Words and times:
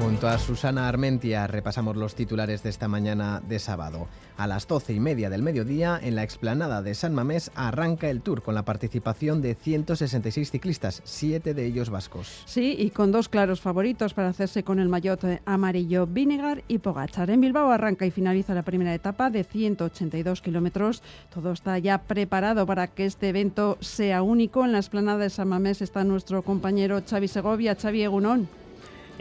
Junto 0.00 0.28
a 0.28 0.38
Susana 0.38 0.88
Armentia 0.88 1.46
repasamos 1.46 1.94
los 1.94 2.14
titulares 2.14 2.62
de 2.62 2.70
esta 2.70 2.88
mañana 2.88 3.42
de 3.46 3.58
sábado. 3.58 4.08
A 4.38 4.46
las 4.46 4.66
doce 4.66 4.94
y 4.94 4.98
media 4.98 5.28
del 5.28 5.42
mediodía, 5.42 6.00
en 6.02 6.14
la 6.14 6.22
explanada 6.22 6.80
de 6.80 6.94
San 6.94 7.12
Mamés, 7.12 7.50
arranca 7.54 8.08
el 8.08 8.22
Tour 8.22 8.42
con 8.42 8.54
la 8.54 8.64
participación 8.64 9.42
de 9.42 9.54
166 9.54 10.50
ciclistas, 10.50 11.02
siete 11.04 11.52
de 11.52 11.66
ellos 11.66 11.90
vascos. 11.90 12.42
Sí, 12.46 12.74
y 12.78 12.88
con 12.88 13.12
dos 13.12 13.28
claros 13.28 13.60
favoritos 13.60 14.14
para 14.14 14.30
hacerse 14.30 14.62
con 14.62 14.80
el 14.80 14.88
maillot 14.88 15.22
amarillo, 15.44 16.06
Vinegar 16.06 16.64
y 16.66 16.78
Pogachar. 16.78 17.28
En 17.28 17.42
Bilbao 17.42 17.70
arranca 17.70 18.06
y 18.06 18.10
finaliza 18.10 18.54
la 18.54 18.62
primera 18.62 18.94
etapa 18.94 19.28
de 19.28 19.44
182 19.44 20.40
kilómetros. 20.40 21.02
Todo 21.28 21.52
está 21.52 21.78
ya 21.78 21.98
preparado 21.98 22.64
para 22.64 22.86
que 22.86 23.04
este 23.04 23.28
evento 23.28 23.76
sea 23.80 24.22
único. 24.22 24.64
En 24.64 24.72
la 24.72 24.78
explanada 24.78 25.18
de 25.18 25.30
San 25.30 25.48
Mamés 25.48 25.82
está 25.82 26.04
nuestro 26.04 26.40
compañero 26.40 27.02
Xavi 27.06 27.28
Segovia. 27.28 27.76
Xavi 27.76 28.02
Egunón. 28.02 28.59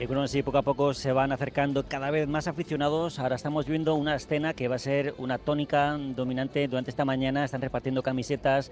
Y 0.02 0.06
bueno, 0.06 0.26
sí, 0.30 0.42
poco 0.44 0.60
a 0.60 0.62
poco 0.62 0.94
se 0.94 1.12
van 1.12 1.34
acercando 1.34 1.84
cada 1.86 2.10
vez 2.10 2.26
más 2.26 2.48
aficionados. 2.48 3.20
Ahora 3.20 3.36
estamos 3.36 3.66
viendo 3.66 3.96
una 3.96 4.16
escena 4.16 4.54
que 4.54 4.70
va 4.70 4.78
a 4.78 4.80
ser 4.80 5.14
una 5.18 5.38
tónica 5.38 5.98
dominante 6.16 6.66
durante 6.70 6.90
esta 6.90 7.04
mañana. 7.04 7.44
Están 7.44 7.60
repartiendo 7.60 8.02
camisetas 8.02 8.72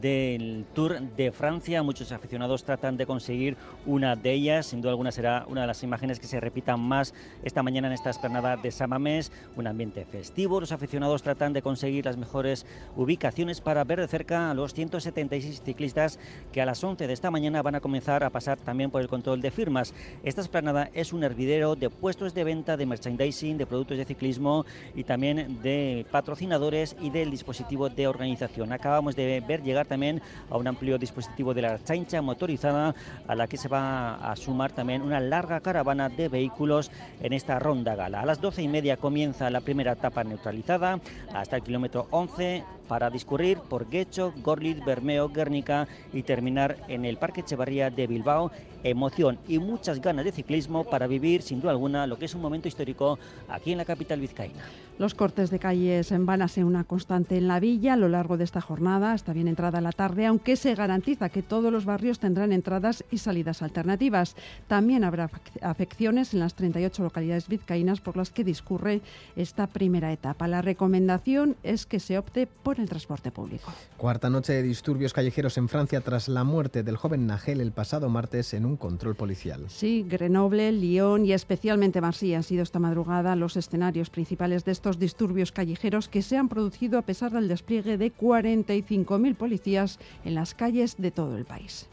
del 0.00 0.64
Tour 0.72 0.98
de 1.14 1.30
Francia. 1.30 1.82
Muchos 1.82 2.10
aficionados 2.10 2.64
tratan 2.64 2.96
de 2.96 3.04
conseguir 3.04 3.58
una 3.84 4.16
de 4.16 4.32
ellas. 4.32 4.64
Sin 4.64 4.80
duda 4.80 4.92
alguna 4.92 5.12
será 5.12 5.44
una 5.46 5.60
de 5.60 5.66
las 5.66 5.82
imágenes 5.82 6.18
que 6.18 6.26
se 6.26 6.40
repitan 6.40 6.80
más 6.80 7.12
esta 7.42 7.62
mañana 7.62 7.88
en 7.88 7.92
esta 7.92 8.08
esplanada 8.08 8.56
de 8.56 8.70
Samamés. 8.70 9.30
Un 9.56 9.66
ambiente 9.66 10.06
festivo. 10.06 10.58
Los 10.58 10.72
aficionados 10.72 11.22
tratan 11.22 11.52
de 11.52 11.60
conseguir 11.60 12.06
las 12.06 12.16
mejores 12.16 12.64
ubicaciones 12.96 13.60
para 13.60 13.84
ver 13.84 14.00
de 14.00 14.08
cerca 14.08 14.50
a 14.50 14.54
los 14.54 14.72
176 14.72 15.60
ciclistas 15.62 16.18
que 16.50 16.62
a 16.62 16.66
las 16.66 16.82
11 16.82 17.06
de 17.06 17.12
esta 17.12 17.30
mañana 17.30 17.60
van 17.60 17.74
a 17.74 17.80
comenzar 17.80 18.24
a 18.24 18.30
pasar 18.30 18.56
también 18.58 18.90
por 18.90 19.02
el 19.02 19.08
control 19.08 19.42
de 19.42 19.50
firmas. 19.50 19.92
Estas 20.22 20.48
es 20.94 21.12
un 21.12 21.24
hervidero 21.24 21.74
de 21.74 21.90
puestos 21.90 22.34
de 22.34 22.44
venta, 22.44 22.76
de 22.76 22.86
merchandising, 22.86 23.58
de 23.58 23.66
productos 23.66 23.98
de 23.98 24.04
ciclismo 24.04 24.64
y 24.94 25.04
también 25.04 25.60
de 25.62 26.06
patrocinadores 26.10 26.96
y 27.00 27.10
del 27.10 27.30
dispositivo 27.30 27.88
de 27.88 28.06
organización. 28.06 28.72
Acabamos 28.72 29.16
de 29.16 29.40
ver 29.40 29.62
llegar 29.62 29.86
también 29.86 30.22
a 30.50 30.56
un 30.56 30.66
amplio 30.68 30.98
dispositivo 30.98 31.52
de 31.54 31.62
la 31.62 31.82
chancha 31.82 32.22
motorizada 32.22 32.94
a 33.26 33.34
la 33.34 33.46
que 33.46 33.56
se 33.56 33.68
va 33.68 34.14
a 34.14 34.36
sumar 34.36 34.72
también 34.72 35.02
una 35.02 35.20
larga 35.20 35.60
caravana 35.60 36.08
de 36.08 36.28
vehículos 36.28 36.90
en 37.20 37.32
esta 37.32 37.58
ronda 37.58 37.94
gala. 37.94 38.20
A 38.20 38.26
las 38.26 38.40
doce 38.40 38.62
y 38.62 38.68
media 38.68 38.96
comienza 38.96 39.50
la 39.50 39.60
primera 39.60 39.92
etapa 39.92 40.22
neutralizada 40.22 41.00
hasta 41.34 41.56
el 41.56 41.62
kilómetro 41.62 42.06
11 42.10 42.64
para 42.92 43.08
discurrir 43.08 43.56
por 43.56 43.88
Guecho, 43.88 44.34
Gorlitz, 44.42 44.84
Bermeo, 44.84 45.30
Guernica 45.30 45.88
y 46.12 46.24
terminar 46.24 46.76
en 46.88 47.06
el 47.06 47.16
Parque 47.16 47.40
Echevarría 47.40 47.88
de 47.88 48.06
Bilbao. 48.06 48.50
Emoción 48.84 49.38
y 49.48 49.58
muchas 49.58 49.98
ganas 50.02 50.26
de 50.26 50.32
ciclismo 50.32 50.84
para 50.84 51.06
vivir 51.06 51.40
sin 51.40 51.62
duda 51.62 51.70
alguna 51.70 52.06
lo 52.06 52.18
que 52.18 52.26
es 52.26 52.34
un 52.34 52.42
momento 52.42 52.68
histórico 52.68 53.18
aquí 53.48 53.72
en 53.72 53.78
la 53.78 53.86
capital 53.86 54.20
vizcaína. 54.20 54.62
Los 55.02 55.16
cortes 55.16 55.50
de 55.50 55.58
calles 55.58 56.14
van 56.16 56.42
a 56.42 56.46
ser 56.46 56.64
una 56.64 56.84
constante 56.84 57.36
en 57.36 57.48
la 57.48 57.58
villa 57.58 57.94
a 57.94 57.96
lo 57.96 58.08
largo 58.08 58.36
de 58.36 58.44
esta 58.44 58.60
jornada, 58.60 59.10
hasta 59.10 59.32
bien 59.32 59.48
entrada 59.48 59.80
la 59.80 59.90
tarde, 59.90 60.26
aunque 60.26 60.54
se 60.54 60.76
garantiza 60.76 61.28
que 61.28 61.42
todos 61.42 61.72
los 61.72 61.84
barrios 61.84 62.20
tendrán 62.20 62.52
entradas 62.52 63.04
y 63.10 63.18
salidas 63.18 63.62
alternativas. 63.62 64.36
También 64.68 65.02
habrá 65.02 65.28
afecciones 65.60 66.34
en 66.34 66.38
las 66.38 66.54
38 66.54 67.02
localidades 67.02 67.48
vizcaínas 67.48 68.00
por 68.00 68.16
las 68.16 68.30
que 68.30 68.44
discurre 68.44 69.00
esta 69.34 69.66
primera 69.66 70.12
etapa. 70.12 70.46
La 70.46 70.62
recomendación 70.62 71.56
es 71.64 71.84
que 71.84 71.98
se 71.98 72.16
opte 72.16 72.46
por 72.46 72.78
el 72.78 72.88
transporte 72.88 73.32
público. 73.32 73.72
Cuarta 73.96 74.30
noche 74.30 74.52
de 74.52 74.62
disturbios 74.62 75.12
callejeros 75.12 75.58
en 75.58 75.68
Francia 75.68 76.00
tras 76.00 76.28
la 76.28 76.44
muerte 76.44 76.84
del 76.84 76.96
joven 76.96 77.26
Nagel 77.26 77.60
el 77.60 77.72
pasado 77.72 78.08
martes 78.08 78.54
en 78.54 78.64
un 78.64 78.76
control 78.76 79.16
policial. 79.16 79.64
Sí, 79.66 80.06
Grenoble, 80.08 80.70
Lyon 80.70 81.26
y 81.26 81.32
especialmente 81.32 82.00
Marsella 82.00 82.36
han 82.36 82.44
sido 82.44 82.62
esta 82.62 82.78
madrugada 82.78 83.34
los 83.34 83.56
escenarios 83.56 84.08
principales 84.08 84.64
de 84.64 84.70
estos 84.70 84.91
disturbios 84.98 85.52
callejeros 85.52 86.08
que 86.08 86.22
se 86.22 86.36
han 86.36 86.48
producido 86.48 86.98
a 86.98 87.02
pesar 87.02 87.32
del 87.32 87.48
despliegue 87.48 87.98
de 87.98 88.12
45.000 88.12 89.34
policías 89.34 89.98
en 90.24 90.34
las 90.34 90.54
calles 90.54 90.96
de 90.98 91.10
todo 91.10 91.36
el 91.36 91.44
país. 91.44 91.88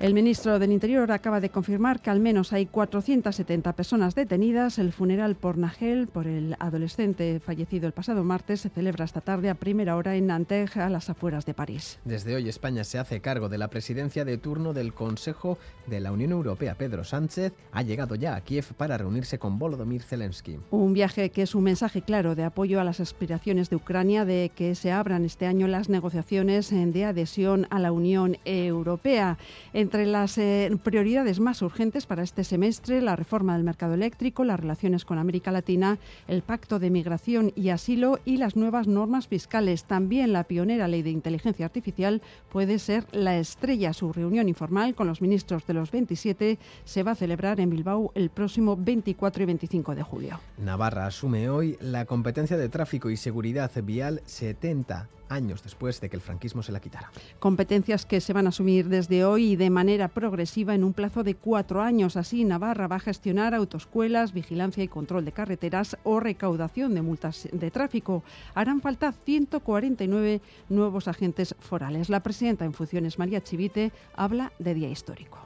El 0.00 0.14
ministro 0.14 0.60
del 0.60 0.70
Interior 0.70 1.10
acaba 1.10 1.40
de 1.40 1.50
confirmar 1.50 2.00
que 2.00 2.10
al 2.10 2.20
menos 2.20 2.52
hay 2.52 2.66
470 2.66 3.72
personas 3.72 4.14
detenidas. 4.14 4.78
El 4.78 4.92
funeral 4.92 5.34
por 5.34 5.58
Nagel, 5.58 6.06
por 6.06 6.28
el 6.28 6.54
adolescente 6.60 7.40
fallecido 7.40 7.88
el 7.88 7.92
pasado 7.92 8.22
martes, 8.22 8.60
se 8.60 8.68
celebra 8.68 9.04
esta 9.04 9.20
tarde 9.20 9.50
a 9.50 9.56
primera 9.56 9.96
hora 9.96 10.14
en 10.14 10.28
Nanterre, 10.28 10.82
a 10.82 10.88
las 10.88 11.10
afueras 11.10 11.46
de 11.46 11.54
París. 11.54 11.98
Desde 12.04 12.36
hoy 12.36 12.48
España 12.48 12.84
se 12.84 13.00
hace 13.00 13.20
cargo 13.20 13.48
de 13.48 13.58
la 13.58 13.70
presidencia 13.70 14.24
de 14.24 14.38
turno 14.38 14.72
del 14.72 14.94
Consejo 14.94 15.58
de 15.88 15.98
la 15.98 16.12
Unión 16.12 16.30
Europea. 16.30 16.76
Pedro 16.76 17.02
Sánchez 17.02 17.52
ha 17.72 17.82
llegado 17.82 18.14
ya 18.14 18.36
a 18.36 18.40
Kiev 18.42 18.74
para 18.74 18.98
reunirse 18.98 19.40
con 19.40 19.58
Volodymyr 19.58 20.04
Zelensky. 20.04 20.60
Un 20.70 20.92
viaje 20.92 21.30
que 21.30 21.42
es 21.42 21.56
un 21.56 21.64
mensaje 21.64 22.02
claro 22.02 22.36
de 22.36 22.44
apoyo 22.44 22.80
a 22.80 22.84
las 22.84 23.00
aspiraciones 23.00 23.68
de 23.68 23.74
Ucrania 23.74 24.24
de 24.24 24.52
que 24.54 24.76
se 24.76 24.92
abran 24.92 25.24
este 25.24 25.46
año 25.46 25.66
las 25.66 25.88
negociaciones 25.88 26.70
de 26.70 27.04
adhesión 27.04 27.66
a 27.70 27.80
la 27.80 27.90
Unión 27.90 28.36
Europea. 28.44 29.38
Entre 29.88 30.04
las 30.04 30.36
eh, 30.36 30.70
prioridades 30.82 31.40
más 31.40 31.62
urgentes 31.62 32.04
para 32.04 32.22
este 32.22 32.44
semestre, 32.44 33.00
la 33.00 33.16
reforma 33.16 33.54
del 33.54 33.64
mercado 33.64 33.94
eléctrico, 33.94 34.44
las 34.44 34.60
relaciones 34.60 35.06
con 35.06 35.16
América 35.16 35.50
Latina, 35.50 35.96
el 36.26 36.42
pacto 36.42 36.78
de 36.78 36.90
migración 36.90 37.52
y 37.56 37.70
asilo 37.70 38.20
y 38.26 38.36
las 38.36 38.54
nuevas 38.54 38.86
normas 38.86 39.28
fiscales. 39.28 39.84
También 39.84 40.34
la 40.34 40.44
pionera 40.44 40.88
ley 40.88 41.00
de 41.00 41.08
inteligencia 41.08 41.64
artificial 41.64 42.20
puede 42.52 42.78
ser 42.78 43.06
la 43.12 43.38
estrella. 43.38 43.94
Su 43.94 44.12
reunión 44.12 44.46
informal 44.50 44.94
con 44.94 45.06
los 45.06 45.22
ministros 45.22 45.66
de 45.66 45.72
los 45.72 45.90
27 45.90 46.58
se 46.84 47.02
va 47.02 47.12
a 47.12 47.14
celebrar 47.14 47.58
en 47.58 47.70
Bilbao 47.70 48.12
el 48.14 48.28
próximo 48.28 48.76
24 48.76 49.42
y 49.42 49.46
25 49.46 49.94
de 49.94 50.02
julio. 50.02 50.40
Navarra 50.58 51.06
asume 51.06 51.48
hoy 51.48 51.78
la 51.80 52.04
competencia 52.04 52.58
de 52.58 52.68
tráfico 52.68 53.08
y 53.08 53.16
seguridad 53.16 53.70
vial 53.82 54.20
70 54.26 55.08
años 55.28 55.62
después 55.62 56.00
de 56.00 56.08
que 56.08 56.16
el 56.16 56.22
franquismo 56.22 56.62
se 56.62 56.72
la 56.72 56.80
quitara. 56.80 57.10
Competencias 57.38 58.06
que 58.06 58.20
se 58.20 58.32
van 58.32 58.46
a 58.46 58.48
asumir 58.50 58.88
desde 58.88 59.24
hoy 59.24 59.52
y 59.52 59.56
de 59.56 59.70
manera 59.70 60.08
progresiva 60.08 60.74
en 60.74 60.84
un 60.84 60.92
plazo 60.92 61.22
de 61.22 61.34
cuatro 61.34 61.82
años. 61.82 62.16
Así, 62.16 62.44
Navarra 62.44 62.86
va 62.86 62.96
a 62.96 63.00
gestionar 63.00 63.54
autoescuelas, 63.54 64.32
vigilancia 64.32 64.82
y 64.82 64.88
control 64.88 65.24
de 65.24 65.32
carreteras 65.32 65.96
o 66.04 66.20
recaudación 66.20 66.94
de 66.94 67.02
multas 67.02 67.48
de 67.52 67.70
tráfico. 67.70 68.22
Harán 68.54 68.80
falta 68.80 69.12
149 69.12 70.40
nuevos 70.68 71.08
agentes 71.08 71.54
forales. 71.60 72.08
La 72.08 72.22
presidenta 72.22 72.64
en 72.64 72.74
funciones, 72.74 73.18
María 73.18 73.42
Chivite, 73.42 73.92
habla 74.14 74.52
de 74.58 74.74
día 74.74 74.88
histórico. 74.88 75.38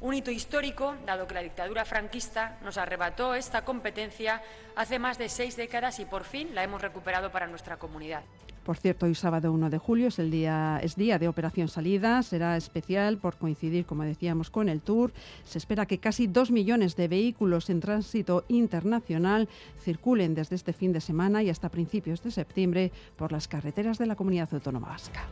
Un 0.00 0.14
hito 0.14 0.30
histórico, 0.30 0.94
dado 1.06 1.26
que 1.26 1.34
la 1.34 1.42
dictadura 1.42 1.84
franquista 1.84 2.58
nos 2.62 2.76
arrebató 2.76 3.34
esta 3.34 3.64
competencia 3.64 4.42
hace 4.76 4.98
más 4.98 5.16
de 5.16 5.28
seis 5.28 5.56
décadas 5.56 5.98
y 6.00 6.04
por 6.04 6.24
fin 6.24 6.54
la 6.54 6.62
hemos 6.62 6.82
recuperado 6.82 7.32
para 7.32 7.46
nuestra 7.46 7.78
comunidad. 7.78 8.22
Por 8.66 8.78
cierto, 8.78 9.06
hoy 9.06 9.14
sábado 9.14 9.52
1 9.52 9.70
de 9.70 9.78
julio 9.78 10.08
es 10.08 10.18
el 10.18 10.28
día, 10.28 10.80
es 10.82 10.96
día 10.96 11.20
de 11.20 11.28
operación 11.28 11.68
salida. 11.68 12.20
Será 12.24 12.56
especial 12.56 13.16
por 13.16 13.36
coincidir, 13.36 13.86
como 13.86 14.02
decíamos, 14.02 14.50
con 14.50 14.68
el 14.68 14.80
Tour. 14.80 15.12
Se 15.44 15.58
espera 15.58 15.86
que 15.86 15.98
casi 15.98 16.26
dos 16.26 16.50
millones 16.50 16.96
de 16.96 17.06
vehículos 17.06 17.70
en 17.70 17.78
tránsito 17.78 18.44
internacional 18.48 19.48
circulen 19.78 20.34
desde 20.34 20.56
este 20.56 20.72
fin 20.72 20.92
de 20.92 21.00
semana 21.00 21.44
y 21.44 21.50
hasta 21.50 21.68
principios 21.68 22.24
de 22.24 22.32
septiembre 22.32 22.90
por 23.14 23.30
las 23.30 23.46
carreteras 23.46 23.98
de 23.98 24.06
la 24.06 24.16
comunidad 24.16 24.52
autónoma 24.52 24.88
vasca. 24.88 25.22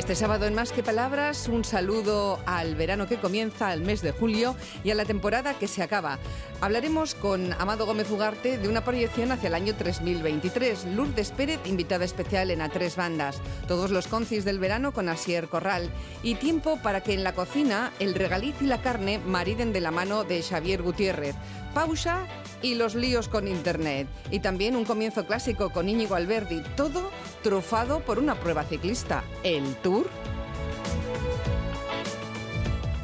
Este 0.00 0.14
sábado 0.14 0.46
en 0.46 0.54
Más 0.54 0.72
que 0.72 0.82
Palabras, 0.82 1.46
un 1.46 1.62
saludo 1.62 2.40
al 2.46 2.74
verano 2.74 3.06
que 3.06 3.18
comienza, 3.18 3.68
al 3.68 3.82
mes 3.82 4.00
de 4.00 4.12
julio 4.12 4.56
y 4.82 4.90
a 4.90 4.94
la 4.94 5.04
temporada 5.04 5.52
que 5.52 5.68
se 5.68 5.82
acaba. 5.82 6.18
Hablaremos 6.62 7.14
con 7.14 7.52
Amado 7.52 7.84
Gómez 7.84 8.10
Ugarte 8.10 8.56
de 8.56 8.66
una 8.70 8.82
proyección 8.82 9.30
hacia 9.30 9.48
el 9.48 9.54
año 9.54 9.76
3023. 9.76 10.86
Lourdes 10.86 11.32
Pérez, 11.32 11.60
invitada 11.66 12.06
especial 12.06 12.50
en 12.50 12.62
A 12.62 12.70
Tres 12.70 12.96
Bandas. 12.96 13.42
Todos 13.68 13.90
los 13.90 14.06
concis 14.06 14.46
del 14.46 14.58
verano 14.58 14.92
con 14.92 15.10
Asier 15.10 15.48
Corral. 15.48 15.90
Y 16.22 16.36
tiempo 16.36 16.78
para 16.82 17.02
que 17.02 17.12
en 17.12 17.22
la 17.22 17.34
cocina 17.34 17.92
el 17.98 18.14
regaliz 18.14 18.54
y 18.62 18.66
la 18.66 18.80
carne 18.80 19.18
mariden 19.18 19.74
de 19.74 19.82
la 19.82 19.90
mano 19.90 20.24
de 20.24 20.42
Xavier 20.42 20.80
Gutiérrez. 20.80 21.36
Pausa 21.74 22.26
y 22.62 22.74
los 22.74 22.94
líos 22.94 23.28
con 23.28 23.48
Internet. 23.48 24.08
Y 24.30 24.40
también 24.40 24.76
un 24.76 24.84
comienzo 24.84 25.26
clásico 25.26 25.70
con 25.70 25.88
Íñigo 25.88 26.14
Alberdi. 26.14 26.62
Todo 26.76 27.10
trufado 27.42 28.00
por 28.00 28.18
una 28.18 28.34
prueba 28.34 28.64
ciclista, 28.64 29.24
el 29.42 29.74
Tour. 29.76 30.08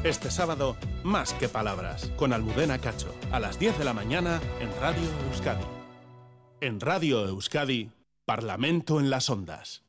Este 0.03 0.31
sábado, 0.31 0.77
más 1.03 1.33
que 1.33 1.49
palabras, 1.49 2.11
con 2.15 2.31
Almudena 2.31 2.79
Cacho, 2.79 3.13
a 3.31 3.39
las 3.39 3.59
10 3.59 3.79
de 3.79 3.85
la 3.85 3.93
mañana 3.93 4.39
en 4.59 4.69
Radio 4.79 5.09
Euskadi. 5.29 5.65
En 6.61 6.79
Radio 6.79 7.27
Euskadi, 7.27 7.91
Parlamento 8.25 8.99
en 8.99 9.09
las 9.09 9.29
Ondas. 9.29 9.86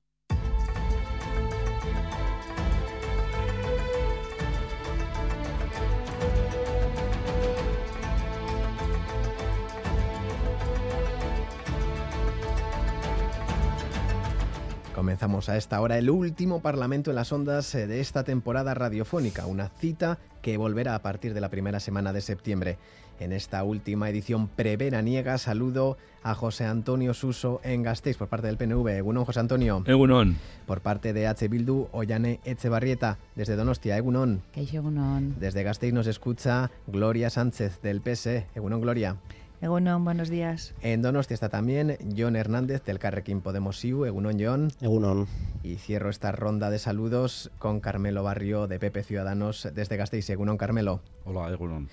Comenzamos 14.99 15.49
a 15.49 15.57
esta 15.57 15.81
hora 15.81 15.97
el 15.97 16.11
último 16.11 16.61
Parlamento 16.61 17.11
en 17.11 17.15
las 17.15 17.31
ondas 17.33 17.73
eh, 17.77 17.87
de 17.87 18.01
esta 18.01 18.25
temporada 18.25 18.75
radiofónica, 18.75 19.47
una 19.47 19.69
cita 19.69 20.19
que 20.43 20.57
volverá 20.57 20.97
a 20.97 21.03
partir 21.03 21.35
de 21.35 21.41
la 21.41 21.51
primera 21.51 21.79
semana 21.79 22.13
de 22.13 22.21
septiembre. 22.21 22.79
En 23.21 23.33
esta 23.33 23.63
última 23.63 24.11
edición 24.11 24.49
preveraniega 24.49 25.39
saludo 25.39 25.99
a 26.25 26.35
José 26.35 26.65
Antonio 26.65 27.15
Suso 27.15 27.61
en 27.63 27.85
Gasteiz 27.85 28.17
por 28.17 28.27
parte 28.27 28.49
del 28.49 28.57
PNV. 28.57 28.89
Egunon, 28.89 29.25
José 29.25 29.39
Antonio. 29.39 29.85
Egunon. 29.87 30.37
Por 30.67 30.81
parte 30.81 31.13
de 31.13 31.29
H. 31.29 31.47
Bildu, 31.47 31.87
Ollane 31.93 32.41
Echevarrieta, 32.45 33.19
desde 33.37 33.55
Donostia. 33.55 33.97
Egunon. 33.97 34.43
Egunon. 34.57 35.37
Desde 35.39 35.63
Gasteiz 35.63 35.95
nos 35.95 36.09
escucha 36.09 36.73
Gloria 36.89 37.31
Sánchez 37.31 37.81
del 37.83 38.01
PS. 38.01 38.47
Egunon, 38.57 38.81
Gloria. 38.81 39.17
Egunon, 39.61 40.05
buenos 40.05 40.29
días. 40.29 40.73
En 40.83 41.03
Donostia 41.03 41.35
está 41.35 41.49
también 41.49 41.99
John 42.17 42.37
Hernández 42.37 42.85
del 42.85 43.01
Carrequín 43.01 43.41
Podemos 43.41 43.85
IU. 43.85 44.05
Egunon, 44.05 44.37
John. 44.39 44.71
Egunon. 44.81 45.27
Y 45.65 45.77
cierro 45.77 46.11
esta 46.11 46.31
ronda 46.31 46.71
de 46.71 46.79
saludos 46.79 47.51
con 47.59 47.81
Carmelo 47.81 48.23
Barrio 48.23 48.69
de 48.69 48.79
Pepe 48.79 49.03
Ciudadanos 49.03 49.69
desde 49.75 49.97
Gasteiz. 49.97 50.31
Egunon, 50.31 50.59
Carmelo. 50.59 51.01
Hola, 51.25 51.53
Egunon. 51.53 51.89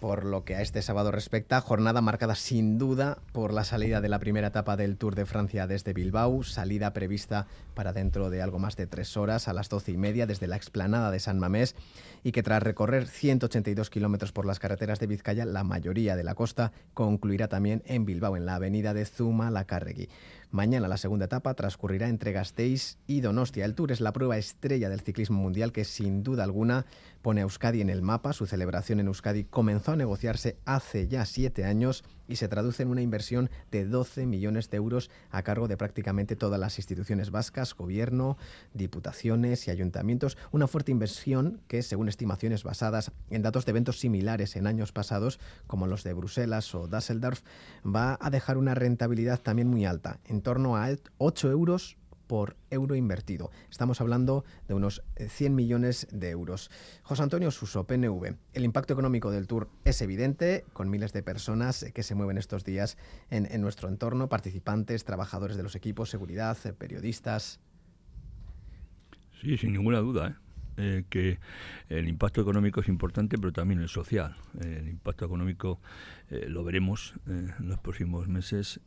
Por 0.00 0.24
lo 0.24 0.44
que 0.46 0.56
a 0.56 0.62
este 0.62 0.80
sábado 0.80 1.10
respecta, 1.10 1.60
jornada 1.60 2.00
marcada 2.00 2.34
sin 2.34 2.78
duda 2.78 3.18
por 3.32 3.52
la 3.52 3.64
salida 3.64 4.00
de 4.00 4.08
la 4.08 4.18
primera 4.18 4.46
etapa 4.46 4.78
del 4.78 4.96
Tour 4.96 5.14
de 5.14 5.26
Francia 5.26 5.66
desde 5.66 5.92
Bilbao, 5.92 6.42
salida 6.42 6.94
prevista 6.94 7.46
para 7.74 7.92
dentro 7.92 8.30
de 8.30 8.40
algo 8.40 8.58
más 8.58 8.76
de 8.76 8.86
tres 8.86 9.18
horas 9.18 9.46
a 9.46 9.52
las 9.52 9.68
doce 9.68 9.92
y 9.92 9.98
media 9.98 10.26
desde 10.26 10.46
la 10.46 10.56
explanada 10.56 11.10
de 11.10 11.20
San 11.20 11.38
Mamés 11.38 11.76
y 12.24 12.32
que 12.32 12.42
tras 12.42 12.62
recorrer 12.62 13.08
182 13.08 13.90
kilómetros 13.90 14.32
por 14.32 14.46
las 14.46 14.58
carreteras 14.58 15.00
de 15.00 15.06
Vizcaya, 15.06 15.44
la 15.44 15.64
mayoría 15.64 16.16
de 16.16 16.24
la 16.24 16.34
costa 16.34 16.72
concluirá 16.94 17.48
también 17.48 17.82
en 17.84 18.06
Bilbao, 18.06 18.36
en 18.36 18.46
la 18.46 18.54
avenida 18.54 18.94
de 18.94 19.04
Zuma. 19.04 19.50
Mañana 20.50 20.88
la 20.88 20.96
segunda 20.96 21.26
etapa 21.26 21.54
transcurrirá 21.54 22.08
entre 22.08 22.32
Gasteiz 22.32 22.98
y 23.06 23.20
Donostia. 23.20 23.64
El 23.64 23.74
Tour 23.74 23.92
es 23.92 24.00
la 24.00 24.12
prueba 24.12 24.36
estrella 24.36 24.88
del 24.88 25.00
ciclismo 25.00 25.40
mundial 25.40 25.72
que 25.72 25.84
sin 25.84 26.22
duda 26.22 26.42
alguna 26.42 26.86
pone 27.22 27.40
a 27.40 27.44
Euskadi 27.44 27.80
en 27.80 27.90
el 27.90 28.02
mapa. 28.02 28.32
Su 28.32 28.46
celebración 28.46 29.00
en 29.00 29.06
Euskadi 29.06 29.44
comenzó 29.44 29.92
a 29.92 29.96
negociarse 29.96 30.56
hace 30.64 31.08
ya 31.08 31.24
siete 31.26 31.64
años 31.64 32.04
y 32.28 32.36
se 32.36 32.48
traduce 32.48 32.82
en 32.82 32.90
una 32.90 33.02
inversión 33.02 33.50
de 33.70 33.84
12 33.84 34.26
millones 34.26 34.70
de 34.70 34.76
euros 34.76 35.10
a 35.30 35.42
cargo 35.42 35.68
de 35.68 35.76
prácticamente 35.76 36.36
todas 36.36 36.60
las 36.60 36.78
instituciones 36.78 37.30
vascas, 37.30 37.74
gobierno, 37.74 38.38
diputaciones 38.72 39.66
y 39.66 39.70
ayuntamientos. 39.70 40.38
Una 40.52 40.68
fuerte 40.68 40.92
inversión 40.92 41.60
que, 41.66 41.82
según 41.82 42.08
estimaciones 42.08 42.62
basadas 42.62 43.10
en 43.30 43.42
datos 43.42 43.66
de 43.66 43.70
eventos 43.70 43.98
similares 43.98 44.56
en 44.56 44.66
años 44.66 44.92
pasados, 44.92 45.40
como 45.66 45.86
los 45.86 46.04
de 46.04 46.12
Bruselas 46.12 46.74
o 46.74 46.86
Düsseldorf, 46.86 47.42
va 47.84 48.16
a 48.20 48.30
dejar 48.30 48.58
una 48.58 48.74
rentabilidad 48.74 49.40
también 49.40 49.68
muy 49.68 49.84
alta, 49.84 50.20
en 50.24 50.40
torno 50.40 50.76
a 50.76 50.88
8 51.18 51.50
euros 51.50 51.96
por 52.30 52.56
euro 52.70 52.94
invertido. 52.94 53.50
Estamos 53.72 54.00
hablando 54.00 54.44
de 54.68 54.74
unos 54.74 55.02
100 55.16 55.52
millones 55.52 56.06
de 56.12 56.30
euros. 56.30 56.70
José 57.02 57.24
Antonio 57.24 57.50
Suso, 57.50 57.88
PNV. 57.88 58.36
El 58.52 58.64
impacto 58.64 58.92
económico 58.92 59.32
del 59.32 59.48
Tour 59.48 59.68
es 59.84 60.00
evidente, 60.00 60.64
con 60.72 60.88
miles 60.90 61.12
de 61.12 61.24
personas 61.24 61.84
que 61.92 62.04
se 62.04 62.14
mueven 62.14 62.38
estos 62.38 62.62
días 62.62 62.98
en, 63.30 63.46
en 63.50 63.60
nuestro 63.60 63.88
entorno, 63.88 64.28
participantes, 64.28 65.02
trabajadores 65.02 65.56
de 65.56 65.64
los 65.64 65.74
equipos, 65.74 66.08
seguridad, 66.08 66.56
periodistas. 66.78 67.58
Sí, 69.40 69.58
sin 69.58 69.72
ninguna 69.72 69.98
duda. 69.98 70.28
¿eh? 70.28 70.49
Eh, 70.80 71.04
que 71.10 71.38
el 71.90 72.08
impacto 72.08 72.40
económico 72.40 72.80
es 72.80 72.88
importante, 72.88 73.36
pero 73.36 73.52
también 73.52 73.80
el 73.80 73.88
social. 73.88 74.34
Eh, 74.62 74.78
el 74.80 74.88
impacto 74.88 75.26
económico 75.26 75.78
eh, 76.30 76.46
lo 76.48 76.64
veremos 76.64 77.14
en 77.26 77.68
los 77.68 77.78
próximos 77.80 78.28
meses 78.28 78.80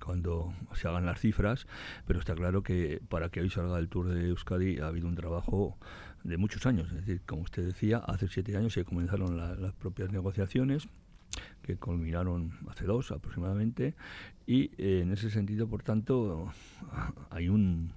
cuando 0.00 0.54
se 0.74 0.86
hagan 0.86 1.06
las 1.06 1.20
cifras, 1.20 1.66
pero 2.06 2.20
está 2.20 2.34
claro 2.34 2.62
que 2.62 3.00
para 3.08 3.30
que 3.30 3.40
hoy 3.40 3.50
salga 3.50 3.78
el 3.78 3.88
Tour 3.88 4.08
de 4.08 4.28
Euskadi 4.28 4.78
ha 4.78 4.86
habido 4.86 5.08
un 5.08 5.16
trabajo 5.16 5.76
de 6.22 6.36
muchos 6.36 6.66
años. 6.66 6.88
Es 6.90 7.06
decir, 7.06 7.22
como 7.26 7.42
usted 7.42 7.64
decía, 7.64 7.98
hace 7.98 8.28
siete 8.28 8.56
años 8.56 8.72
se 8.72 8.84
comenzaron 8.84 9.36
las 9.36 9.74
propias 9.74 10.12
negociaciones 10.12 10.88
que 11.68 11.76
culminaron 11.76 12.52
hace 12.68 12.86
dos 12.86 13.10
aproximadamente 13.10 13.94
y 14.46 14.70
en 14.78 15.12
ese 15.12 15.28
sentido, 15.28 15.68
por 15.68 15.82
tanto, 15.82 16.50
hay 17.30 17.50
un 17.50 17.92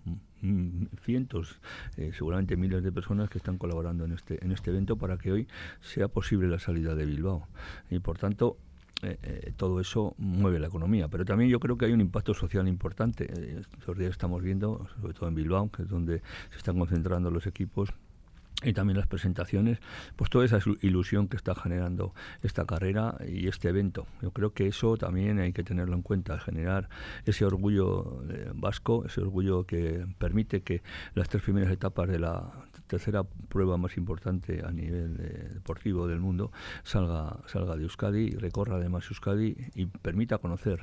cientos, 1.03 1.59
eh, 1.95 2.11
seguramente 2.13 2.57
miles 2.57 2.83
de 2.83 2.91
personas 2.91 3.29
que 3.29 3.37
están 3.37 3.57
colaborando 3.57 4.03
en 4.03 4.11
este, 4.11 4.43
en 4.43 4.51
este 4.51 4.71
evento 4.71 4.97
para 4.97 5.17
que 5.17 5.31
hoy 5.31 5.47
sea 5.79 6.09
posible 6.09 6.49
la 6.49 6.59
salida 6.59 6.93
de 6.95 7.05
Bilbao. 7.05 7.47
Y 7.89 7.99
por 7.99 8.17
tanto, 8.17 8.57
eh, 9.03 9.17
eh, 9.23 9.53
todo 9.55 9.79
eso 9.79 10.13
mueve 10.17 10.59
la 10.59 10.67
economía. 10.67 11.07
Pero 11.07 11.23
también 11.23 11.49
yo 11.49 11.61
creo 11.61 11.77
que 11.77 11.85
hay 11.85 11.93
un 11.93 12.01
impacto 12.01 12.33
social 12.33 12.67
importante. 12.67 13.31
estos 13.59 13.97
días 13.97 14.11
estamos 14.11 14.41
viendo, 14.43 14.87
sobre 14.99 15.13
todo 15.13 15.29
en 15.29 15.35
Bilbao, 15.35 15.71
que 15.71 15.83
es 15.83 15.89
donde 15.89 16.21
se 16.49 16.57
están 16.57 16.77
concentrando 16.77 17.31
los 17.31 17.47
equipos, 17.47 17.93
y 18.63 18.73
también 18.73 18.97
las 18.97 19.07
presentaciones, 19.07 19.79
pues 20.15 20.29
toda 20.29 20.45
esa 20.45 20.59
ilusión 20.81 21.27
que 21.27 21.35
está 21.35 21.55
generando 21.55 22.13
esta 22.43 22.65
carrera 22.65 23.17
y 23.27 23.47
este 23.47 23.69
evento. 23.69 24.05
Yo 24.21 24.31
creo 24.31 24.53
que 24.53 24.67
eso 24.67 24.97
también 24.97 25.39
hay 25.39 25.51
que 25.51 25.63
tenerlo 25.63 25.95
en 25.95 26.03
cuenta, 26.03 26.39
generar 26.39 26.87
ese 27.25 27.43
orgullo 27.45 28.23
eh, 28.29 28.51
vasco, 28.53 29.03
ese 29.05 29.21
orgullo 29.21 29.65
que 29.65 30.05
permite 30.19 30.61
que 30.61 30.83
las 31.15 31.27
tres 31.27 31.41
primeras 31.43 31.71
etapas 31.71 32.07
de 32.07 32.19
la 32.19 32.51
tercera 32.91 33.23
prueba 33.23 33.77
más 33.77 33.95
importante 33.95 34.63
a 34.65 34.71
nivel 34.71 35.15
eh, 35.21 35.49
deportivo 35.53 36.09
del 36.09 36.19
mundo 36.19 36.51
salga 36.83 37.37
salga 37.47 37.77
de 37.77 37.83
Euskadi, 37.83 38.31
recorra 38.31 38.75
además 38.75 39.05
Euskadi 39.09 39.55
y 39.75 39.85
permita 39.85 40.39
conocer 40.39 40.81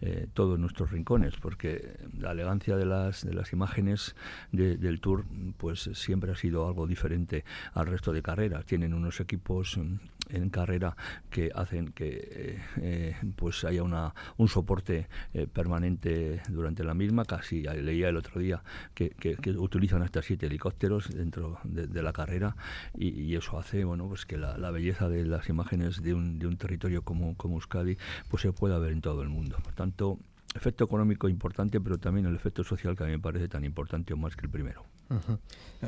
eh, 0.00 0.26
todos 0.32 0.58
nuestros 0.58 0.90
rincones, 0.90 1.36
porque 1.36 1.98
la 2.18 2.32
elegancia 2.32 2.76
de 2.76 2.86
las 2.86 3.26
de 3.26 3.34
las 3.34 3.52
imágenes 3.52 4.16
del 4.52 5.00
Tour 5.00 5.26
pues 5.58 5.90
siempre 5.92 6.32
ha 6.32 6.34
sido 6.34 6.66
algo 6.66 6.86
diferente 6.86 7.44
al 7.74 7.86
resto 7.88 8.10
de 8.14 8.22
carreras. 8.22 8.64
Tienen 8.64 8.94
unos 8.94 9.20
equipos 9.20 9.76
mm, 9.76 9.96
en 10.32 10.50
carrera 10.50 10.96
que 11.30 11.50
hacen 11.54 11.92
que 11.92 12.60
eh, 12.80 13.16
pues 13.36 13.64
haya 13.64 13.82
una, 13.82 14.14
un 14.36 14.48
soporte 14.48 15.08
permanente 15.52 16.42
durante 16.48 16.84
la 16.84 16.94
misma. 16.94 17.24
Casi 17.24 17.62
leía 17.62 18.08
el 18.08 18.16
otro 18.16 18.40
día 18.40 18.62
que, 18.94 19.10
que 19.10 19.36
utilizan 19.50 20.02
hasta 20.02 20.22
siete 20.22 20.46
helicópteros 20.46 21.08
dentro 21.08 21.58
de, 21.64 22.02
la 22.02 22.12
carrera 22.12 22.56
y, 22.96 23.34
eso 23.36 23.58
hace 23.58 23.84
bueno 23.84 24.08
pues 24.08 24.26
que 24.26 24.36
la, 24.36 24.70
belleza 24.70 25.08
de 25.08 25.24
las 25.24 25.48
imágenes 25.48 26.02
de 26.02 26.14
un, 26.14 26.38
de 26.38 26.46
un 26.46 26.56
territorio 26.56 27.02
como, 27.02 27.36
como 27.36 27.56
Euskadi 27.56 27.96
pues 28.28 28.42
se 28.42 28.52
pueda 28.52 28.78
ver 28.78 28.92
en 28.92 29.00
todo 29.00 29.22
el 29.22 29.28
mundo. 29.28 29.58
Por 29.62 29.74
tanto, 29.74 30.18
efecto 30.54 30.84
económico 30.84 31.28
importante, 31.28 31.80
pero 31.80 31.98
también 31.98 32.26
el 32.26 32.34
efecto 32.34 32.64
social 32.64 32.96
que 32.96 33.04
a 33.04 33.06
mí 33.06 33.12
me 33.12 33.18
parece 33.18 33.48
tan 33.48 33.64
importante 33.64 34.12
o 34.14 34.16
más 34.16 34.36
que 34.36 34.46
el 34.46 34.50
primero. 34.50 34.84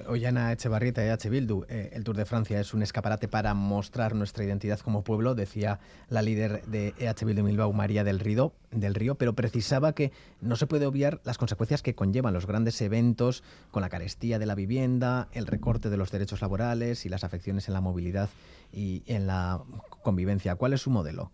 Ollana 0.09 0.53
Echevarrieta 0.53 1.05
y 1.05 1.09
H. 1.09 1.29
Bildu, 1.29 1.65
eh, 1.69 1.91
el 1.93 2.03
Tour 2.03 2.17
de 2.17 2.25
Francia 2.25 2.59
es 2.59 2.75
un 2.75 2.83
escaparate 2.83 3.29
para 3.29 3.55
mostrar 3.55 4.15
nuestra 4.15 4.45
identidad 4.45 4.81
como 4.81 5.05
pueblo, 5.05 5.35
decía 5.35 5.81
la 6.09 6.23
líder 6.23 6.65
de 6.67 6.95
EH 6.99 7.25
Bildu 7.25 7.45
Bilbao, 7.45 7.73
María 7.73 8.05
del 8.05 8.19
Río, 8.19 8.53
del 8.71 8.95
Río, 8.95 9.17
pero 9.17 9.35
precisaba 9.35 9.95
que 9.95 10.13
no 10.41 10.57
se 10.57 10.67
puede 10.67 10.87
obviar 10.87 11.21
las 11.25 11.39
consecuencias 11.39 11.83
que 11.83 11.95
conllevan 11.95 12.35
los 12.35 12.47
grandes 12.47 12.81
eventos 12.81 13.43
con 13.71 13.83
la 13.83 13.91
carestía 13.91 14.39
de 14.39 14.47
la 14.47 14.55
vivienda, 14.55 15.29
el 15.33 15.47
recorte 15.47 15.91
de 15.91 15.97
los 15.97 16.11
derechos 16.11 16.41
laborales 16.41 17.07
y 17.07 17.09
las 17.09 17.23
afecciones 17.23 17.69
en 17.69 17.75
la 17.75 17.81
movilidad 17.81 18.31
y 18.73 19.03
en 19.07 19.27
la 19.27 19.63
convivencia. 20.03 20.57
¿Cuál 20.57 20.73
es 20.73 20.81
su 20.81 20.91
modelo? 20.91 21.31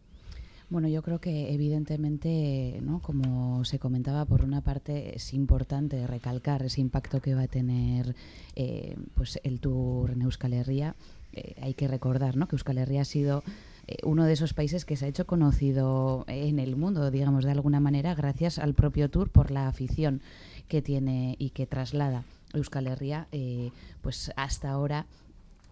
Bueno, 0.70 0.88
yo 0.88 1.02
creo 1.02 1.18
que 1.18 1.54
evidentemente, 1.54 2.78
¿no? 2.82 3.00
como 3.00 3.64
se 3.64 3.78
comentaba, 3.78 4.26
por 4.26 4.44
una 4.44 4.60
parte 4.60 5.16
es 5.16 5.32
importante 5.32 6.06
recalcar 6.06 6.62
ese 6.62 6.82
impacto 6.82 7.22
que 7.22 7.34
va 7.34 7.42
a 7.42 7.48
tener 7.48 8.14
eh, 8.54 8.96
pues 9.14 9.40
el 9.44 9.60
Tour 9.60 10.10
en 10.10 10.20
Euskal 10.20 10.52
Herria. 10.52 10.94
Eh, 11.32 11.54
hay 11.62 11.72
que 11.72 11.88
recordar 11.88 12.36
¿no? 12.36 12.48
que 12.48 12.56
Euskal 12.56 12.76
Herria 12.76 13.00
ha 13.00 13.06
sido 13.06 13.42
eh, 13.86 13.96
uno 14.02 14.26
de 14.26 14.34
esos 14.34 14.52
países 14.52 14.84
que 14.84 14.96
se 14.96 15.06
ha 15.06 15.08
hecho 15.08 15.26
conocido 15.26 16.26
en 16.28 16.58
el 16.58 16.76
mundo, 16.76 17.10
digamos, 17.10 17.44
de 17.44 17.52
alguna 17.52 17.80
manera, 17.80 18.14
gracias 18.14 18.58
al 18.58 18.74
propio 18.74 19.08
Tour 19.08 19.30
por 19.30 19.50
la 19.50 19.68
afición 19.68 20.20
que 20.68 20.82
tiene 20.82 21.34
y 21.38 21.48
que 21.50 21.66
traslada 21.66 22.24
Euskal 22.52 22.88
Herria, 22.88 23.26
pues 24.02 24.32
hasta 24.36 24.70
ahora 24.70 25.06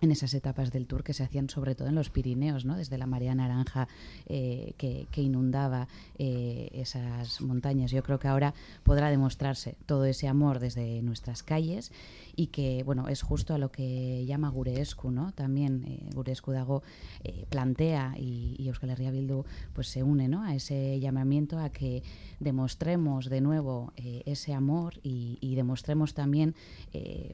en 0.01 0.11
esas 0.11 0.35
etapas 0.35 0.73
del 0.73 0.87
tour 0.87 1.03
que 1.03 1.15
se 1.15 1.25
hacían 1.25 1.49
sobre 1.49 1.75
todo 1.75 1.89
en 1.89 1.95
los 1.95 2.11
Pirineos, 2.11 2.65
¿no? 2.65 2.77
desde 2.77 2.99
la 2.99 3.07
marea 3.07 3.35
naranja 3.35 3.89
eh, 4.27 4.75
que, 4.77 5.07
inundaba 5.17 5.89
eh, 6.19 6.69
esas 6.73 7.41
montañas. 7.41 7.91
Yo 7.91 8.03
creo 8.03 8.19
que 8.19 8.29
ahora 8.29 8.55
podrá 8.85 9.11
demostrarse 9.11 9.77
todo 9.87 10.05
ese 10.05 10.29
amor 10.29 10.61
desde 10.61 11.03
nuestras 11.03 11.43
calles 11.43 11.91
y 12.37 12.49
que 12.49 12.83
bueno 12.85 13.09
es 13.09 13.23
justo 13.23 13.55
a 13.55 13.59
lo 13.59 13.73
que 13.73 14.25
llama 14.27 14.51
Gurescu, 14.51 15.11
¿no? 15.11 15.33
También 15.33 15.85
eh, 15.87 16.11
Gurescu 16.15 16.53
Dago 16.53 16.83
eh, 17.25 17.47
plantea 17.49 18.15
y, 18.19 18.57
y, 18.59 18.69
Euskal 18.69 18.91
Herria 18.91 19.11
Bildu 19.11 19.45
pues 19.73 19.89
se 19.89 20.03
une 20.03 20.29
¿no? 20.29 20.43
a 20.43 20.55
ese 20.55 21.01
llamamiento 21.01 21.59
a 21.59 21.71
que 21.71 22.03
demostremos 22.39 23.31
de 23.31 23.41
nuevo 23.41 23.93
ese 23.97 24.53
amor 24.53 24.95
y, 25.03 25.39
y 25.41 25.55
demostremos 25.55 26.13
también 26.13 26.55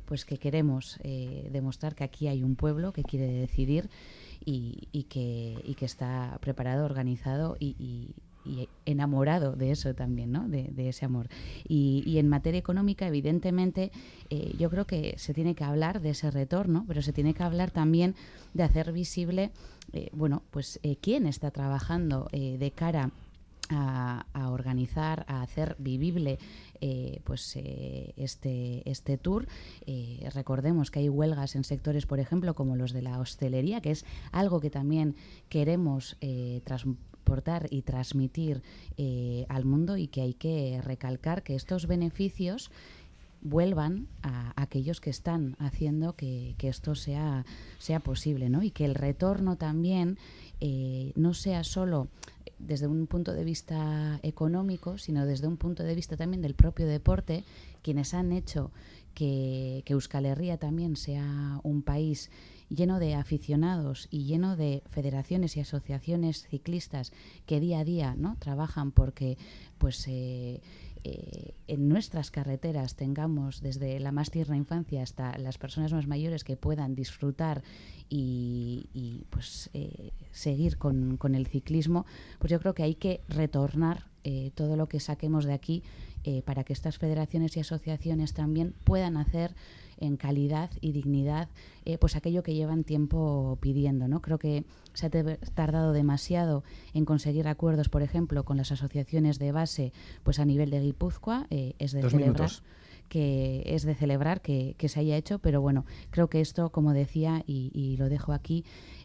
pues 0.07 0.25
que 0.25 0.39
queremos 0.39 0.99
demostrar 1.51 1.95
que 1.95 2.05
aquí 2.05 2.29
hay 2.29 2.43
un 2.43 2.52
pueblo 2.57 2.93
que 2.93 3.03
quiere 3.03 3.27
decidir 3.27 3.89
y, 4.45 5.07
que, 5.09 5.57
y 5.65 5.75
que 5.75 5.85
está 5.85 6.39
preparado, 6.41 6.85
organizado 6.85 7.57
y, 7.59 8.11
enamorado 8.87 9.55
de 9.55 9.71
eso 9.71 9.95
también, 9.95 10.33
¿no? 10.33 10.49
de, 10.49 10.89
ese 10.89 11.05
amor. 11.05 11.29
Y, 11.69 12.19
en 12.19 12.29
materia 12.29 12.59
económica, 12.59 13.07
evidentemente, 13.07 13.93
eh, 14.31 14.53
yo 14.59 14.69
creo 14.69 14.85
que 14.85 15.15
se 15.17 15.33
tiene 15.33 15.55
que 15.55 15.63
hablar 15.63 16.01
de 16.01 16.11
ese 16.11 16.29
retorno, 16.31 16.85
pero 16.89 17.03
se 17.03 17.13
tiene 17.13 17.35
que 17.35 17.45
hablar 17.45 17.71
también 17.71 18.17
de 18.53 18.65
hacer 18.65 18.93
visible, 18.93 19.53
eh, 19.93 20.11
bueno, 20.13 20.43
pues 20.51 20.81
quién 21.01 21.27
está 21.27 21.53
trabajando 21.53 22.29
de 22.33 22.73
cara 22.75 23.13
a, 23.71 24.51
organizar, 24.51 25.25
a 25.29 25.43
hacer 25.43 25.77
vivible 25.79 26.39
eh, 26.85 27.21
pues 27.23 27.55
eh, 27.55 28.13
este, 28.17 28.83
este 28.91 29.17
tour. 29.17 29.47
Eh, 29.87 30.29
recordemos 30.35 30.91
que 30.91 30.99
hay 30.99 31.09
huelgas 31.09 31.55
en 31.55 31.63
sectores, 31.63 32.07
por 32.07 32.19
ejemplo, 32.19 32.55
como 32.55 32.75
los 32.75 32.93
de 32.93 33.03
la 33.03 33.21
hostelería, 33.21 33.81
que 33.81 33.93
es 33.93 34.05
algo 34.33 34.59
que 34.59 34.69
también 34.69 35.15
queremos 35.49 36.17
transportar 36.65 37.69
y 37.71 37.83
transmitir 37.83 38.63
al 39.49 39.65
mundo 39.65 39.97
y 39.97 40.09
que 40.09 40.23
hay 40.23 40.35
que 40.35 40.81
recalcar 40.83 41.45
que 41.45 41.55
estos 41.55 41.87
beneficios 41.87 42.73
vuelvan 43.43 44.09
a, 44.23 44.53
aquellos 44.61 45.01
que 45.01 45.11
están 45.11 45.57
haciendo 45.61 46.15
que, 46.17 46.57
esto 46.63 46.97
sea, 46.97 47.45
sea 47.79 48.01
posible, 48.01 48.49
¿no? 48.49 48.65
Y 48.65 48.71
que 48.71 48.85
el 48.85 48.97
retorno 48.97 49.57
también 49.57 50.19
no 51.17 51.35
sea 51.35 51.65
solo 51.65 52.09
desde 52.59 52.87
un 52.87 53.07
punto 53.07 53.33
de 53.33 53.45
vista 53.45 54.21
económico, 54.23 54.99
sino 54.99 55.27
desde 55.27 55.49
un 55.49 55.57
punto 55.57 55.83
de 55.83 55.95
vista 55.95 56.17
también 56.17 56.43
del 56.43 56.55
propio 56.55 56.87
deporte, 56.87 57.45
quienes 57.83 58.15
han 58.15 58.33
hecho 58.33 58.71
que, 59.15 59.83
que 59.85 59.95
Euskal 59.95 60.27
Herria 60.27 60.59
también 60.59 60.97
sea 60.97 61.61
un 61.65 61.83
país 61.83 62.31
lleno 62.69 62.99
de 62.99 63.15
aficionados 63.15 64.09
y 64.11 64.25
lleno 64.25 64.57
de 64.57 64.83
federaciones 64.91 65.57
y 65.57 65.61
asociaciones 65.61 66.47
ciclistas 66.49 67.13
que 67.47 67.61
día 67.61 67.81
a 67.81 67.85
día 67.85 68.15
no 68.17 68.37
trabajan 68.39 68.93
porque 68.93 69.37
pues 69.79 70.05
eh, 70.09 70.61
eh, 71.05 71.55
en 71.67 71.89
nuestras 71.89 72.31
carreteras 72.31 72.95
tengamos 72.95 73.61
desde 73.61 73.99
la 73.99 74.13
más 74.13 74.31
tierna 74.31 74.57
infancia 74.57 75.03
hasta 75.03 75.37
las 75.39 75.59
personas 75.59 75.93
más 75.93 76.07
mayores 76.07 76.45
que 76.45 76.57
puedan 76.57 76.95
disfrutar 76.95 77.63
y, 78.09 79.27
pues 79.31 79.71
eh, 79.73 80.13
seguir 80.31 80.77
con, 80.77 81.19
el 81.35 81.47
ciclismo, 81.47 82.05
pues 82.39 82.51
yo 82.51 82.61
creo 82.61 82.75
que 82.75 82.83
hay 82.83 82.95
que 82.95 83.23
retornar 83.29 84.11
eh, 84.23 84.53
todo 84.55 84.77
lo 84.77 84.87
que 84.89 85.01
saquemos 85.01 85.45
de 85.45 85.55
aquí 85.55 85.83
para 86.45 86.63
que 86.63 86.73
estas 86.73 86.99
federaciones 86.99 87.57
y 87.57 87.61
asociaciones 87.61 88.33
también 88.33 88.77
puedan 88.85 89.17
hacer 89.17 89.57
en 90.03 90.17
calidad 90.17 90.71
y 90.81 90.93
dignidad 90.93 91.49
eh, 91.85 91.99
pues 91.99 92.17
aquello 92.17 92.43
que 92.43 92.55
llevan 92.55 92.85
tiempo 92.85 93.59
pidiendo. 93.61 94.09
¿no? 94.09 94.21
Creo 94.21 94.39
que 94.39 94.65
se 94.93 95.07
ha 95.07 95.11
tardado 95.55 95.93
demasiado 95.93 96.65
en 96.95 97.05
conseguir 97.05 97.49
acuerdos, 97.49 97.89
por 97.89 98.03
ejemplo, 98.03 98.45
con 98.45 98.57
las 98.57 98.73
asociaciones 98.73 99.39
de 99.39 99.53
base 99.53 99.93
pues 100.23 100.39
a 100.39 100.45
nivel 100.45 100.71
de 100.71 100.81
Guipúzcoa. 100.81 101.47
Eh, 101.51 101.75
es 101.79 101.93
de 101.93 102.09
celebrar. 102.09 102.51
que 103.09 103.63
es 103.67 103.83
de 103.85 103.95
celebrar 103.95 104.41
que, 104.41 104.77
se 104.89 105.01
haya 105.01 105.17
hecho, 105.17 105.39
pero 105.39 105.61
bueno, 105.61 105.85
creo 106.11 106.29
que 106.29 106.41
esto, 106.41 106.71
como 106.71 106.93
decía, 106.93 107.43
y, 107.47 107.97
lo 107.99 108.09
dejo 108.09 108.33
aquí, 108.33 108.65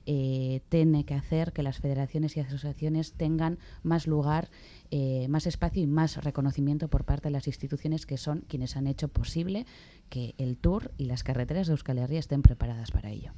eh, 0.10 0.62
tiene 0.70 1.04
que 1.04 1.14
hacer 1.14 1.52
que 1.52 1.64
las 1.64 1.80
federaciones 1.80 2.38
y 2.38 2.40
asociaciones 2.40 3.14
tengan 3.14 3.60
más 3.84 4.08
lugar 4.08 4.50
eh, 4.90 5.28
más 5.28 5.46
espacio 5.48 5.84
y 5.84 5.88
más 5.88 6.24
reconocimiento 6.24 6.88
por 6.88 7.04
parte 7.04 7.28
de 7.28 7.32
las 7.32 7.48
instituciones 7.48 8.06
que 8.06 8.16
son 8.16 8.46
quienes 8.48 8.78
han 8.78 8.88
hecho 8.88 9.10
posible 9.10 9.66
que 10.10 10.34
el 10.38 10.58
Tour 10.58 10.94
y 10.98 11.08
las 11.08 11.24
carreteras 11.24 11.68
de 11.68 11.74
Euskal 11.74 11.98
Herria 11.98 12.20
estén 12.20 12.42
preparadas 12.42 12.92
para 12.92 13.10
ello. 13.10 13.34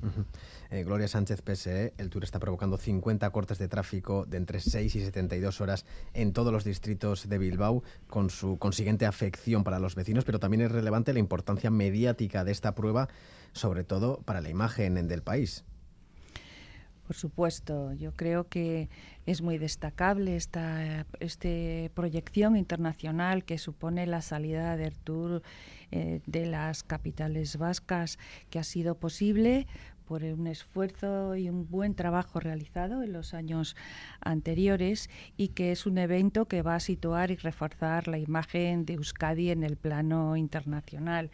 Eh, 0.70 0.84
Gloria 0.84 1.08
Sánchez, 1.08 1.42
PSE, 1.42 1.96
el 1.98 2.12
Tour 2.12 2.24
está 2.24 2.38
provocando 2.38 2.78
50 2.78 3.28
cortes 3.32 3.58
de 3.58 3.68
tráfico 3.68 4.26
de 4.28 4.38
entre 4.38 4.60
6 4.60 4.96
y 4.96 5.00
72 5.00 5.62
horas 5.62 5.86
en 6.14 6.32
todos 6.32 6.54
los 6.54 6.64
distritos 6.64 7.28
de 7.28 7.40
Bilbao, 7.40 7.82
con 8.06 8.30
su 8.30 8.60
consiguiente 8.60 9.08
afección 9.08 9.64
para 9.64 9.80
los 9.80 9.96
vecinos, 9.96 10.26
pero 10.26 10.40
también 10.40 10.62
es 10.62 10.72
relevante 10.72 11.14
la 11.14 11.20
importancia 11.20 11.72
mediática 11.72 12.44
de 12.44 12.52
esta 12.52 12.76
prueba, 12.76 13.10
sobre 13.54 13.84
todo 13.84 14.22
para 14.22 14.42
la 14.42 14.50
imagen 14.50 15.08
del 15.08 15.24
país. 15.24 15.64
Por 17.10 17.16
supuesto, 17.16 17.92
yo 17.94 18.16
creo 18.16 18.50
que 18.50 18.88
es 19.26 19.42
muy 19.42 19.58
destacable 19.58 20.36
esta 20.36 21.08
este 21.20 21.90
proyección 21.96 22.56
internacional 22.56 23.46
que 23.46 23.58
supone 23.58 24.06
la 24.06 24.22
salida 24.22 24.78
del 24.78 24.94
Tour 24.94 25.42
eh, 25.90 26.22
de 26.28 26.46
las 26.46 26.84
capitales 26.84 27.58
vascas, 27.58 28.20
que 28.52 28.60
ha 28.60 28.64
sido 28.64 28.94
posible 28.94 29.66
por 30.06 30.24
un 30.24 30.46
esfuerzo 30.46 31.36
y 31.36 31.50
un 31.50 31.68
buen 31.68 31.96
trabajo 31.96 32.40
realizado 32.40 33.02
en 33.02 33.12
los 33.12 33.34
años 33.34 33.76
anteriores 34.22 35.10
y 35.36 35.48
que 35.48 35.72
es 35.72 35.88
un 35.88 35.98
evento 35.98 36.46
que 36.46 36.62
va 36.62 36.76
a 36.76 36.80
situar 36.80 37.32
y 37.32 37.38
reforzar 37.38 38.08
la 38.08 38.20
imagen 38.20 38.86
de 38.86 38.94
Euskadi 38.94 39.50
en 39.50 39.64
el 39.64 39.78
plano 39.78 40.38
internacional. 40.38 41.32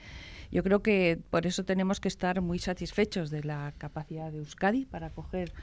Yo 0.52 0.64
creo 0.64 0.82
que 0.82 1.20
por 1.30 1.46
eso 1.46 1.64
tenemos 1.66 2.00
que 2.00 2.08
estar 2.08 2.42
muy 2.42 2.60
satisfechos 2.60 3.30
de 3.30 3.44
la 3.44 3.74
capacidad 3.78 4.32
de 4.32 4.40
Euskadi 4.40 4.86
para 4.86 5.08
acoger 5.08 5.54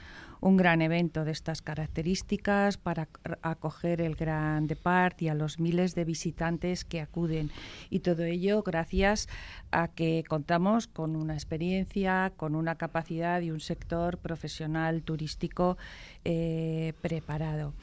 un 0.41 0.57
gran 0.57 0.81
evento 0.81 1.23
de 1.23 1.31
estas 1.31 1.61
características, 1.61 2.77
para 2.77 3.07
acoger 3.41 4.01
el 4.01 4.15
Gran 4.15 4.67
Depart 4.67 5.21
y 5.21 5.29
a 5.29 5.35
los 5.35 5.59
miles 5.59 5.95
de 5.95 6.03
visitantes 6.03 6.83
que 6.83 6.99
acuden. 6.99 7.49
Y 7.89 7.99
todo 7.99 8.23
ello 8.23 8.61
gracias 8.61 9.29
a 9.71 9.87
que 9.87 10.23
contamos 10.27 10.87
con 10.87 11.15
una 11.15 11.33
experiencia, 11.33 12.33
con 12.35 12.55
una 12.55 12.75
capacidad 12.75 13.41
y 13.41 13.51
un 13.51 13.61
sector 13.61 14.17
profesional 14.17 15.01
turístico 15.03 15.77
eh, 16.25 16.93
preparado. 17.01 17.73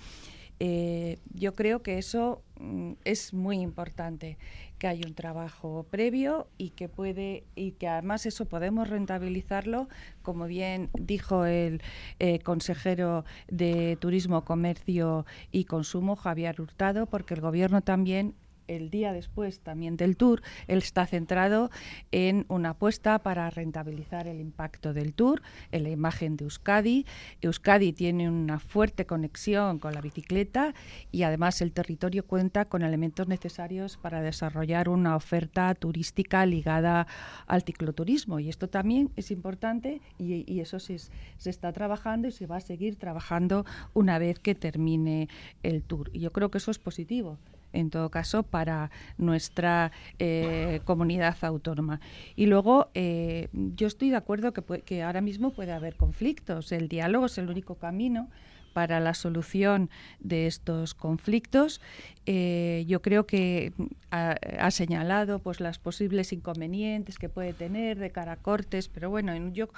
Eh, 0.62 1.18
yo 1.32 1.54
creo 1.54 1.82
que 1.82 1.96
eso 1.96 2.42
mm, 2.58 2.92
es 3.04 3.32
muy 3.32 3.60
importante 3.60 4.36
que 4.78 4.88
hay 4.88 5.00
un 5.06 5.14
trabajo 5.14 5.86
previo 5.88 6.48
y 6.58 6.70
que 6.70 6.86
puede 6.90 7.44
y 7.54 7.72
que 7.72 7.88
además 7.88 8.26
eso 8.26 8.44
podemos 8.44 8.90
rentabilizarlo 8.90 9.88
como 10.20 10.46
bien 10.46 10.90
dijo 10.92 11.46
el 11.46 11.80
eh, 12.18 12.40
consejero 12.40 13.24
de 13.48 13.96
turismo 14.00 14.44
comercio 14.44 15.24
y 15.50 15.64
consumo 15.64 16.14
Javier 16.14 16.60
Hurtado 16.60 17.06
porque 17.06 17.32
el 17.32 17.40
gobierno 17.40 17.80
también 17.80 18.34
el 18.70 18.90
día 18.90 19.12
después 19.12 19.60
también 19.60 19.96
del 19.96 20.16
tour, 20.16 20.42
él 20.68 20.78
está 20.78 21.06
centrado 21.06 21.70
en 22.12 22.46
una 22.48 22.70
apuesta 22.70 23.18
para 23.18 23.50
rentabilizar 23.50 24.26
el 24.26 24.40
impacto 24.40 24.94
del 24.94 25.12
tour, 25.12 25.42
en 25.72 25.82
la 25.82 25.90
imagen 25.90 26.36
de 26.36 26.44
Euskadi. 26.44 27.04
Euskadi 27.42 27.92
tiene 27.92 28.28
una 28.28 28.60
fuerte 28.60 29.06
conexión 29.06 29.78
con 29.78 29.92
la 29.92 30.00
bicicleta 30.00 30.74
y 31.10 31.24
además 31.24 31.60
el 31.60 31.72
territorio 31.72 32.24
cuenta 32.26 32.64
con 32.66 32.82
elementos 32.82 33.26
necesarios 33.28 33.96
para 33.96 34.22
desarrollar 34.22 34.88
una 34.88 35.16
oferta 35.16 35.74
turística 35.74 36.46
ligada 36.46 37.06
al 37.46 37.62
cicloturismo. 37.62 38.38
Y 38.38 38.48
esto 38.48 38.68
también 38.68 39.10
es 39.16 39.30
importante 39.30 40.00
y, 40.18 40.60
eso 40.60 40.78
se, 40.78 40.98
se 40.98 41.50
está 41.50 41.72
trabajando 41.72 42.28
y 42.28 42.32
se 42.32 42.46
va 42.46 42.56
a 42.56 42.60
seguir 42.60 42.96
trabajando 42.96 43.64
una 43.94 44.18
vez 44.18 44.38
que 44.38 44.54
termine 44.54 45.28
el 45.62 45.82
tour. 45.82 46.10
Y 46.12 46.20
yo 46.20 46.32
creo 46.32 46.50
que 46.50 46.58
eso 46.58 46.70
es 46.70 46.78
positivo 46.78 47.38
en 47.72 47.90
todo 47.90 48.10
caso, 48.10 48.42
para 48.42 48.90
nuestra 49.18 49.92
eh, 50.18 50.80
comunidad 50.84 51.36
autónoma. 51.42 52.00
Y 52.36 52.46
luego, 52.46 52.90
eh, 52.94 53.48
yo 53.52 53.86
estoy 53.86 54.10
de 54.10 54.16
acuerdo 54.16 54.52
que, 54.52 55.02
ahora 55.02 55.20
mismo 55.20 55.50
puede 55.50 55.72
haber 55.72 55.96
conflictos. 55.96 56.72
El 56.72 56.88
diálogo 56.88 57.26
es 57.26 57.38
el 57.38 57.48
único 57.48 57.76
camino 57.76 58.28
para 58.72 59.00
la 59.00 59.14
solución 59.14 59.90
de 60.20 60.46
estos 60.46 60.94
conflictos. 60.94 61.80
Eh, 62.26 62.84
yo 62.86 63.02
creo 63.02 63.26
que 63.26 63.72
ha, 64.10 64.36
ha, 64.60 64.70
señalado 64.70 65.40
pues 65.40 65.60
las 65.60 65.78
posibles 65.78 66.32
inconvenientes 66.32 67.18
que 67.18 67.28
puede 67.28 67.52
tener 67.52 67.98
de 67.98 68.10
cara 68.10 68.32
a 68.32 68.36
cortes, 68.36 68.88
pero 68.88 69.10
bueno, 69.10 69.34
yo 69.52 69.68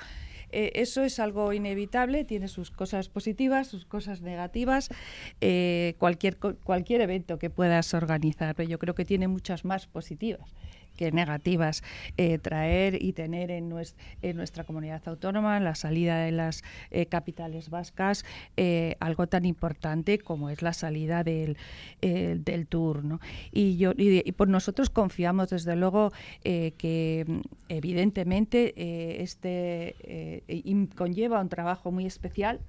eh, 0.53 0.73
eso 0.75 1.03
es 1.03 1.19
algo 1.19 1.53
inevitable, 1.53 2.25
tiene 2.25 2.49
sus 2.49 2.71
cosas 2.71 3.09
positivas, 3.09 3.69
sus 3.69 3.85
cosas 3.85 4.23
negativas, 4.23 4.91
eh, 5.41 5.95
cualquier, 5.99 6.37
cualquier 6.39 7.01
evento 7.01 7.39
que 7.39 7.51
puedas 7.51 7.93
organizar, 7.95 8.55
pero 8.55 8.69
yo 8.69 8.79
creo 8.79 8.95
que 8.95 9.05
tiene 9.05 9.29
muchas 9.29 9.65
más 9.65 9.87
positivas 9.87 10.55
que 10.97 11.13
negativas 11.13 11.83
eh, 12.17 12.39
traer 12.39 13.03
y 13.03 13.13
tener 13.13 13.51
en, 13.51 13.69
nuestra 13.69 14.65
comunidad 14.65 15.03
autónoma, 15.07 15.57
en 15.57 15.65
la 15.65 15.75
salida 15.75 16.19
de 16.19 16.33
las 16.33 16.63
eh, 16.91 17.07
capitales 17.07 17.71
vascas, 17.71 18.25
eh, 18.57 18.97
algo 19.01 19.27
tan 19.27 19.45
importante 19.45 20.19
como 20.19 20.51
es 20.51 20.63
la 20.63 20.73
salida 20.73 21.25
del, 21.25 21.57
del 22.01 22.67
tour. 22.67 23.03
Y, 23.51 23.77
yo, 23.77 23.93
y, 23.97 24.33
por 24.33 24.49
nosotros 24.49 24.91
confiamos 24.91 25.51
desde 25.51 25.77
luego 25.77 26.13
que 26.43 27.43
evidentemente 27.69 29.23
este 29.23 30.43
conlleva 30.95 31.41
un 31.41 31.49
trabajo 31.49 31.91
muy 31.91 32.07
especial 32.07 32.61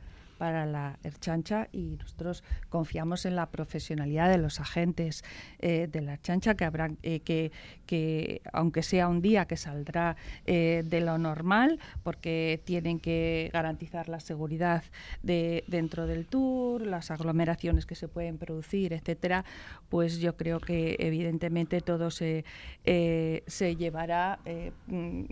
para 0.43 0.65
la 0.65 0.99
Erchancha 1.03 1.69
y 1.71 1.95
nosotros 1.95 2.43
confiamos 2.67 3.25
en 3.25 3.37
la 3.37 3.45
profesionalidad 3.45 4.29
de 4.29 4.37
los 4.37 4.59
agentes 4.59 5.23
eh, 5.59 5.87
de 5.89 6.01
la 6.01 6.15
Erchancha 6.15 6.55
que 6.55 6.65
habrán 6.65 6.97
eh, 7.01 7.21
que, 7.21 7.53
que 7.85 8.41
aunque 8.51 8.83
sea 8.83 9.07
un 9.07 9.21
día 9.21 9.45
que 9.45 9.55
saldrá 9.55 10.17
eh, 10.45 10.83
de 10.85 10.99
lo 10.99 11.17
normal 11.17 11.79
porque 12.03 12.61
tienen 12.65 12.99
que 12.99 13.51
garantizar 13.53 14.09
la 14.09 14.19
seguridad 14.19 14.83
de 15.21 15.63
dentro 15.67 16.07
del 16.07 16.25
tour, 16.25 16.81
las 16.81 17.09
aglomeraciones 17.09 17.85
que 17.85 17.95
se 17.95 18.09
pueden 18.09 18.37
producir, 18.37 18.91
etcétera, 18.91 19.45
pues 19.87 20.19
yo 20.19 20.35
creo 20.35 20.59
que 20.59 20.97
evidentemente 20.99 21.79
todo 21.79 22.11
se, 22.11 22.43
se 22.83 23.75
llevará 23.77 24.39
mm, 24.87 25.23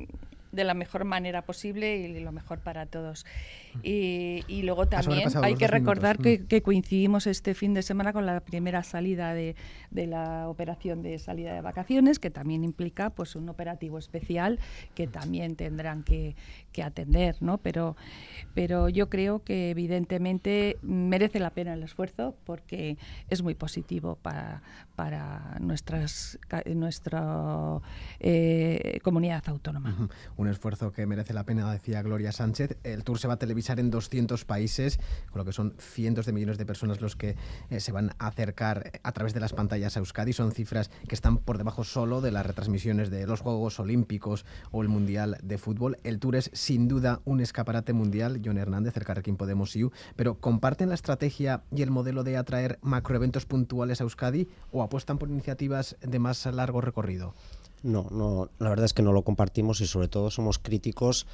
de 0.51 0.63
la 0.63 0.73
mejor 0.73 1.05
manera 1.05 1.43
posible 1.43 1.97
y 1.97 2.19
lo 2.19 2.31
mejor 2.31 2.59
para 2.59 2.85
todos. 2.85 3.25
Y, 3.83 4.61
luego 4.63 4.87
también 4.87 5.29
hay 5.41 5.55
que 5.55 5.67
recordar 5.67 6.19
mm. 6.19 6.47
que, 6.47 6.61
coincidimos 6.61 7.25
este 7.25 7.53
fin 7.53 7.73
de 7.73 7.81
semana 7.81 8.13
con 8.13 8.25
la 8.25 8.39
primera 8.41 8.83
salida 8.83 9.33
de, 9.33 9.55
la 9.91 10.49
operación 10.49 11.01
de 11.01 11.19
salida 11.19 11.53
de 11.53 11.61
vacaciones, 11.61 12.19
que 12.19 12.29
también 12.29 12.63
implica 12.63 13.09
pues 13.09 13.35
un 13.35 13.49
operativo 13.49 13.97
especial 13.97 14.59
que 14.93 15.07
también 15.07 15.55
tendrán 15.55 16.03
que, 16.03 16.35
atender, 16.81 17.35
¿no? 17.41 17.59
Pero, 17.59 17.95
pero 18.55 18.89
yo 18.89 19.07
creo 19.09 19.43
que 19.43 19.69
evidentemente 19.69 20.77
merece 20.81 21.39
la 21.39 21.51
pena 21.51 21.73
el 21.73 21.83
esfuerzo 21.83 22.35
porque 22.43 22.97
es 23.29 23.43
muy 23.43 23.53
positivo 23.53 24.17
para, 24.21 24.63
para 24.95 25.57
nuestras, 25.59 26.39
nuestra 26.65 27.79
eh, 28.19 28.99
comunidad 29.03 29.43
autónoma. 29.47 30.09
Un 30.41 30.47
esfuerzo 30.47 30.91
que 30.91 31.05
merece 31.05 31.35
la 31.35 31.43
pena, 31.43 31.71
decía 31.71 32.01
Gloria 32.01 32.31
Sánchez. 32.31 32.75
El 32.83 33.03
tour 33.03 33.19
se 33.19 33.27
va 33.27 33.35
a 33.35 33.37
televisar 33.37 33.79
en 33.79 33.91
200 33.91 34.43
países, 34.43 34.99
con 35.29 35.37
lo 35.37 35.45
que 35.45 35.53
son 35.53 35.75
cientos 35.77 36.25
de 36.25 36.33
millones 36.33 36.57
de 36.57 36.65
personas 36.65 36.99
los 36.99 37.15
que 37.15 37.35
eh, 37.69 37.79
se 37.79 37.91
van 37.91 38.15
a 38.17 38.25
acercar 38.25 38.99
a 39.03 39.11
través 39.11 39.35
de 39.35 39.39
las 39.39 39.53
pantallas 39.53 39.95
a 39.95 39.99
Euskadi. 39.99 40.33
Son 40.33 40.51
cifras 40.51 40.89
que 41.07 41.13
están 41.13 41.37
por 41.37 41.59
debajo 41.59 41.83
solo 41.83 42.21
de 42.21 42.31
las 42.31 42.43
retransmisiones 42.43 43.11
de 43.11 43.27
los 43.27 43.41
Juegos 43.41 43.79
Olímpicos 43.79 44.43
o 44.71 44.81
el 44.81 44.89
Mundial 44.89 45.37
de 45.43 45.59
Fútbol. 45.59 45.97
El 46.03 46.17
Tour 46.17 46.37
es 46.37 46.49
sin 46.53 46.87
duda 46.87 47.21
un 47.23 47.39
escaparate 47.39 47.93
mundial, 47.93 48.41
John 48.43 48.57
Hernández, 48.57 48.97
el 48.97 49.05
Carrequín 49.05 49.37
Podemos 49.37 49.75
IU, 49.75 49.91
pero 50.15 50.39
¿comparten 50.39 50.89
la 50.89 50.95
estrategia 50.95 51.61
y 51.69 51.83
el 51.83 51.91
modelo 51.91 52.23
de 52.23 52.37
atraer 52.37 52.79
macroeventos 52.81 53.45
puntuales 53.45 54.01
a 54.01 54.05
Euskadi 54.05 54.47
o 54.71 54.81
apuestan 54.81 55.19
por 55.19 55.29
iniciativas 55.29 55.97
de 56.01 56.17
más 56.17 56.43
largo 56.47 56.81
recorrido? 56.81 57.35
No, 57.83 58.07
no, 58.11 58.49
la 58.59 58.69
verdad 58.69 58.85
es 58.85 58.93
que 58.93 59.01
no 59.01 59.11
lo 59.11 59.23
compartimos 59.23 59.81
y 59.81 59.87
sobre 59.87 60.07
todo 60.07 60.29
somos 60.29 60.59
críticos 60.59 61.25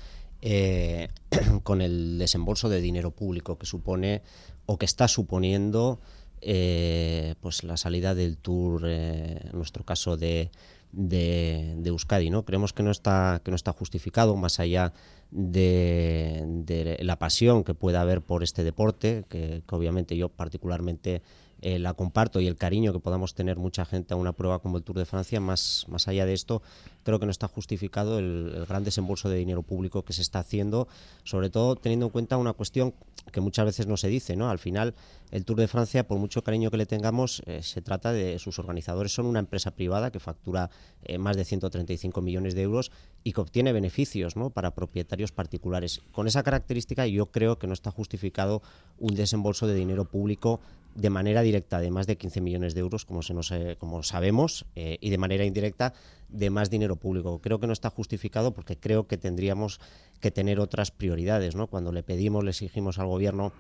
eh, 0.42 1.10
con 1.64 1.82
el 1.82 2.18
desembolso 2.20 2.70
de 2.70 2.80
dinero 2.80 3.12
público 3.12 3.58
que 3.58 3.66
supone 3.66 4.22
o 4.66 4.78
que 4.78 4.86
está 4.86 5.08
suponiendo 5.08 6.00
eh, 6.42 7.36
pues 7.42 7.64
la 7.64 7.78
salida 7.78 8.14
del 8.14 8.38
tour, 8.38 8.84
eh, 8.86 9.40
en 9.44 9.58
nuestro 9.58 9.84
caso 9.84 10.16
de, 10.16 10.52
de, 10.92 11.82
Euskadi. 11.84 12.30
¿no? 12.30 12.46
Creemos 12.46 12.74
que 12.74 12.84
no, 12.84 12.92
está, 12.92 13.42
que 13.44 13.52
no 13.52 13.56
está 13.56 13.74
justificado, 13.74 14.36
más 14.36 14.60
allá 14.60 14.94
de, 15.32 16.98
la 17.02 17.20
pasión 17.20 17.64
que 17.64 17.74
pueda 17.74 18.02
haber 18.02 18.22
por 18.22 18.44
este 18.44 18.64
deporte, 18.64 19.26
que 19.30 19.64
obviamente 19.70 20.16
yo 20.16 20.30
particularmente 20.30 21.24
eh, 21.62 21.80
la 21.80 21.94
comparto 21.94 22.40
y 22.40 22.48
el 22.48 22.56
cariño 22.56 22.94
que 22.94 23.00
podamos 23.00 23.34
tener 23.34 23.58
mucha 23.58 23.86
gente 23.86 24.14
a 24.14 24.18
una 24.18 24.34
prueba 24.34 24.60
como 24.60 24.78
el 24.78 24.84
Tour 24.84 24.98
de 24.98 25.06
Francia, 25.06 25.40
más, 25.40 25.86
más 25.90 26.08
allá 26.08 26.26
de 26.26 26.34
esto, 26.34 26.62
creo 27.04 27.20
que 27.20 27.26
no 27.26 27.32
está 27.32 27.48
justificado 27.48 28.20
el, 28.20 28.66
gran 28.68 28.84
desembolso 28.84 29.30
de 29.30 29.38
dinero 29.38 29.64
público 29.64 30.04
que 30.04 30.14
se 30.14 30.22
está 30.22 30.40
haciendo, 30.40 30.88
sobre 31.24 31.50
todo 31.50 31.76
teniendo 31.76 32.08
en 32.08 32.12
cuenta 32.12 32.38
una 32.38 32.54
cuestión 32.54 32.94
que 33.32 33.42
muchas 33.42 33.66
veces 33.66 33.88
no 33.88 33.98
se 33.98 34.08
dice, 34.08 34.36
¿no? 34.36 34.50
Al 34.50 34.60
final, 34.60 34.94
el 35.32 35.44
Tour 35.44 35.58
de 35.58 35.68
Francia, 35.68 36.08
por 36.08 36.18
mucho 36.18 36.44
cariño 36.44 36.72
que 36.72 36.78
le 36.78 36.86
tengamos, 36.86 37.42
eh, 37.46 37.62
se 37.64 37.82
trata 37.82 38.14
de 38.14 38.40
sus 38.40 38.60
organizadores, 38.60 39.14
son 39.14 39.26
una 39.26 39.40
empresa 39.40 39.72
privada 39.72 40.12
que 40.12 40.20
factura 40.20 40.70
eh, 41.04 41.18
más 41.18 41.36
de 41.36 41.46
135 41.46 42.22
millones 42.22 42.56
de 42.56 42.62
euros 42.62 42.92
y 43.28 43.34
que 43.34 43.42
obtiene 43.42 43.74
beneficios 43.74 44.38
¿no? 44.38 44.52
para 44.52 44.72
propietarios 44.72 45.34
particulares. 45.34 46.00
Con 46.14 46.28
esa 46.28 46.44
característica 46.44 47.06
yo 47.08 47.26
creo 47.26 47.60
que 47.60 47.68
no 47.68 47.74
está 47.74 47.92
justificado 47.92 48.62
un 49.00 49.16
desembolso 49.16 49.68
de 49.68 49.76
dinero 49.76 50.06
público 50.06 50.62
de 50.96 51.10
manera 51.10 51.42
directa 51.42 51.82
de 51.82 51.92
más 51.92 52.08
de 52.08 52.16
15 52.16 52.40
millones 52.40 52.74
de 52.74 52.80
euros, 52.80 53.04
como, 53.04 53.22
se 53.24 53.34
nos, 53.34 53.52
como 53.80 54.02
sabemos, 54.02 54.66
eh, 54.78 54.98
y 55.02 55.10
de 55.10 55.18
manera 55.18 55.44
indirecta 55.44 55.94
de 56.30 56.50
más 56.50 56.70
dinero 56.70 56.96
público. 56.96 57.42
Creo 57.42 57.60
que 57.60 57.68
no 57.68 57.74
está 57.74 57.90
justificado 57.90 58.54
porque 58.54 58.78
creo 58.78 59.08
que 59.08 59.18
tendríamos 59.18 59.82
que 60.22 60.32
tener 60.32 60.62
otras 60.62 60.92
prioridades. 60.92 61.54
¿no? 61.54 61.68
Cuando 61.68 61.92
le 61.92 62.04
pedimos, 62.04 62.46
le 62.46 62.52
exigimos 62.52 62.98
al 62.98 63.08
Gobierno 63.08 63.52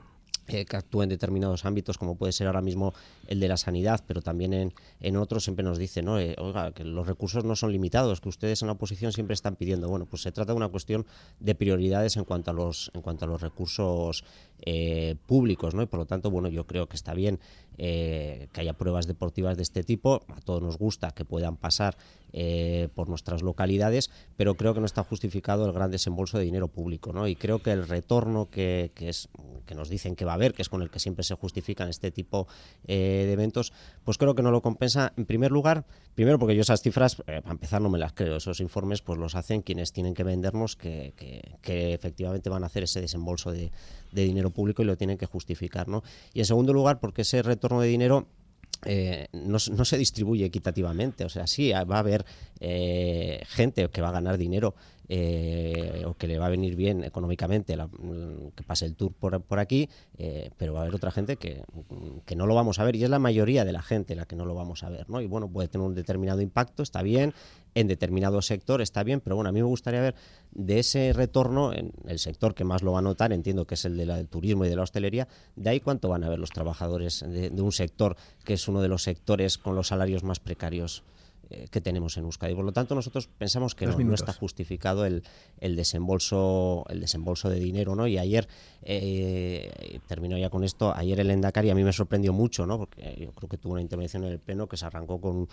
eh, 0.48 0.66
que 0.66 0.78
actúe 0.78 1.04
en 1.04 1.10
determinados 1.10 1.66
ámbitos, 1.66 1.98
como 1.98 2.16
puede 2.16 2.32
ser 2.32 2.48
ahora 2.48 2.62
mismo 2.62 2.94
el 3.28 3.40
de 3.40 3.48
la 3.48 3.58
sanidad, 3.58 4.04
pero 4.08 4.22
también 4.22 4.54
en, 4.54 4.74
en 5.02 5.18
otros 5.18 5.44
siempre 5.44 5.64
nos 5.64 5.78
dicen, 5.78 6.06
¿no? 6.06 6.20
Eh, 6.20 6.36
oiga, 6.38 6.72
que 6.72 6.84
los 6.84 7.06
recursos 7.06 7.44
no 7.44 7.56
son 7.56 7.72
limitados, 7.72 8.22
que 8.22 8.30
ustedes 8.30 8.62
en 8.62 8.68
la 8.68 8.74
oposición 8.74 9.12
siempre 9.12 9.34
están 9.34 9.56
pidiendo. 9.56 9.90
Bueno, 9.90 10.06
pues 10.06 10.22
se 10.22 10.32
trata 10.32 10.54
de 10.54 10.58
una 10.58 10.70
cuestión 10.70 11.06
de 11.40 11.56
prioridades 11.56 12.18
en 12.18 12.24
cuanto 12.24 12.52
a 12.52 12.54
los, 12.54 12.92
en 12.94 13.02
cuanto 13.02 13.26
a 13.26 13.28
los 13.28 13.42
recursos 13.42 14.24
eh, 14.66 15.16
públicos, 15.26 15.74
¿no? 15.74 15.82
Y 15.82 15.86
por 15.86 16.00
lo 16.00 16.06
tanto, 16.06 16.32
bueno, 16.32 16.50
yo 16.50 16.66
creo 16.66 16.88
que 16.88 16.96
está 16.96 17.14
bien 17.14 17.40
que 17.78 18.50
haya 18.56 18.74
pruebas 18.74 19.06
deportivas 19.06 19.56
de 19.56 19.62
este 19.62 19.84
tipo, 19.84 20.24
a 20.30 20.42
todos 20.42 20.64
nos 20.64 20.80
gusta 20.80 21.12
que 21.12 21.26
puedan 21.26 21.58
pasar 21.58 21.96
por 22.96 23.08
nuestras 23.08 23.44
localidades, 23.44 24.10
pero 24.36 24.56
creo 24.56 24.74
que 24.74 24.80
no 24.80 24.88
está 24.88 25.04
justificado 25.04 25.68
el 25.68 25.74
gran 25.74 25.92
desembolso 25.92 26.40
de 26.40 26.46
dinero 26.46 26.70
público, 26.70 27.14
¿no? 27.14 27.28
Y 27.28 27.36
creo 27.36 27.62
que 27.62 27.72
el 27.72 27.88
retorno 27.88 28.50
que, 28.50 28.92
que 28.96 29.10
es 29.10 29.30
que 29.68 29.76
nos 29.76 29.90
dicen 29.90 30.16
que 30.16 30.26
va 30.26 30.32
a 30.32 30.36
haber, 30.36 30.54
que 30.54 30.64
es 30.64 30.70
con 30.70 30.82
el 30.82 30.90
que 30.90 31.00
siempre 31.00 31.24
se 31.24 31.36
justifican 31.36 31.90
este 31.90 32.10
tipo 32.10 32.48
eh, 32.88 33.24
de 33.28 33.34
eventos, 33.34 33.74
pues 34.04 34.18
creo 34.18 34.34
que 34.34 34.42
no 34.42 34.50
lo 34.50 34.62
compensa. 34.62 35.14
En 35.18 35.26
primer 35.26 35.52
lugar, 35.52 35.86
primero 36.16 36.40
porque 36.40 36.56
yo 36.56 36.62
esas 36.62 36.82
cifras, 36.82 37.18
eh, 37.28 37.42
para 37.42 37.52
empezar, 37.52 37.82
no 37.82 37.90
me 37.90 38.00
las 38.00 38.14
creo. 38.14 38.38
Esos 38.38 38.60
informes 38.62 39.02
pues 39.02 39.20
los 39.20 39.36
hacen 39.36 39.62
quienes 39.62 39.92
tienen 39.92 40.16
que 40.16 40.24
vendernos 40.24 40.76
que, 40.76 41.14
que, 41.62 41.94
efectivamente 41.94 42.50
van 42.50 42.64
a 42.64 42.68
hacer 42.68 42.84
ese 42.84 43.02
desembolso 43.02 43.52
de, 43.52 43.72
dinero 44.12 44.50
público 44.50 44.82
y 44.82 44.86
lo 44.86 44.98
tienen 44.98 45.18
que 45.18 45.26
justificar. 45.26 45.88
¿no? 45.88 46.04
Y 46.34 46.40
en 46.40 46.46
segundo 46.46 46.74
lugar, 46.74 47.00
porque 47.00 47.22
ese 47.22 47.42
retorno 47.42 47.82
de 47.82 47.88
dinero 47.88 48.28
eh, 48.86 49.28
no, 49.34 49.60
se 49.60 49.98
distribuye 49.98 50.46
equitativamente. 50.46 51.26
O 51.26 51.30
sea, 51.30 51.48
sí, 51.48 51.72
va 51.72 51.96
a 51.96 52.00
haber 52.00 52.26
gente 52.60 53.90
que 53.90 54.02
va 54.02 54.10
a 54.10 54.14
ganar 54.14 54.38
dinero 54.38 54.76
eh, 55.10 56.04
o 56.06 56.16
que 56.16 56.28
le 56.28 56.38
va 56.38 56.48
a 56.48 56.50
venir 56.50 56.76
bien 56.76 57.04
económicamente 57.04 57.78
mm, 57.78 58.50
que 58.56 58.64
pase 58.64 58.86
el 58.86 58.96
tour 58.96 59.14
por, 59.14 59.42
por 59.42 59.60
aquí, 59.60 59.90
eh, 60.18 60.52
pero 60.58 60.74
va 60.74 60.80
a 60.80 60.82
haber 60.84 60.96
otra 60.96 61.12
gente 61.12 61.38
que, 61.38 61.64
que, 62.26 62.36
no 62.36 62.46
lo 62.46 62.56
vamos 62.56 62.80
a 62.80 62.84
ver 62.84 62.96
y 62.96 63.04
es 63.04 63.10
la 63.10 63.20
mayoría 63.20 63.64
de 63.64 63.72
la 63.72 63.82
gente 63.82 64.16
la 64.16 64.26
que 64.26 64.36
no 64.36 64.46
lo 64.46 64.54
vamos 64.54 64.84
a 64.84 64.90
ver, 64.90 65.10
¿no? 65.10 65.22
Y 65.22 65.28
bueno, 65.28 65.50
puede 65.50 65.70
tener 65.70 65.88
un 65.88 65.96
determinado 65.96 66.42
impacto, 66.42 66.84
está 66.84 67.02
bien, 67.02 67.34
en 67.74 67.88
determinado 67.88 68.42
sector 68.42 68.82
está 68.82 69.04
bien, 69.04 69.22
pero 69.22 69.36
bueno, 69.36 69.50
a 69.50 69.54
mí 69.54 69.62
me 69.62 69.68
gustaría 69.68 70.02
ver 70.02 70.16
de 70.52 70.80
ese 70.80 71.14
retorno, 71.14 71.74
en 71.74 71.94
el 72.08 72.20
sector 72.20 72.54
que 72.54 72.64
más 72.64 72.82
lo 72.82 72.92
va 72.92 73.00
a 73.00 73.04
notar, 73.04 73.32
entiendo 73.32 73.66
que 73.66 73.76
es 73.76 73.86
el 73.86 73.96
del 73.96 74.28
turismo 74.28 74.66
y 74.66 74.70
de 74.70 74.76
la 74.76 74.84
hostelería, 74.84 75.28
de 75.56 75.70
ahí 75.70 75.80
cuánto 75.80 76.10
van 76.10 76.24
a 76.24 76.30
ver 76.30 76.40
los 76.40 76.52
trabajadores 76.52 77.24
de 77.28 77.62
un 77.62 77.72
sector 77.72 78.18
que 78.44 78.54
es 78.54 78.68
uno 78.68 78.82
de 78.82 78.88
los 78.88 79.04
sectores 79.04 79.58
con 79.58 79.76
los 79.76 79.88
salarios 79.88 80.24
más 80.24 80.40
precarios 80.40 81.04
eh, 81.50 81.68
que 81.70 81.82
tenemos 81.82 82.18
en 82.18 82.26
Euskadi. 82.26 82.56
Por 82.56 82.66
lo 82.66 82.72
tanto, 82.72 82.96
nosotros 82.96 83.28
pensamos 83.28 83.76
que 83.76 83.86
no, 83.86 84.14
está 84.14 84.34
justificado 84.34 85.06
el, 85.06 85.24
el, 85.60 85.76
desembolso 85.76 86.86
el 86.90 87.00
desembolso 87.00 87.50
de 87.50 87.60
dinero, 87.60 87.96
¿no? 87.96 88.08
Y 88.08 88.18
ayer, 88.18 88.48
eh, 88.82 90.00
termino 90.08 90.38
ya 90.38 90.50
con 90.50 90.64
esto, 90.64 90.94
ayer 90.96 91.20
el 91.20 91.32
Endacari 91.32 91.70
a 91.70 91.76
mí 91.76 91.84
me 91.84 91.94
sorprendió 91.94 92.34
mucho, 92.34 92.66
¿no? 92.66 92.78
Porque 92.78 93.16
yo 93.20 93.32
creo 93.32 93.50
que 93.50 93.58
tuvo 93.58 93.74
una 93.74 93.82
intervención 93.82 94.24
en 94.24 94.32
el 94.34 94.40
Pleno 94.40 94.68
que 94.68 94.78
se 94.78 94.86
arrancó 94.86 95.20
con, 95.20 95.48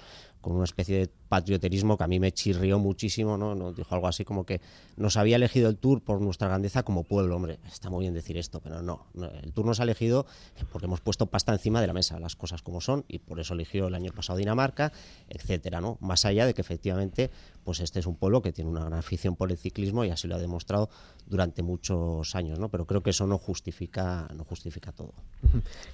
con 0.45 0.53
una 0.53 0.65
especie 0.65 0.99
de 0.99 1.11
patrioterismo 1.31 1.97
que 1.97 2.05
a 2.05 2.07
mí 2.07 2.21
me 2.21 2.31
chirrió 2.31 2.79
muchísimo, 2.79 3.39
¿no? 3.39 3.55
Nos 3.55 3.75
dijo 3.75 3.95
algo 3.95 4.09
así 4.09 4.27
como 4.27 4.45
que 4.45 4.61
nos 4.99 5.17
había 5.17 5.37
elegido 5.37 5.71
el 5.71 5.79
Tour 5.79 6.03
por 6.03 6.21
nuestra 6.21 6.49
grandeza 6.49 6.83
como 6.83 7.03
pueblo, 7.03 7.35
hombre. 7.35 7.61
Está 7.67 7.89
muy 7.89 8.03
bien 8.03 8.13
decir 8.13 8.37
esto, 8.37 8.61
pero 8.61 8.83
no. 8.83 9.07
El 9.43 9.55
Tour 9.55 9.65
nos 9.65 9.81
ha 9.81 9.85
elegido 9.85 10.27
porque 10.71 10.85
hemos 10.85 11.01
puesto 11.01 11.25
pasta 11.25 11.55
encima 11.55 11.81
de 11.81 11.87
la 11.87 11.95
mesa, 11.95 12.21
las 12.21 12.37
cosas 12.37 12.61
como 12.61 12.83
son, 12.83 13.07
y 13.09 13.21
por 13.21 13.41
eso 13.41 13.55
eligió 13.55 13.87
el 13.87 13.95
año 13.95 14.13
pasado 14.13 14.39
Dinamarca, 14.39 14.93
etcétera, 15.31 15.81
más 16.01 16.27
allá 16.27 16.45
de 16.45 16.53
que 16.53 16.61
efectivamente 16.61 17.31
pues 17.65 17.81
este 17.81 18.01
es 18.01 18.07
un 18.07 18.17
pueblo 18.17 18.43
que 18.43 18.53
tiene 18.53 18.71
una 18.71 18.81
gran 18.81 18.95
afición 18.99 19.37
por 19.37 19.51
el 19.51 19.57
ciclismo 19.57 20.05
y 20.05 20.11
así 20.11 20.29
lo 20.29 20.37
ha 20.37 20.39
demostrado 20.39 20.91
durante 21.27 21.63
muchos 21.63 22.35
años, 22.35 22.59
¿no? 22.59 22.69
Pero 22.69 22.87
creo 22.87 23.03
que 23.03 23.11
eso 23.11 23.27
no 23.27 23.39
justifica, 23.39 24.29
no 24.35 24.45
justifica 24.45 24.93
todo. 24.93 25.15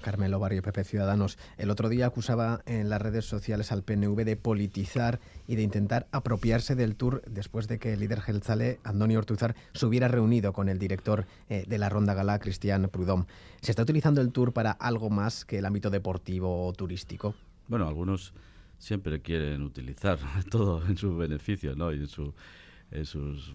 Carmelo 0.03 0.39
Barrio, 0.39 0.63
PP 0.63 0.85
Ciudadanos. 0.85 1.39
El 1.57 1.71
otro 1.71 1.89
día 1.89 2.07
acusaba 2.07 2.63
en 2.67 2.89
las 2.89 3.01
redes 3.01 3.25
sociales 3.25 3.73
al 3.73 3.83
PNV 3.83 4.25
de 4.25 4.37
politizar 4.37 5.21
y 5.47 5.57
de 5.57 5.63
intentar 5.63 6.07
apropiarse 6.13 6.75
del 6.75 6.97
Tour 6.97 7.23
después 7.27 7.69
de 7.69 7.79
que 7.79 7.93
el 7.93 8.01
líder 8.01 8.21
Gelzale, 8.21 8.81
Andoni 8.85 9.17
Ortuzar, 9.17 9.55
se 9.73 9.87
hubiera 9.87 10.09
reunido 10.09 10.53
con 10.53 10.69
el 10.69 10.79
director 10.79 11.27
eh, 11.49 11.65
de 11.67 11.79
la 11.79 11.89
Ronda 11.89 12.15
Gala, 12.15 12.39
Cristian 12.39 12.89
Prudhomme. 12.91 13.27
¿Se 13.61 13.73
está 13.73 13.83
utilizando 13.83 14.21
el 14.21 14.33
Tour 14.33 14.53
para 14.53 14.73
algo 14.73 15.11
más 15.11 15.45
que 15.45 15.59
el 15.59 15.67
ámbito 15.67 15.91
deportivo 15.91 16.67
o 16.67 16.73
turístico? 16.73 17.35
Bueno, 17.69 17.87
algunos 17.87 18.35
siempre 18.81 19.21
quieren 19.21 19.63
utilizar 19.63 20.19
todo 20.51 20.85
en 20.89 20.97
su 20.97 21.17
beneficio 21.17 21.77
¿no? 21.77 21.93
y 21.93 21.99
en 21.99 22.09
su, 22.09 22.35
sus 23.05 23.51
eh, 23.51 23.53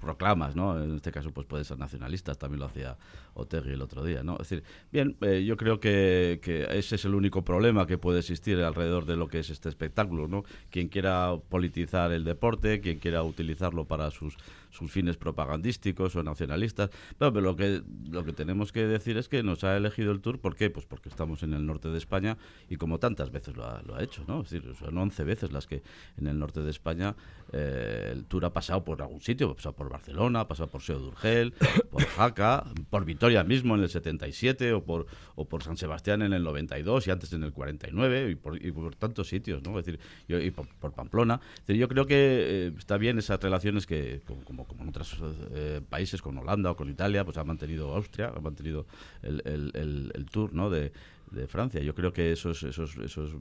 proclamas, 0.00 0.54
¿no? 0.54 0.82
En 0.82 0.96
este 0.96 1.10
caso, 1.10 1.30
pues 1.30 1.46
puede 1.46 1.64
ser 1.64 1.78
nacionalistas, 1.78 2.36
también 2.36 2.60
lo 2.60 2.66
hacía 2.66 2.98
Otegi 3.32 3.70
el 3.70 3.80
otro 3.80 4.04
día, 4.04 4.22
¿no? 4.22 4.36
Decir, 4.36 4.62
bien, 4.92 5.16
eh, 5.22 5.44
yo 5.44 5.56
creo 5.56 5.80
que, 5.80 6.40
que, 6.42 6.66
ese 6.70 6.96
es 6.96 7.04
el 7.06 7.14
único 7.14 7.42
problema 7.42 7.86
que 7.86 7.96
puede 7.96 8.18
existir 8.18 8.60
alrededor 8.60 9.06
de 9.06 9.16
lo 9.16 9.28
que 9.28 9.38
es 9.38 9.48
este 9.48 9.70
espectáculo, 9.70 10.28
¿no? 10.28 10.44
Quien 10.70 10.88
quiera 10.88 11.34
politizar 11.48 12.12
el 12.12 12.24
deporte, 12.24 12.80
quien 12.80 12.98
quiera 12.98 13.22
utilizarlo 13.22 13.86
para 13.86 14.10
sus 14.10 14.36
sus 14.76 14.90
fines 14.90 15.16
propagandísticos 15.16 16.14
o 16.16 16.22
nacionalistas. 16.22 16.90
Pero, 17.18 17.40
lo 17.40 17.56
que 17.56 17.82
lo 18.10 18.24
que 18.24 18.32
tenemos 18.32 18.72
que 18.72 18.86
decir 18.86 19.16
es 19.16 19.28
que 19.28 19.42
nos 19.42 19.64
ha 19.64 19.76
elegido 19.76 20.12
el 20.12 20.20
Tour, 20.20 20.38
¿por 20.40 20.56
qué? 20.56 20.70
Pues 20.70 20.86
porque 20.86 21.08
estamos 21.08 21.42
en 21.42 21.54
el 21.54 21.64
norte 21.66 21.88
de 21.88 21.98
España 21.98 22.36
y 22.68 22.76
como 22.76 22.98
tantas 22.98 23.30
veces 23.30 23.56
lo 23.56 23.64
ha, 23.64 23.82
lo 23.82 23.96
ha 23.96 24.02
hecho, 24.02 24.24
¿no? 24.26 24.42
Es 24.42 24.50
decir, 24.50 24.74
son 24.76 24.96
11 24.96 25.24
veces 25.24 25.52
las 25.52 25.66
que 25.66 25.82
en 26.18 26.26
el 26.26 26.38
norte 26.38 26.60
de 26.60 26.70
España 26.70 27.16
eh, 27.52 28.10
el 28.12 28.24
Tour 28.24 28.44
ha 28.44 28.52
pasado 28.52 28.84
por 28.84 29.00
algún 29.00 29.20
sitio, 29.20 29.50
ha 29.50 29.54
pasado 29.54 29.74
por 29.74 29.88
Barcelona, 29.88 30.40
ha 30.40 30.48
pasado 30.48 30.68
por 30.68 30.82
Seo 30.82 30.98
de 30.98 31.08
Urgel, 31.08 31.52
por 31.90 32.04
Jaca, 32.04 32.64
por 32.90 33.04
Vitoria 33.04 33.44
mismo 33.44 33.74
en 33.74 33.82
el 33.82 33.88
77 33.88 34.72
o 34.72 34.84
por, 34.84 35.06
o 35.34 35.46
por 35.46 35.62
San 35.62 35.76
Sebastián 35.76 36.22
en 36.22 36.32
el 36.32 36.42
92 36.42 37.06
y 37.06 37.10
antes 37.10 37.32
en 37.32 37.44
el 37.44 37.52
49 37.52 38.30
y 38.30 38.34
por, 38.34 38.64
y 38.64 38.72
por 38.72 38.94
tantos 38.96 39.28
sitios, 39.28 39.62
¿no? 39.62 39.78
Es 39.78 39.86
decir, 39.86 40.00
y 40.28 40.50
por, 40.50 40.66
Pamplona. 40.92 41.40
yo 41.66 41.88
creo 41.88 42.06
que 42.06 42.16
eh, 42.16 42.72
está 42.78 42.96
bien 42.96 43.18
esas 43.18 43.40
relaciones 43.40 43.86
que, 43.86 44.22
como 44.44 44.65
en 44.78 44.88
otros 44.88 45.16
eh, 45.52 45.80
países, 45.88 46.22
con 46.22 46.36
Holanda 46.38 46.70
o 46.70 46.76
con 46.76 46.88
Italia, 46.90 47.24
pues 47.24 47.36
ha 47.36 47.44
mantenido 47.44 47.94
Austria, 47.94 48.32
ha 48.34 48.40
mantenido 48.40 48.86
el, 49.22 49.42
el, 49.44 50.12
el 50.14 50.26
tour 50.26 50.52
¿no? 50.52 50.70
de, 50.70 50.92
de 51.30 51.46
Francia. 51.46 51.80
Yo 51.80 51.94
creo 51.94 52.12
que 52.12 52.32
esos, 52.32 52.62
esos, 52.62 52.96
esos 52.96 53.32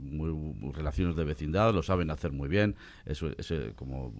relaciones 0.74 1.15
de 1.15 1.24
vecindad 1.24 1.74
lo 1.74 1.84
saben 1.84 2.10
hacer 2.10 2.32
muy 2.32 2.50
bien. 2.50 2.76
Eso, 3.06 3.30
ese, 3.38 3.74
como 3.76 4.13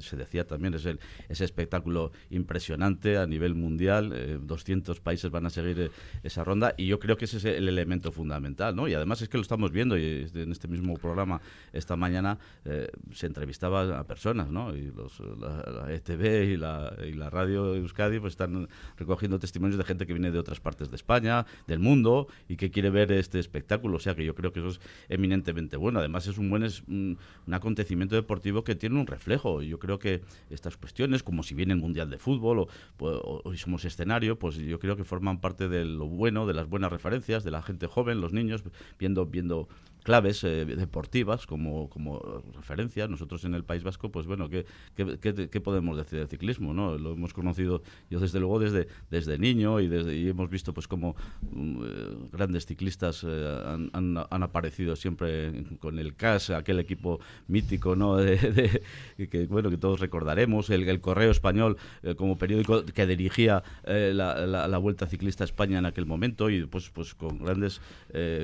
se 0.00 0.16
decía 0.16 0.46
también, 0.46 0.74
es 0.74 0.86
el, 0.86 1.00
ese 1.28 1.44
espectáculo 1.44 2.12
impresionante 2.30 3.18
a 3.18 3.26
nivel 3.26 3.54
mundial. 3.54 4.40
200 4.46 4.96
eh, 4.96 5.00
países 5.02 5.30
van 5.30 5.46
a 5.46 5.50
seguir 5.50 5.80
eh, 5.80 5.90
esa 6.22 6.44
ronda 6.44 6.74
y 6.76 6.86
yo 6.86 6.98
creo 6.98 7.16
que 7.16 7.26
ese 7.26 7.38
es 7.38 7.44
el 7.44 7.68
elemento 7.68 8.12
fundamental. 8.12 8.74
¿no? 8.74 8.88
Y 8.88 8.94
además 8.94 9.22
es 9.22 9.28
que 9.28 9.36
lo 9.36 9.42
estamos 9.42 9.72
viendo 9.72 9.96
en 9.96 10.50
este 10.50 10.68
mismo 10.68 10.94
programa 10.96 11.40
esta 11.72 11.96
mañana 11.96 12.38
eh, 12.64 12.88
se 13.12 13.26
entrevistaba 13.26 13.98
a 13.98 14.04
personas, 14.04 14.48
¿no? 14.50 14.74
Y 14.74 14.92
los, 14.92 15.20
la, 15.20 15.92
ETV 15.92 16.52
y 16.52 16.56
la, 16.56 16.94
y 17.04 17.12
la 17.12 17.30
radio 17.30 17.74
Euskadi 17.74 18.18
pues 18.20 18.32
están 18.32 18.68
recogiendo 18.96 19.38
testimonios 19.38 19.78
de 19.78 19.84
gente 19.84 20.06
que 20.06 20.12
viene 20.12 20.30
de 20.30 20.38
otras 20.38 20.60
partes 20.60 20.90
de 20.90 20.96
España, 20.96 21.46
del 21.66 21.78
mundo 21.78 22.28
y 22.48 22.56
que 22.56 22.70
quiere 22.70 22.90
ver 22.90 23.03
este 23.12 23.38
espectáculo. 23.38 23.96
O 23.96 24.00
sea 24.00 24.14
que 24.14 24.24
yo 24.24 24.34
creo 24.34 24.52
que 24.52 24.60
eso 24.60 24.68
es 24.68 24.80
eminentemente 25.08 25.76
bueno. 25.76 25.98
Además 25.98 26.26
es 26.26 26.38
un 26.38 26.50
buen 26.50 26.62
es 26.62 26.82
un, 26.88 27.18
acontecimiento 27.50 28.14
deportivo 28.14 28.64
que 28.64 28.74
tiene 28.74 28.98
un 28.98 29.06
reflejo. 29.06 29.62
Yo 29.62 29.78
creo 29.78 29.98
que 29.98 30.22
estas 30.50 30.76
cuestiones, 30.76 31.22
como 31.22 31.42
si 31.42 31.54
viene 31.54 31.74
el 31.74 31.80
Mundial 31.80 32.10
de 32.10 32.18
Fútbol 32.18 32.60
o, 32.60 32.68
o, 32.98 33.54
somos 33.56 33.84
escenario, 33.84 34.38
pues 34.38 34.56
yo 34.56 34.78
creo 34.78 34.96
que 34.96 35.04
forman 35.04 35.40
parte 35.40 35.68
de 35.68 35.84
lo 35.84 36.06
bueno, 36.06 36.46
de 36.46 36.54
las 36.54 36.68
buenas 36.68 36.90
referencias, 36.90 37.44
de 37.44 37.50
la 37.50 37.62
gente 37.62 37.86
joven, 37.86 38.20
los 38.20 38.32
niños, 38.32 38.62
viendo, 38.98 39.26
viendo 39.26 39.68
claves 40.04 40.44
eh, 40.44 40.64
deportivas 40.66 41.46
como, 41.46 41.88
como 41.88 42.20
referencia. 42.54 43.08
Nosotros 43.08 43.44
en 43.44 43.54
el 43.54 43.64
País 43.64 43.82
Vasco, 43.82 44.10
pues 44.10 44.26
bueno, 44.26 44.48
¿qué, 44.48 44.66
qué, 44.94 45.60
podemos 45.60 45.96
decir 45.96 46.20
del 46.20 46.28
ciclismo? 46.28 46.72
¿no? 46.72 46.96
Lo 46.96 47.14
hemos 47.14 47.32
conocido 47.32 47.82
yo 48.10 48.20
desde 48.20 48.38
luego 48.38 48.60
desde, 48.60 48.86
desde 49.10 49.38
niño 49.38 49.80
y, 49.80 49.88
desde, 49.88 50.14
y 50.14 50.28
hemos 50.28 50.50
visto 50.50 50.72
pues 50.74 50.86
como 50.86 51.16
mm, 51.40 51.82
eh, 51.82 52.28
grandes 52.32 52.66
ciclistas 52.66 53.24
eh, 53.26 53.88
han, 53.92 54.42
aparecido 54.44 54.94
siempre 54.94 55.64
con 55.80 55.98
el 55.98 56.14
CAS, 56.14 56.50
aquel 56.50 56.80
equipo 56.80 57.18
mítico 57.48 57.96
¿no? 57.96 58.16
De, 58.24 58.82
que, 59.30 59.46
bueno, 59.46 59.70
que 59.70 59.78
todos 59.78 60.00
recordaremos, 60.00 60.68
el, 60.70 60.84
Correo 61.00 61.30
Español 61.30 61.76
como 62.16 62.36
periódico 62.36 62.84
que 62.84 63.06
dirigía 63.06 63.62
la, 63.84 64.78
Vuelta 64.78 65.06
Ciclista 65.06 65.44
España 65.44 65.78
en 65.78 65.86
aquel 65.86 66.04
momento 66.04 66.50
y 66.50 66.66
pues, 66.66 66.90
pues 66.90 67.14
con 67.14 67.38
grandes 67.38 67.80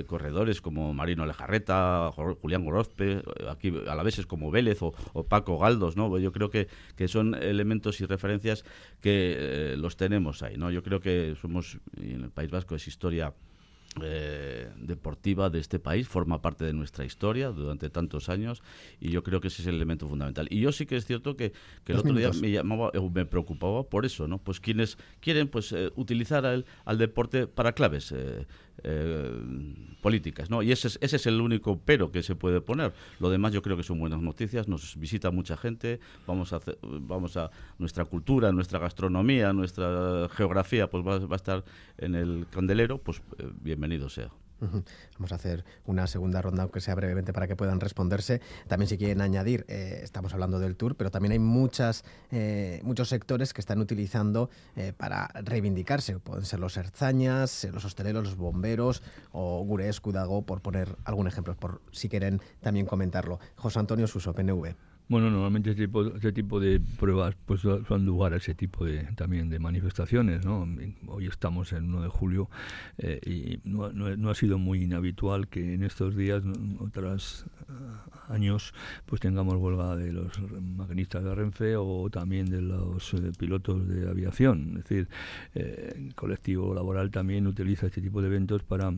corredores 0.06 0.62
como 0.62 0.94
Marino 0.94 1.26
Julián 2.40 2.64
Gorozpe, 2.64 3.22
aquí 3.48 3.72
a 3.86 3.94
la 3.94 4.02
vez 4.02 4.18
es 4.18 4.26
como 4.26 4.50
Vélez 4.50 4.78
o, 4.82 4.92
Paco 5.28 5.58
Galdos, 5.58 5.96
¿no? 5.96 6.18
Yo 6.18 6.32
creo 6.32 6.50
que, 6.50 6.68
que 6.96 7.08
son 7.08 7.34
elementos 7.34 8.00
y 8.00 8.06
referencias 8.06 8.64
que 9.00 9.36
eh, 9.38 9.76
los 9.76 9.96
tenemos 9.96 10.42
ahí, 10.42 10.56
¿no? 10.56 10.70
Yo 10.70 10.82
creo 10.82 11.00
que 11.00 11.34
somos, 11.40 11.78
en 11.96 12.24
el 12.24 12.30
País 12.30 12.50
Vasco 12.50 12.74
es 12.74 12.86
historia 12.86 13.34
eh, 14.00 14.70
deportiva 14.76 15.50
de 15.50 15.58
este 15.58 15.80
país, 15.80 16.06
forma 16.06 16.40
parte 16.40 16.64
de 16.64 16.72
nuestra 16.72 17.04
historia 17.04 17.48
durante 17.48 17.90
tantos 17.90 18.28
años 18.28 18.62
y 19.00 19.10
yo 19.10 19.24
creo 19.24 19.40
que 19.40 19.48
ese 19.48 19.62
es 19.62 19.68
el 19.68 19.74
elemento 19.74 20.06
fundamental. 20.06 20.46
Y 20.48 20.60
yo 20.60 20.70
sí 20.70 20.86
que 20.86 20.96
es 20.96 21.06
cierto 21.06 21.36
que, 21.36 21.52
el 21.86 21.96
otro 21.96 22.14
día 22.14 22.30
me 22.40 22.52
llamaba, 22.52 22.90
eh, 22.94 23.10
me 23.12 23.26
preocupaba 23.26 23.82
por 23.82 24.06
eso, 24.06 24.28
¿no? 24.28 24.38
Pues 24.38 24.60
quienes 24.60 24.96
quieren 25.18 25.48
pues 25.48 25.74
utilizar 25.96 26.46
al, 26.46 26.66
al, 26.84 26.98
deporte 26.98 27.48
para 27.48 27.72
claves 27.72 28.14
eh, 28.82 29.42
políticas, 30.00 30.48
¿no? 30.48 30.62
Y 30.62 30.72
ese 30.72 30.88
es, 30.88 30.98
ese 31.02 31.16
es 31.16 31.26
el 31.26 31.42
único 31.42 31.78
pero 31.84 32.10
que 32.10 32.22
se 32.22 32.34
puede 32.34 32.62
poner. 32.62 32.94
Lo 33.18 33.28
demás 33.28 33.52
yo 33.52 33.60
creo 33.60 33.76
que 33.76 33.82
son 33.82 33.98
buenas 33.98 34.22
noticias, 34.22 34.68
nos 34.68 34.96
visita 34.96 35.30
mucha 35.30 35.58
gente, 35.58 36.00
vamos 36.26 36.54
a, 36.54 36.60
vamos 36.82 37.36
a 37.36 37.50
nuestra 37.78 38.06
cultura, 38.06 38.52
nuestra 38.52 38.78
gastronomía, 38.78 39.52
nuestra 39.52 40.28
geografía, 40.30 40.88
pues 40.88 41.06
va, 41.06 41.18
va 41.18 41.34
a 41.34 41.36
estar 41.36 41.64
en 41.98 42.14
el 42.14 42.46
candelero, 42.50 42.96
pues 42.96 43.20
eh, 43.38 43.50
bienvenido 43.80 44.10
sea. 44.10 44.30
Vamos 45.14 45.32
a 45.32 45.36
hacer 45.36 45.64
una 45.86 46.06
segunda 46.06 46.42
ronda, 46.42 46.64
aunque 46.64 46.82
sea 46.82 46.94
brevemente, 46.94 47.32
para 47.32 47.48
que 47.48 47.56
puedan 47.56 47.80
responderse. 47.80 48.42
También 48.68 48.88
si 48.90 48.98
quieren 48.98 49.22
añadir, 49.22 49.64
eh, 49.68 50.00
estamos 50.02 50.34
hablando 50.34 50.58
del 50.58 50.76
tour, 50.76 50.96
pero 50.96 51.10
también 51.10 51.32
hay 51.32 51.38
muchas, 51.38 52.04
eh, 52.30 52.82
muchos 52.84 53.08
sectores 53.08 53.54
que 53.54 53.62
están 53.62 53.80
utilizando 53.80 54.50
eh, 54.76 54.92
para 54.94 55.28
reivindicarse. 55.28 56.18
Pueden 56.18 56.44
ser 56.44 56.60
los 56.60 56.76
herzañas, 56.76 57.66
los 57.72 57.86
hosteleros, 57.86 58.24
los 58.24 58.36
bomberos 58.36 59.02
o 59.32 59.64
Gures, 59.64 59.98
Cudago, 60.02 60.42
por 60.42 60.60
poner 60.60 60.94
algún 61.04 61.26
ejemplo, 61.26 61.56
por 61.56 61.80
si 61.90 62.10
quieren 62.10 62.42
también 62.60 62.84
comentarlo. 62.84 63.40
José 63.56 63.78
Antonio 63.78 64.06
Suso, 64.06 64.34
PNV. 64.34 64.74
Bueno, 65.10 65.28
normalmente 65.28 65.70
este 65.70 65.86
tipo, 65.86 66.06
este 66.06 66.30
tipo 66.30 66.60
de 66.60 66.78
pruebas 66.78 67.34
pues 67.44 67.62
son 67.62 68.06
lugar 68.06 68.32
a 68.32 68.36
ese 68.36 68.54
tipo 68.54 68.84
de 68.84 69.02
también 69.16 69.50
de 69.50 69.58
manifestaciones, 69.58 70.44
¿no? 70.44 70.64
Hoy 71.08 71.26
estamos 71.26 71.72
en 71.72 71.86
1 71.86 72.02
de 72.02 72.08
julio 72.08 72.48
eh, 72.96 73.18
y 73.26 73.68
no, 73.68 73.90
no, 73.90 74.30
ha 74.30 74.34
sido 74.36 74.56
muy 74.56 74.84
inhabitual 74.84 75.48
que 75.48 75.74
en 75.74 75.82
estos 75.82 76.14
días, 76.14 76.44
otros 76.78 77.44
uh, 77.68 78.32
años, 78.32 78.72
pues 79.04 79.20
tengamos 79.20 79.56
huelga 79.56 79.96
de 79.96 80.12
los 80.12 80.30
maquinistas 80.60 81.24
de 81.24 81.34
Renfe 81.34 81.74
o 81.74 82.08
también 82.08 82.46
de 82.48 82.62
los 82.62 83.12
eh, 83.14 83.32
pilotos 83.36 83.88
de 83.88 84.08
aviación. 84.08 84.76
Es 84.76 84.84
decir, 84.84 85.08
eh, 85.56 85.92
el 85.96 86.14
colectivo 86.14 86.72
laboral 86.72 87.10
también 87.10 87.48
utiliza 87.48 87.86
este 87.86 88.00
tipo 88.00 88.22
de 88.22 88.28
eventos 88.28 88.62
para 88.62 88.92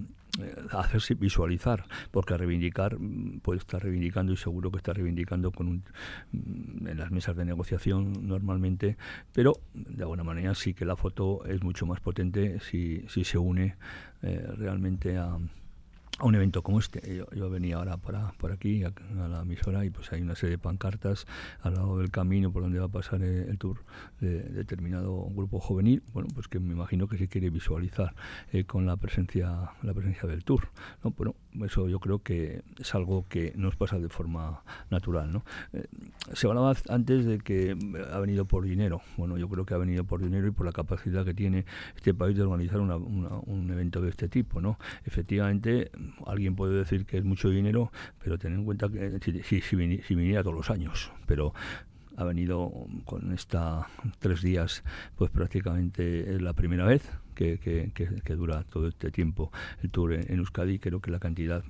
hacerse 0.70 1.14
visualizar, 1.14 1.84
porque 2.10 2.36
reivindicar 2.36 2.98
mm, 2.98 3.40
puede 3.40 3.58
estar 3.58 3.82
reivindicando 3.82 4.32
y 4.32 4.36
seguro 4.36 4.70
que 4.70 4.78
está 4.78 4.92
reivindicando 4.92 5.50
con 5.52 5.68
un, 5.68 5.84
mm, 6.32 6.88
en 6.88 6.98
las 6.98 7.10
mesas 7.10 7.36
de 7.36 7.44
negociación 7.44 8.26
normalmente, 8.26 8.96
pero 9.32 9.54
de 9.74 10.02
alguna 10.02 10.24
manera 10.24 10.54
sí 10.54 10.74
que 10.74 10.84
la 10.84 10.96
foto 10.96 11.44
es 11.46 11.62
mucho 11.62 11.86
más 11.86 12.00
potente 12.00 12.60
si, 12.60 13.04
si 13.08 13.24
se 13.24 13.38
une 13.38 13.76
eh, 14.22 14.46
realmente 14.56 15.18
a 15.18 15.38
a 16.22 16.26
un 16.26 16.36
evento 16.36 16.62
como 16.62 16.78
este. 16.78 17.24
Yo, 17.34 17.50
venía 17.50 17.76
ahora 17.76 17.96
para, 17.96 18.30
por 18.38 18.52
aquí, 18.52 18.84
a, 18.84 18.92
la 19.28 19.42
emisora, 19.42 19.84
y 19.84 19.90
pues 19.90 20.12
hay 20.12 20.22
una 20.22 20.36
serie 20.36 20.52
de 20.52 20.58
pancartas 20.58 21.26
al 21.62 21.74
lado 21.74 21.98
del 21.98 22.10
camino 22.12 22.52
por 22.52 22.62
donde 22.62 22.78
va 22.78 22.86
a 22.86 22.88
pasar 22.88 23.22
el, 23.22 23.58
tour 23.58 23.78
de, 24.20 24.42
determinado 24.42 25.26
grupo 25.30 25.58
juvenil, 25.58 26.02
bueno, 26.12 26.28
pues 26.32 26.46
que 26.46 26.60
me 26.60 26.74
imagino 26.74 27.08
que 27.08 27.18
se 27.18 27.26
quiere 27.26 27.50
visualizar 27.50 28.14
eh, 28.52 28.62
con 28.64 28.86
la 28.86 28.96
presencia, 28.96 29.72
la 29.82 29.94
presencia 29.94 30.28
del 30.28 30.44
tour. 30.44 30.68
¿no? 31.02 31.10
Bueno, 31.10 31.34
eso 31.64 31.88
yo 31.88 31.98
creo 31.98 32.20
que 32.22 32.62
es 32.78 32.94
algo 32.94 33.26
que 33.28 33.52
nos 33.56 33.74
pasa 33.74 33.98
de 33.98 34.08
forma 34.08 34.62
natural. 34.90 35.32
¿no? 35.32 35.44
Eh, 35.72 35.86
se 36.34 36.46
hablaba 36.46 36.72
antes 36.88 37.26
de 37.26 37.40
que 37.40 37.76
ha 38.12 38.18
venido 38.20 38.44
por 38.44 38.64
dinero. 38.64 39.02
Bueno, 39.16 39.38
yo 39.38 39.48
creo 39.48 39.66
que 39.66 39.74
ha 39.74 39.78
venido 39.78 40.04
por 40.04 40.22
dinero 40.22 40.46
y 40.46 40.52
por 40.52 40.66
la 40.66 40.72
capacidad 40.72 41.24
que 41.24 41.34
tiene 41.34 41.64
este 41.96 42.14
país 42.14 42.36
de 42.36 42.44
organizar 42.44 42.78
un 42.78 43.70
evento 43.72 44.00
de 44.00 44.10
este 44.10 44.28
tipo. 44.28 44.60
¿no? 44.60 44.78
Efectivamente, 45.04 45.90
alguien 46.26 46.56
puede 46.56 46.74
decir 46.74 47.06
que 47.06 47.18
es 47.18 47.24
mucho 47.24 47.48
dinero, 47.48 47.92
pero 48.22 48.38
ten 48.38 48.54
en 48.54 48.64
cuenta 48.64 48.88
que 48.88 49.18
si, 49.42 49.60
si, 49.60 49.76
viniera 49.76 50.42
todos 50.42 50.56
los 50.56 50.70
años, 50.70 51.12
pero 51.26 51.54
ha 52.16 52.24
venido 52.24 52.70
con 53.04 53.32
esta 53.32 53.88
tres 54.18 54.42
días, 54.42 54.84
pues 55.16 55.30
prácticamente 55.30 56.34
es 56.34 56.42
la 56.42 56.52
primera 56.52 56.84
vez 56.84 57.10
que, 57.34 57.58
que, 57.58 58.36
dura 58.36 58.64
todo 58.64 58.88
este 58.88 59.10
tiempo 59.10 59.50
el 59.82 59.90
tour 59.90 60.12
en, 60.12 60.30
en 60.30 60.38
Euskadi. 60.38 60.78
Creo 60.78 61.00
que 61.00 61.10
la 61.10 61.18
cantidad 61.18 61.64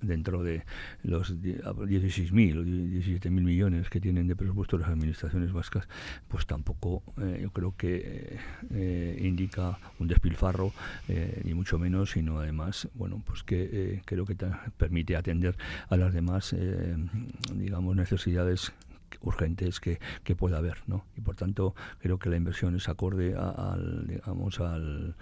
dentro 0.00 0.42
de 0.42 0.64
los 1.02 1.34
16.000 1.34 2.58
o 2.58 2.64
17.000 2.64 3.30
millones 3.30 3.90
que 3.90 4.00
tienen 4.00 4.26
de 4.28 4.36
presupuesto 4.36 4.78
las 4.78 4.88
administraciones 4.88 5.52
vascas, 5.52 5.88
pues 6.28 6.46
tampoco 6.46 7.02
eh, 7.20 7.40
yo 7.42 7.50
creo 7.50 7.74
que 7.76 8.38
eh, 8.70 9.20
indica 9.22 9.78
un 9.98 10.08
despilfarro, 10.08 10.72
eh, 11.08 11.40
ni 11.44 11.54
mucho 11.54 11.78
menos, 11.78 12.12
sino 12.12 12.38
además, 12.38 12.88
bueno, 12.94 13.22
pues 13.24 13.42
que 13.42 14.02
creo 14.04 14.24
que 14.24 14.36
permite 14.76 15.16
atender 15.16 15.56
a 15.88 15.96
las 15.96 16.12
demás, 16.12 16.54
digamos, 17.54 17.96
necesidades 17.96 18.72
urgentes 19.22 19.80
que, 19.80 19.98
que, 20.22 20.36
pueda 20.36 20.58
haber, 20.58 20.78
¿no? 20.86 21.04
Y 21.16 21.20
por 21.20 21.36
tanto 21.36 21.74
creo 22.00 22.18
que 22.18 22.28
la 22.28 22.36
inversión 22.36 22.76
es 22.76 22.88
acorde 22.88 23.34
al, 23.34 24.06
digamos, 24.06 24.60
al, 24.60 25.16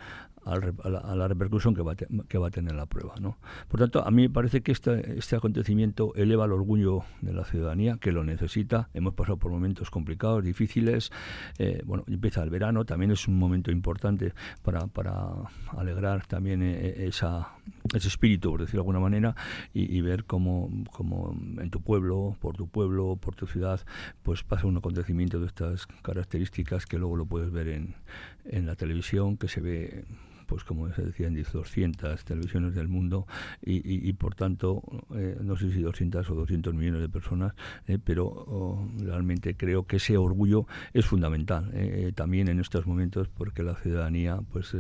a, 0.47 1.17
la, 1.17 1.29
repercusión 1.29 1.75
que 1.75 1.83
va, 1.83 1.97
que 1.97 2.39
va 2.39 2.47
a 2.47 2.51
tener 2.51 2.75
la 2.75 2.87
prueba. 2.87 3.15
¿no? 3.21 3.37
Por 3.69 3.81
tanto, 3.81 4.07
a 4.07 4.11
mí 4.11 4.23
me 4.23 4.31
parece 4.31 4.63
que 4.63 4.71
este, 4.71 5.19
este 5.19 5.35
acontecimiento 5.35 6.15
eleva 6.15 6.45
el 6.45 6.53
orgullo 6.53 7.03
de 7.21 7.33
la 7.33 7.45
ciudadanía, 7.45 7.99
que 8.01 8.13
lo 8.13 8.23
necesita. 8.23 8.89
Hemos 8.95 9.15
pasado 9.15 9.39
por 9.39 9.51
momentos 9.51 9.91
complicados, 9.91 10.45
difíciles. 10.45 11.11
Eh, 11.59 11.83
bueno, 11.85 12.05
empieza 12.07 12.43
el 12.45 12.51
verano, 12.51 12.85
también 12.85 13.11
es 13.11 13.27
un 13.27 13.39
momento 13.39 13.73
importante 13.73 14.35
para, 14.63 14.87
para 14.87 15.33
alegrar 15.77 16.27
también 16.27 16.63
eh, 16.63 17.07
esa, 17.07 17.49
ese 17.93 18.09
espíritu, 18.09 18.51
por 18.51 18.61
decirlo 18.61 18.79
de 18.79 18.83
alguna 18.83 19.01
manera, 19.01 19.35
y, 19.75 20.01
ver 20.01 20.25
cómo, 20.25 20.71
cómo, 20.93 21.37
en 21.59 21.71
tu 21.71 21.81
pueblo, 21.81 22.37
por 22.41 22.57
tu 22.57 22.69
pueblo, 22.69 23.17
por 23.17 23.35
tu 23.35 23.47
ciudad, 23.47 23.81
pues 24.23 24.45
pasa 24.45 24.67
un 24.67 24.77
acontecimiento 24.77 25.41
de 25.41 25.47
estas 25.47 25.87
características 26.03 26.87
que 26.87 26.99
luego 26.99 27.17
lo 27.17 27.27
puedes 27.27 27.51
ver 27.51 27.69
en, 27.69 27.97
en 28.45 28.67
la 28.67 28.77
televisión, 28.77 29.37
que 29.37 29.49
se 29.49 29.61
ve 29.61 30.05
pues 30.47 30.65
como 30.65 30.93
se 30.93 31.03
decía, 31.03 31.27
en 31.27 31.43
200 31.43 32.25
televisiones 32.25 32.75
del 32.75 32.89
mundo 32.89 33.27
y, 33.63 34.13
por 34.15 34.35
tanto, 34.35 34.83
eh, 35.15 35.37
no 35.43 35.57
sé 35.57 35.73
si 35.73 35.83
200 35.83 36.29
o 36.31 36.35
200 36.35 36.75
millones 36.75 37.01
de 37.01 37.09
personas, 37.09 37.55
eh, 37.87 37.99
pero 38.03 38.27
oh, 38.27 38.89
realmente 38.99 39.57
creo 39.57 39.87
que 39.87 39.97
ese 39.97 40.17
orgullo 40.17 40.67
es 40.93 41.07
fundamental 41.07 41.71
eh, 41.75 42.13
también 42.15 42.49
en 42.49 42.61
estos 42.61 42.87
momentos 42.87 43.29
porque 43.29 43.63
la 43.63 43.75
ciudadanía 43.77 44.41
pues 44.53 44.77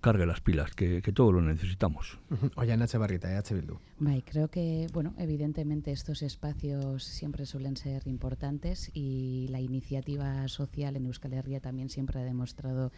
cargue 0.00 0.26
las 0.26 0.40
pilas, 0.40 0.74
que, 0.74 1.02
que 1.02 1.12
todos 1.12 1.34
lo 1.34 1.42
necesitamos. 1.42 2.18
Oye, 2.56 2.76
Nacho 2.76 2.98
Barrita, 2.98 3.36
H. 3.36 3.54
Bildu. 3.54 3.78
creo 4.24 4.48
que, 4.48 4.86
bueno, 4.92 5.14
evidentemente 5.18 5.92
estos 5.92 6.22
espacios 6.22 7.04
siempre 7.04 7.46
suelen 7.46 7.76
ser 7.76 8.06
importantes 8.06 8.90
y 8.94 9.48
la 9.48 9.60
iniciativa 9.60 10.46
social 10.48 10.96
en 10.96 11.06
Euskal 11.06 11.32
Herria 11.34 11.60
también 11.60 11.88
siempre 11.88 12.20
ha 12.20 12.24
demostrado 12.24 12.92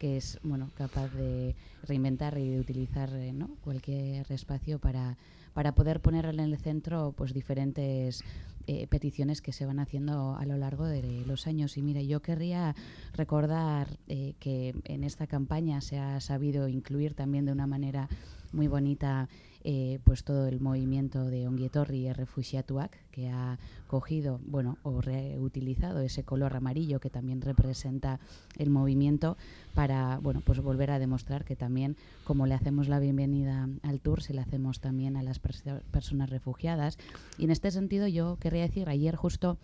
que 0.00 0.16
es 0.16 0.40
bueno 0.42 0.70
capaz 0.74 1.08
de 1.12 1.54
reinventar 1.82 2.38
y 2.38 2.48
de 2.48 2.58
utilizar 2.58 3.14
eh, 3.14 3.34
¿no? 3.34 3.58
cualquier 3.60 4.32
espacio 4.32 4.78
para, 4.78 5.18
para 5.52 5.74
poder 5.74 6.00
poner 6.00 6.24
en 6.24 6.40
el 6.40 6.56
centro 6.56 7.12
pues 7.12 7.34
diferentes 7.34 8.24
eh, 8.72 8.86
peticiones 8.86 9.42
que 9.42 9.50
se 9.50 9.66
van 9.66 9.80
haciendo 9.80 10.36
a 10.36 10.46
lo 10.46 10.56
largo 10.56 10.86
de 10.86 11.02
los 11.26 11.48
años. 11.48 11.76
Y 11.76 11.82
mira, 11.82 12.02
yo 12.02 12.22
querría 12.22 12.76
recordar 13.14 13.98
eh, 14.06 14.34
que 14.38 14.76
en 14.84 15.02
esta 15.02 15.26
campaña 15.26 15.80
se 15.80 15.98
ha 15.98 16.20
sabido 16.20 16.68
incluir 16.68 17.14
también 17.14 17.46
de 17.46 17.50
una 17.50 17.66
manera 17.66 18.08
muy 18.52 18.68
bonita 18.68 19.28
eh, 19.62 19.98
pues 20.04 20.24
todo 20.24 20.46
el 20.46 20.58
movimiento 20.58 21.26
de 21.26 21.46
Onguietorri 21.46 22.06
y 22.06 22.12
Refugiatuac, 22.14 22.96
que 23.10 23.28
ha 23.28 23.58
cogido, 23.88 24.40
bueno, 24.46 24.78
o 24.84 25.02
reutilizado 25.02 26.00
ese 26.00 26.24
color 26.24 26.56
amarillo 26.56 26.98
que 26.98 27.10
también 27.10 27.42
representa 27.42 28.20
el 28.56 28.70
movimiento 28.70 29.36
para, 29.74 30.18
bueno, 30.18 30.40
pues 30.42 30.60
volver 30.60 30.90
a 30.92 30.98
demostrar 30.98 31.44
que 31.44 31.56
también, 31.56 31.96
como 32.24 32.46
le 32.46 32.54
hacemos 32.54 32.88
la 32.88 33.00
bienvenida 33.00 33.68
al 33.82 34.00
tour, 34.00 34.22
se 34.22 34.32
le 34.32 34.40
hacemos 34.40 34.80
también 34.80 35.18
a 35.18 35.22
las 35.22 35.40
personas 35.40 36.30
refugiadas. 36.30 36.96
Y 37.36 37.44
en 37.44 37.50
este 37.50 37.70
sentido 37.70 38.06
yo 38.06 38.38
querría 38.40 38.59
decir, 38.62 38.88
ayer 38.88 39.16
justo 39.16 39.58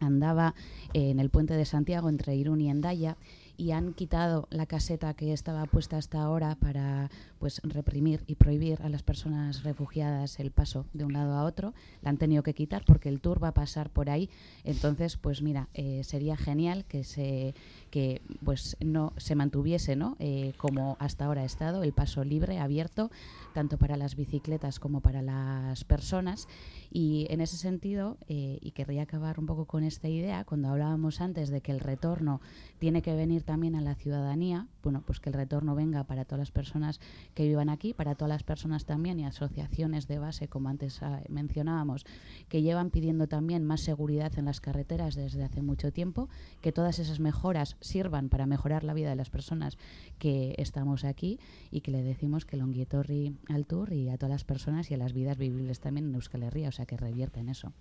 andaba 0.00 0.54
en 0.92 1.18
el 1.18 1.30
puente 1.30 1.54
de 1.54 1.64
Santiago 1.64 2.08
entre 2.08 2.36
Irún 2.36 2.60
y 2.60 2.70
Endaya 2.70 3.16
y 3.58 3.72
han 3.72 3.92
quitado 3.92 4.46
la 4.50 4.66
caseta 4.66 5.14
que 5.14 5.32
estaba 5.32 5.66
puesta 5.66 5.96
hasta 5.96 6.22
ahora 6.22 6.54
para 6.54 7.10
pues 7.40 7.60
reprimir 7.64 8.22
y 8.28 8.36
prohibir 8.36 8.80
a 8.82 8.88
las 8.88 9.02
personas 9.02 9.64
refugiadas 9.64 10.38
el 10.38 10.52
paso 10.52 10.86
de 10.92 11.04
un 11.04 11.12
lado 11.12 11.34
a 11.34 11.42
otro. 11.42 11.74
La 12.00 12.10
han 12.10 12.18
tenido 12.18 12.44
que 12.44 12.54
quitar 12.54 12.84
porque 12.86 13.08
el 13.08 13.20
tour 13.20 13.42
va 13.42 13.48
a 13.48 13.54
pasar 13.54 13.90
por 13.90 14.10
ahí. 14.10 14.30
Entonces, 14.62 15.16
pues 15.16 15.42
mira, 15.42 15.68
eh, 15.74 16.02
sería 16.04 16.36
genial 16.36 16.84
que 16.84 17.02
se 17.02 17.52
que 17.90 18.22
pues 18.44 18.76
no 18.80 19.12
se 19.16 19.34
mantuviese, 19.34 19.96
¿no? 19.96 20.16
Eh, 20.20 20.52
como 20.56 20.96
hasta 21.00 21.24
ahora 21.24 21.42
ha 21.42 21.46
estado 21.46 21.82
el 21.82 21.92
paso 21.92 22.22
libre, 22.22 22.60
abierto, 22.60 23.10
tanto 23.52 23.78
para 23.78 23.96
las 23.96 24.16
bicicletas 24.16 24.78
como 24.78 25.00
para 25.00 25.22
las 25.22 25.84
personas. 25.84 26.48
Y 26.90 27.26
en 27.30 27.40
ese 27.40 27.56
sentido, 27.56 28.16
eh, 28.28 28.58
y 28.60 28.70
querría 28.70 29.02
acabar 29.02 29.38
un 29.38 29.46
poco 29.46 29.66
con 29.66 29.84
esta 29.84 30.08
idea, 30.08 30.44
cuando 30.44 30.68
hablábamos 30.68 31.20
antes 31.20 31.50
de 31.50 31.60
que 31.60 31.72
el 31.72 31.80
retorno 31.80 32.40
tiene 32.78 33.02
que 33.02 33.14
venir 33.14 33.42
también 33.42 33.74
a 33.74 33.80
la 33.80 33.94
ciudadanía, 33.94 34.66
bueno, 34.82 35.02
pues 35.04 35.20
que 35.20 35.30
el 35.30 35.34
retorno 35.34 35.74
venga 35.74 36.04
para 36.04 36.24
todas 36.24 36.38
las 36.38 36.50
personas 36.50 37.00
que 37.34 37.46
vivan 37.46 37.68
aquí, 37.68 37.92
para 37.92 38.14
todas 38.14 38.30
las 38.30 38.42
personas 38.42 38.84
también 38.84 39.20
y 39.20 39.26
asociaciones 39.26 40.08
de 40.08 40.18
base, 40.18 40.48
como 40.48 40.68
antes 40.68 41.02
ah, 41.02 41.20
mencionábamos, 41.28 42.06
que 42.48 42.62
llevan 42.62 42.90
pidiendo 42.90 43.26
también 43.26 43.64
más 43.64 43.80
seguridad 43.80 44.32
en 44.38 44.46
las 44.46 44.60
carreteras 44.60 45.14
desde 45.14 45.44
hace 45.44 45.62
mucho 45.62 45.92
tiempo, 45.92 46.28
que 46.62 46.72
todas 46.72 46.98
esas 46.98 47.20
mejoras 47.20 47.76
sirvan 47.80 48.28
para 48.28 48.46
mejorar 48.46 48.84
la 48.84 48.94
vida 48.94 49.10
de 49.10 49.16
las 49.16 49.30
personas 49.30 49.76
que 50.18 50.54
estamos 50.58 51.04
aquí 51.04 51.38
y 51.70 51.80
que 51.80 51.90
le 51.90 52.02
decimos 52.02 52.44
que 52.44 52.56
Longuietorri 52.56 53.36
al 53.48 53.66
Tour 53.66 53.92
y 53.92 54.08
a 54.08 54.16
todas 54.16 54.30
las 54.30 54.44
personas 54.44 54.90
y 54.90 54.94
a 54.94 54.96
las 54.96 55.12
vidas 55.12 55.38
vivibles 55.38 55.80
también 55.80 56.08
en 56.08 56.14
Euskal 56.14 56.42
Herria, 56.42 56.70
sea, 56.72 56.86
que 56.86 56.96
revierte 56.96 57.40
en 57.40 57.48
eso. 57.48 57.72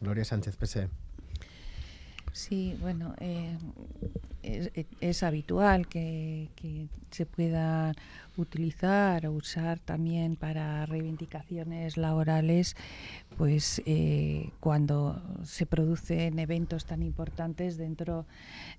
Gloria 0.00 0.24
Sánchez 0.24 0.56
Pese. 0.56 0.88
Sí, 2.32 2.76
bueno, 2.80 3.14
eh, 3.20 3.58
es, 5.00 5.22
habitual 5.22 5.86
que, 5.86 6.48
se 7.10 7.26
pueda 7.26 7.94
utilizar 8.36 9.26
o 9.26 9.32
usar 9.32 9.78
también 9.78 10.36
para 10.36 10.86
reivindicaciones 10.86 11.96
laborales, 11.96 12.76
pues 13.36 13.82
eh, 13.86 14.50
cuando 14.60 15.22
se 15.44 15.66
producen 15.66 16.38
eventos 16.38 16.84
tan 16.84 17.02
importantes 17.02 17.76
dentro 17.76 18.26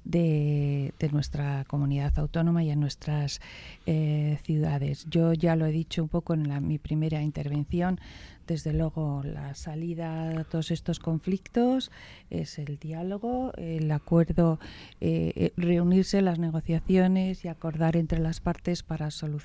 de, 0.03 0.93
nuestra 1.11 1.65
comunidad 1.65 2.17
autónoma 2.17 2.63
y 2.63 2.71
en 2.71 2.79
nuestras 2.79 3.41
eh, 3.85 4.39
ciudades. 4.43 5.05
Yo 5.09 5.33
ya 5.33 5.55
lo 5.55 5.65
he 5.65 5.71
dicho 5.71 6.01
un 6.01 6.09
poco 6.09 6.33
en 6.33 6.67
mi 6.67 6.79
primera 6.79 7.21
intervención, 7.21 7.99
desde 8.47 8.73
luego, 8.73 9.21
la 9.23 9.53
salida 9.53 10.41
a 10.41 10.43
todos 10.43 10.71
estos 10.71 10.99
conflictos 10.99 11.91
es 12.29 12.59
el 12.59 12.77
diálogo, 12.77 13.53
el 13.55 13.89
acuerdo, 13.89 14.59
eh, 14.99 15.31
eh, 15.35 15.53
reunirse 15.55 16.21
las 16.21 16.39
negociaciones 16.39 17.45
y 17.45 17.47
acordar 17.47 17.95
entre 17.95 18.19
las 18.19 18.41
partes 18.41 18.83
para 18.83 19.11
solucionar 19.11 19.42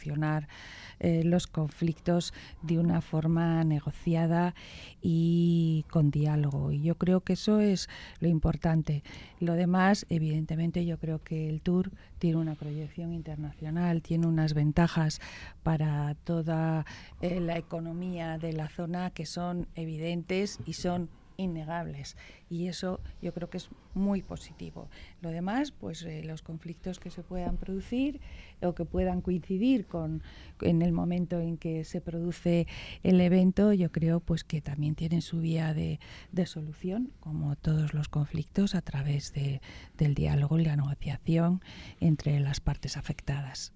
eh, 1.01 1.23
los 1.25 1.47
conflictos 1.47 2.35
de 2.63 2.79
una 2.79 3.01
forma 3.01 3.63
negociada 3.65 4.55
y 5.01 5.85
con 5.91 6.11
diálogo. 6.11 6.73
Y 6.73 6.83
yo 6.83 6.97
creo 6.97 7.21
que 7.21 7.35
eso 7.35 7.61
es 7.61 7.89
lo 8.21 8.29
importante. 8.29 9.03
Lo 9.39 9.55
demás, 9.55 10.07
evidentemente, 10.09 10.85
yo 10.85 10.99
creo 10.99 11.23
que 11.23 11.49
el 11.49 11.61
Tour 11.61 11.93
tiene 12.19 12.39
una 12.39 12.55
proyección 12.55 13.13
internacional, 13.13 14.03
tiene 14.03 14.27
unas 14.27 14.55
ventajas 14.55 15.21
para 15.63 16.15
toda 16.25 16.85
eh, 17.21 17.41
la 17.41 17.57
economía 17.57 18.39
de 18.39 18.53
la 18.53 18.69
zona 18.69 19.11
que 19.11 19.27
son 19.27 19.69
evidentes 19.77 20.59
y 20.67 20.73
son 20.73 21.09
innegables 21.39 22.17
y 22.51 22.67
eso 22.67 23.01
yo 23.23 23.33
creo 23.33 23.49
que 23.49 23.57
es 23.57 23.71
muy 23.95 24.23
positivo. 24.23 24.89
Lo 25.23 25.31
demás, 25.31 25.73
pues 25.73 26.03
eh, 26.03 26.23
los 26.25 26.43
conflictos 26.43 26.99
que 26.99 27.11
se 27.11 27.23
puedan 27.23 27.57
producir 27.57 28.21
o 28.61 28.75
que 28.75 28.85
puedan 28.85 29.23
coincidir 29.23 29.87
con 29.87 30.23
en 30.61 30.83
el 30.83 30.93
momento 30.93 31.41
en 31.41 31.57
que 31.57 31.85
se 31.85 32.01
produce 32.01 32.67
el 33.03 33.21
evento, 33.21 33.73
yo 33.73 33.91
creo 33.91 34.21
pues 34.21 34.45
que 34.45 34.61
también 34.61 34.95
tienen 34.95 35.23
su 35.23 35.41
vía 35.41 35.73
de, 35.75 35.99
solución, 36.47 37.13
como 37.21 37.57
todos 37.57 37.95
los 37.95 38.09
conflictos, 38.09 38.75
a 38.75 38.83
través 38.83 39.33
de, 39.33 39.61
del 39.97 40.15
diálogo 40.15 40.59
y 40.59 40.65
la 40.65 40.77
negociación 40.77 41.61
entre 42.01 42.41
las 42.41 42.61
partes 42.61 42.97
afectadas. 42.97 43.73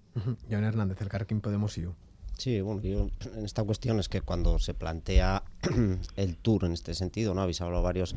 John 0.49 0.63
Hernández, 0.63 1.01
el 1.01 1.09
Carquín 1.09 1.41
Podemos 1.41 1.77
IU. 1.77 1.95
Sí, 2.37 2.61
bueno, 2.61 2.81
yo 2.81 3.09
en 3.35 3.45
esta 3.45 3.63
cuestión 3.63 3.99
es 3.99 4.09
que 4.09 4.21
cuando 4.21 4.59
se 4.59 4.73
plantea 4.73 5.43
el 6.15 6.37
tour 6.37 6.65
en 6.65 6.73
este 6.73 6.93
sentido, 6.93 7.33
¿no? 7.33 7.41
Habéis 7.41 7.61
hablado 7.61 7.83
varios 7.83 8.15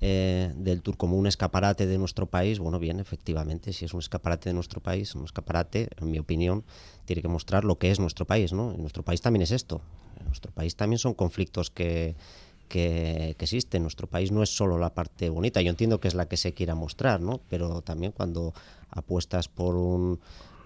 eh, 0.00 0.52
del 0.56 0.82
tour 0.82 0.96
como 0.96 1.16
un 1.16 1.26
escaparate 1.26 1.86
de 1.86 1.96
nuestro 1.96 2.26
país, 2.26 2.58
bueno, 2.58 2.78
bien, 2.78 2.98
efectivamente, 2.98 3.72
si 3.72 3.84
es 3.84 3.94
un 3.94 4.00
escaparate 4.00 4.48
de 4.48 4.54
nuestro 4.54 4.80
país, 4.80 5.14
un 5.14 5.24
escaparate, 5.24 5.88
en 6.00 6.10
mi 6.10 6.18
opinión, 6.18 6.64
tiene 7.04 7.22
que 7.22 7.28
mostrar 7.28 7.64
lo 7.64 7.78
que 7.78 7.90
es 7.90 8.00
nuestro 8.00 8.24
país, 8.24 8.52
¿no? 8.52 8.72
nuestro 8.72 9.04
país 9.04 9.20
también 9.20 9.42
es 9.42 9.52
esto. 9.52 9.80
En 10.18 10.26
nuestro 10.26 10.50
país 10.50 10.74
también 10.74 10.98
son 10.98 11.14
conflictos 11.14 11.70
que, 11.70 12.16
que, 12.68 13.34
que, 13.38 13.44
existen. 13.44 13.82
Nuestro 13.82 14.06
país 14.06 14.32
no 14.32 14.42
es 14.42 14.50
solo 14.50 14.78
la 14.78 14.94
parte 14.94 15.28
bonita. 15.30 15.60
Yo 15.62 15.70
entiendo 15.70 16.00
que 16.00 16.08
es 16.08 16.14
la 16.14 16.26
que 16.26 16.36
se 16.36 16.52
quiera 16.52 16.74
mostrar, 16.74 17.20
¿no? 17.20 17.40
Pero 17.48 17.82
también 17.82 18.12
cuando 18.12 18.54
apuestas 18.90 19.48
por 19.48 19.76
un 19.76 20.20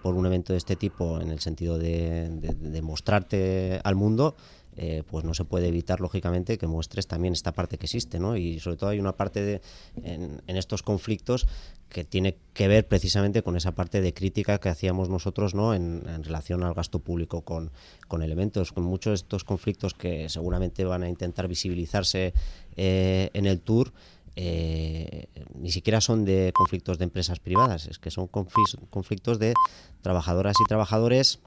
por 0.06 0.14
un 0.14 0.24
evento 0.24 0.52
de 0.52 0.58
este 0.58 0.76
tipo 0.76 1.20
en 1.20 1.32
el 1.32 1.40
sentido 1.40 1.78
de, 1.80 2.80
mostrarte 2.80 3.80
al 3.82 3.96
mundo, 3.96 4.36
eh, 4.76 5.02
pues 5.04 5.24
no 5.24 5.34
se 5.34 5.44
puede 5.44 5.66
evitar, 5.66 6.00
lógicamente, 6.00 6.58
que 6.58 6.68
muestres 6.68 7.08
también 7.08 7.32
esta 7.32 7.50
parte 7.50 7.76
que 7.76 7.86
existe, 7.86 8.20
¿no? 8.20 8.36
Y 8.36 8.60
sobre 8.60 8.76
todo 8.76 8.90
hay 8.90 9.00
una 9.00 9.16
parte 9.16 9.42
de, 9.42 9.60
en, 10.04 10.40
estos 10.46 10.84
conflictos 10.84 11.48
que 11.88 12.04
tiene 12.04 12.36
que 12.52 12.68
ver 12.68 12.86
precisamente 12.86 13.42
con 13.42 13.56
esa 13.56 13.72
parte 13.72 14.00
de 14.00 14.14
crítica 14.14 14.58
que 14.58 14.68
hacíamos 14.68 15.08
nosotros, 15.08 15.56
¿no? 15.56 15.74
En, 15.74 16.04
relación 16.22 16.62
al 16.62 16.74
gasto 16.74 17.00
público 17.00 17.40
con, 17.40 17.72
con 18.06 18.22
el 18.22 18.30
evento. 18.30 18.62
Con 18.72 18.84
muchos 18.84 19.10
de 19.10 19.14
estos 19.24 19.42
conflictos 19.42 19.92
que 19.92 20.28
seguramente 20.28 20.84
van 20.84 21.02
a 21.02 21.08
intentar 21.08 21.48
visibilizarse 21.48 22.32
eh, 22.76 23.30
en 23.32 23.46
el 23.46 23.60
tour, 23.60 23.92
eh, 24.36 25.28
ni 25.54 25.70
siquiera 25.70 26.00
son 26.00 26.24
de 26.24 26.52
conflictos 26.54 26.98
de 26.98 27.04
empresas 27.04 27.40
privadas, 27.40 27.86
es 27.86 27.98
que 27.98 28.10
son 28.10 28.28
conflictos 28.28 29.38
de 29.38 29.54
trabajadoras 30.02 30.56
y 30.60 30.68
trabajadores 30.68 31.40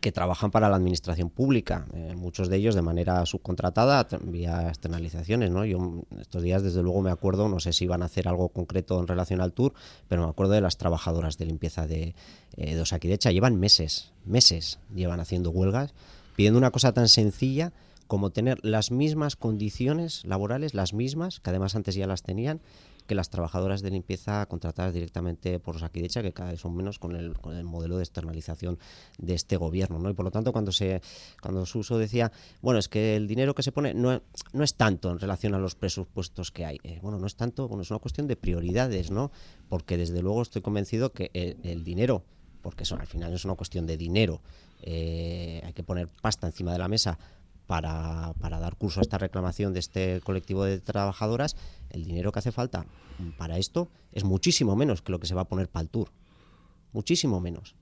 que 0.00 0.12
trabajan 0.12 0.52
para 0.52 0.68
la 0.68 0.76
administración 0.76 1.30
pública, 1.30 1.86
eh, 1.94 2.14
muchos 2.16 2.48
de 2.48 2.56
ellos 2.56 2.76
de 2.76 2.82
manera 2.82 3.26
subcontratada 3.26 4.06
vía 4.22 4.68
externalizaciones. 4.68 5.50
¿no? 5.50 5.64
Yo 5.64 6.04
estos 6.20 6.42
días, 6.42 6.62
desde 6.62 6.82
luego, 6.82 7.02
me 7.02 7.10
acuerdo, 7.10 7.48
no 7.48 7.58
sé 7.58 7.72
si 7.72 7.86
van 7.86 8.02
a 8.02 8.06
hacer 8.06 8.28
algo 8.28 8.50
concreto 8.50 9.00
en 9.00 9.08
relación 9.08 9.40
al 9.40 9.52
tour, 9.52 9.72
pero 10.06 10.22
me 10.22 10.28
acuerdo 10.28 10.52
de 10.52 10.60
las 10.60 10.76
trabajadoras 10.76 11.38
de 11.38 11.46
limpieza 11.46 11.86
de, 11.86 12.14
eh, 12.56 12.74
de 12.76 12.80
Osakidecha. 12.80 13.32
Llevan 13.32 13.58
meses, 13.58 14.12
meses 14.24 14.78
llevan 14.94 15.18
haciendo 15.18 15.50
huelgas, 15.50 15.92
pidiendo 16.36 16.58
una 16.58 16.70
cosa 16.70 16.92
tan 16.92 17.08
sencilla 17.08 17.72
como 18.10 18.30
tener 18.30 18.58
las 18.64 18.90
mismas 18.90 19.36
condiciones 19.36 20.24
laborales, 20.24 20.74
las 20.74 20.94
mismas, 20.94 21.38
que 21.38 21.50
además 21.50 21.76
antes 21.76 21.94
ya 21.94 22.08
las 22.08 22.24
tenían, 22.24 22.60
que 23.06 23.14
las 23.14 23.30
trabajadoras 23.30 23.82
de 23.82 23.90
limpieza 23.92 24.44
contratadas 24.46 24.92
directamente 24.92 25.60
por 25.60 25.76
Osakidecha, 25.76 26.20
que 26.20 26.32
cada 26.32 26.50
vez 26.50 26.58
son 26.58 26.74
menos 26.74 26.98
con 26.98 27.14
el, 27.14 27.38
con 27.38 27.54
el 27.54 27.62
modelo 27.62 27.98
de 27.98 28.02
externalización 28.02 28.80
de 29.18 29.34
este 29.34 29.56
gobierno. 29.56 30.00
¿no? 30.00 30.10
Y 30.10 30.14
por 30.14 30.24
lo 30.24 30.32
tanto, 30.32 30.50
cuando 30.50 30.72
se 30.72 31.02
cuando 31.40 31.64
Suso 31.66 31.98
decía, 31.98 32.32
bueno, 32.60 32.80
es 32.80 32.88
que 32.88 33.14
el 33.14 33.28
dinero 33.28 33.54
que 33.54 33.62
se 33.62 33.70
pone 33.70 33.94
no, 33.94 34.20
no 34.52 34.64
es 34.64 34.74
tanto 34.74 35.12
en 35.12 35.20
relación 35.20 35.54
a 35.54 35.60
los 35.60 35.76
presupuestos 35.76 36.50
que 36.50 36.64
hay. 36.64 36.80
Eh, 36.82 36.98
bueno, 37.02 37.16
no 37.20 37.28
es 37.28 37.36
tanto, 37.36 37.68
bueno, 37.68 37.82
es 37.82 37.92
una 37.92 38.00
cuestión 38.00 38.26
de 38.26 38.34
prioridades, 38.34 39.12
¿no? 39.12 39.30
Porque 39.68 39.96
desde 39.96 40.20
luego 40.20 40.42
estoy 40.42 40.62
convencido 40.62 41.12
que 41.12 41.30
el, 41.32 41.84
dinero, 41.84 42.24
porque 42.60 42.82
eso 42.82 42.96
al 42.96 43.06
final 43.06 43.32
es 43.32 43.44
una 43.44 43.54
cuestión 43.54 43.86
de 43.86 43.96
dinero, 43.96 44.40
eh, 44.82 45.62
hay 45.64 45.74
que 45.74 45.84
poner 45.84 46.08
pasta 46.08 46.48
encima 46.48 46.72
de 46.72 46.78
la 46.80 46.88
mesa 46.88 47.16
para, 47.70 48.34
dar 48.58 48.74
curso 48.74 48.98
a 48.98 49.02
esta 49.02 49.16
reclamación 49.16 49.72
de 49.72 49.78
este 49.78 50.20
colectivo 50.22 50.64
de 50.64 50.80
trabajadoras, 50.80 51.54
el 51.90 52.04
dinero 52.04 52.32
que 52.32 52.40
hace 52.40 52.50
falta 52.50 52.84
para 53.38 53.58
esto 53.58 53.86
es 54.10 54.24
muchísimo 54.24 54.74
menos 54.74 55.02
que 55.02 55.12
lo 55.12 55.20
que 55.20 55.28
se 55.28 55.36
va 55.36 55.42
a 55.42 55.44
poner 55.44 55.68
para 55.68 55.84
el 55.84 55.88
tour. 55.88 56.08
Muchísimo 56.92 57.40
menos. 57.40 57.76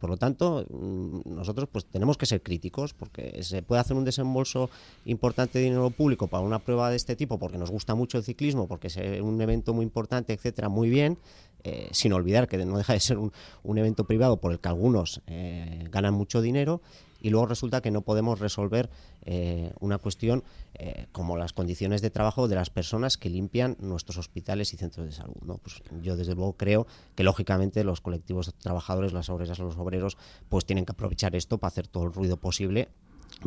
Por 0.00 0.08
lo 0.08 0.16
tanto, 0.16 0.64
mm, 0.70 1.34
nosotros 1.34 1.68
pues 1.70 1.84
tenemos 1.84 2.16
que 2.16 2.24
ser 2.24 2.42
críticos 2.42 2.94
porque 2.94 3.42
se 3.42 3.60
puede 3.60 3.82
hacer 3.82 3.98
un 3.98 4.04
desembolso 4.06 4.70
importante 5.04 5.58
de 5.58 5.64
dinero 5.64 5.90
público 5.90 6.28
para 6.28 6.42
una 6.42 6.60
prueba 6.60 6.88
de 6.88 6.96
este 6.96 7.14
tipo 7.14 7.38
porque 7.38 7.58
nos 7.58 7.70
gusta 7.70 7.94
mucho 7.94 8.16
el 8.16 8.24
ciclismo, 8.24 8.66
porque 8.66 8.86
es 8.86 8.96
un 9.20 9.38
evento 9.42 9.74
muy 9.74 9.84
importante, 9.84 10.32
etcétera, 10.32 10.70
muy 10.70 10.88
bien, 10.88 11.18
eh, 11.64 11.88
sin 11.92 12.14
olvidar 12.14 12.48
que 12.48 12.56
no 12.64 12.78
deja 12.78 12.94
de 12.94 13.00
ser 13.00 13.18
un, 13.18 13.30
un 13.62 13.76
evento 13.76 14.04
privado 14.04 14.38
por 14.38 14.52
el 14.52 14.58
que 14.58 14.68
algunos 14.68 15.20
eh, 15.26 15.86
ganan 15.90 16.14
mucho 16.14 16.40
dinero 16.40 16.80
y 17.20 17.30
luego 17.30 17.46
resulta 17.46 17.80
que 17.80 17.90
no 17.90 18.02
podemos 18.02 18.38
resolver 18.38 18.90
eh, 19.22 19.72
una 19.80 19.98
cuestión 19.98 20.44
eh, 20.74 21.06
como 21.12 21.36
las 21.36 21.52
condiciones 21.52 22.02
de 22.02 22.10
trabajo 22.10 22.48
de 22.48 22.54
las 22.54 22.70
personas 22.70 23.16
que 23.16 23.30
limpian 23.30 23.76
nuestros 23.80 24.18
hospitales 24.18 24.72
y 24.72 24.76
centros 24.76 25.06
de 25.06 25.12
salud. 25.12 25.36
¿no? 25.44 25.58
Pues 25.58 25.82
yo 26.02 26.16
desde 26.16 26.34
luego 26.34 26.54
creo 26.54 26.86
que 27.14 27.24
lógicamente 27.24 27.84
los 27.84 28.00
colectivos 28.00 28.54
trabajadores, 28.54 29.12
las 29.12 29.28
obreras, 29.28 29.58
los 29.58 29.76
obreros, 29.76 30.16
pues 30.48 30.64
tienen 30.64 30.84
que 30.84 30.92
aprovechar 30.92 31.34
esto 31.34 31.58
para 31.58 31.68
hacer 31.68 31.88
todo 31.88 32.04
el 32.04 32.12
ruido 32.12 32.36
posible 32.36 32.88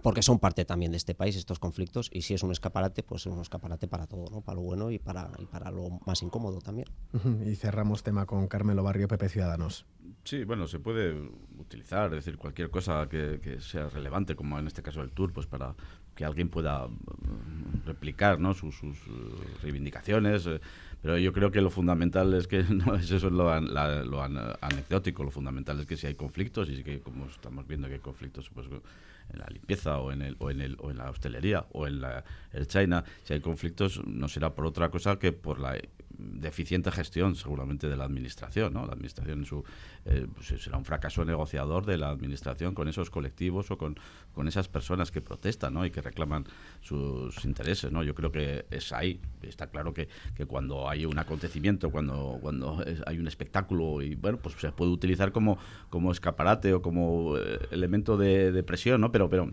porque 0.02 0.22
son 0.22 0.40
parte 0.40 0.66
también 0.66 0.92
de 0.92 0.98
este 0.98 1.16
país 1.16 1.36
estos 1.36 1.60
conflictos 1.60 2.10
y 2.14 2.22
si 2.22 2.34
es 2.34 2.44
un 2.44 2.52
escaparate 2.52 3.04
pues 3.04 3.26
es 3.26 3.34
un 3.34 3.42
escaparate 3.42 3.88
para 3.88 4.08
todo 4.08 4.30
¿no? 4.32 4.42
para 4.42 4.56
lo 4.56 4.62
bueno 4.62 4.92
y 4.92 5.00
para 5.00 5.30
y 5.40 5.46
para 5.46 5.72
lo 5.72 6.00
más 6.06 6.22
incómodo 6.24 6.60
también 6.60 6.88
y 7.46 7.56
cerramos 7.56 8.04
tema 8.04 8.26
con 8.26 8.48
Carmelo 8.48 8.84
Barrio 8.84 9.08
Pepe 9.08 9.28
Ciudadanos 9.30 9.86
sí 10.24 10.44
bueno 10.46 10.68
se 10.68 10.80
puede 10.80 11.14
utilizar 11.58 12.06
es 12.14 12.26
decir 12.26 12.38
cualquier 12.38 12.70
cosa 12.70 13.08
que, 13.10 13.40
que 13.42 13.60
sea 13.60 13.90
relevante 13.90 14.36
como 14.36 14.58
en 14.60 14.68
este 14.68 14.82
caso 14.82 15.02
el 15.02 15.12
tour 15.12 15.34
pues 15.34 15.46
para 15.46 15.76
que 16.16 16.26
alguien 16.26 16.50
pueda 16.50 16.88
replicar 17.86 18.40
¿no? 18.40 18.54
sus, 18.54 18.76
sus 18.76 18.98
reivindicaciones 19.62 20.48
pero 21.02 21.18
yo 21.18 21.34
creo 21.34 21.52
que 21.52 21.62
lo 21.62 21.70
fundamental 21.70 22.34
es 22.34 22.48
que 22.48 22.64
no 22.70 22.96
es 22.96 23.12
eso 23.12 23.30
lo, 23.30 23.60
la, 23.60 24.04
lo 24.04 24.22
anecdótico 24.22 25.24
lo 25.24 25.32
fundamental 25.32 25.80
es 25.80 25.86
que 25.86 25.98
si 25.98 26.08
hay 26.08 26.16
conflictos 26.16 26.70
y 26.70 26.84
que 26.84 27.02
como 27.02 27.26
estamos 27.26 27.68
viendo 27.68 27.88
que 27.88 27.96
hay 27.96 28.00
conflictos 28.00 28.50
pues 28.54 28.68
en 29.32 29.40
la 29.40 29.48
limpieza 29.50 30.00
o 30.00 30.12
en 30.12 30.22
el 30.22 30.36
o 30.40 30.50
en 30.50 30.62
el 30.62 30.78
o 30.80 30.92
en 30.92 30.98
la 30.98 31.10
hostelería 31.10 31.66
o 31.72 31.88
en 31.88 32.02
la 32.02 32.24
el 32.52 32.68
China. 32.68 33.04
Si 33.24 33.34
hay 33.34 33.42
conflictos 33.42 34.06
no 34.06 34.28
será 34.28 34.54
por 34.54 34.66
otra 34.66 34.90
cosa 34.90 35.18
que 35.18 35.32
por 35.32 35.60
la 35.60 35.78
deficiente 36.22 36.92
gestión 36.92 37.36
seguramente 37.36 37.88
de 37.88 37.98
la 37.98 38.06
administración 38.06 38.74
no 38.74 38.86
la 38.86 38.94
administración 38.94 39.40
en 39.40 39.46
su 39.46 39.64
eh, 40.06 40.28
pues 40.34 40.48
será 40.62 40.78
un 40.78 40.86
fracaso 40.86 41.26
negociador 41.26 41.86
de 41.86 41.98
la 41.98 42.10
administración 42.10 42.74
con 42.74 42.88
esos 42.88 43.10
colectivos 43.10 43.72
o 43.72 43.78
con, 43.78 44.00
con 44.34 44.48
esas 44.48 44.68
personas 44.68 45.12
que 45.12 45.22
protestan 45.22 45.74
¿no? 45.74 45.86
y 45.86 45.92
que 45.92 46.02
reclaman 46.02 46.46
sus 46.82 47.44
intereses 47.46 47.92
no 47.92 48.04
yo 48.04 48.16
creo 48.16 48.32
que 48.32 48.66
es 48.70 48.92
ahí. 48.92 49.20
Está 49.42 49.68
claro 49.68 49.94
que, 49.94 50.08
que 50.36 50.46
cuando 50.46 50.90
hay 50.90 51.06
un 51.06 51.18
acontecimiento 51.20 51.90
cuando 51.90 52.38
cuando 52.42 52.84
hay 53.06 53.20
un 53.20 53.28
espectáculo 53.28 54.02
y 54.02 54.16
bueno 54.16 54.38
pues 54.38 54.56
se 54.56 54.72
puede 54.72 54.92
utilizar 54.92 55.32
como 55.32 55.58
como 55.90 56.12
escaparate 56.12 56.74
o 56.74 56.82
como 56.82 57.38
eh, 57.38 57.60
elemento 57.72 58.18
de, 58.18 58.52
de 58.52 58.64
presión 58.64 59.02
no 59.02 59.12
pero 59.12 59.30
pero 59.30 59.52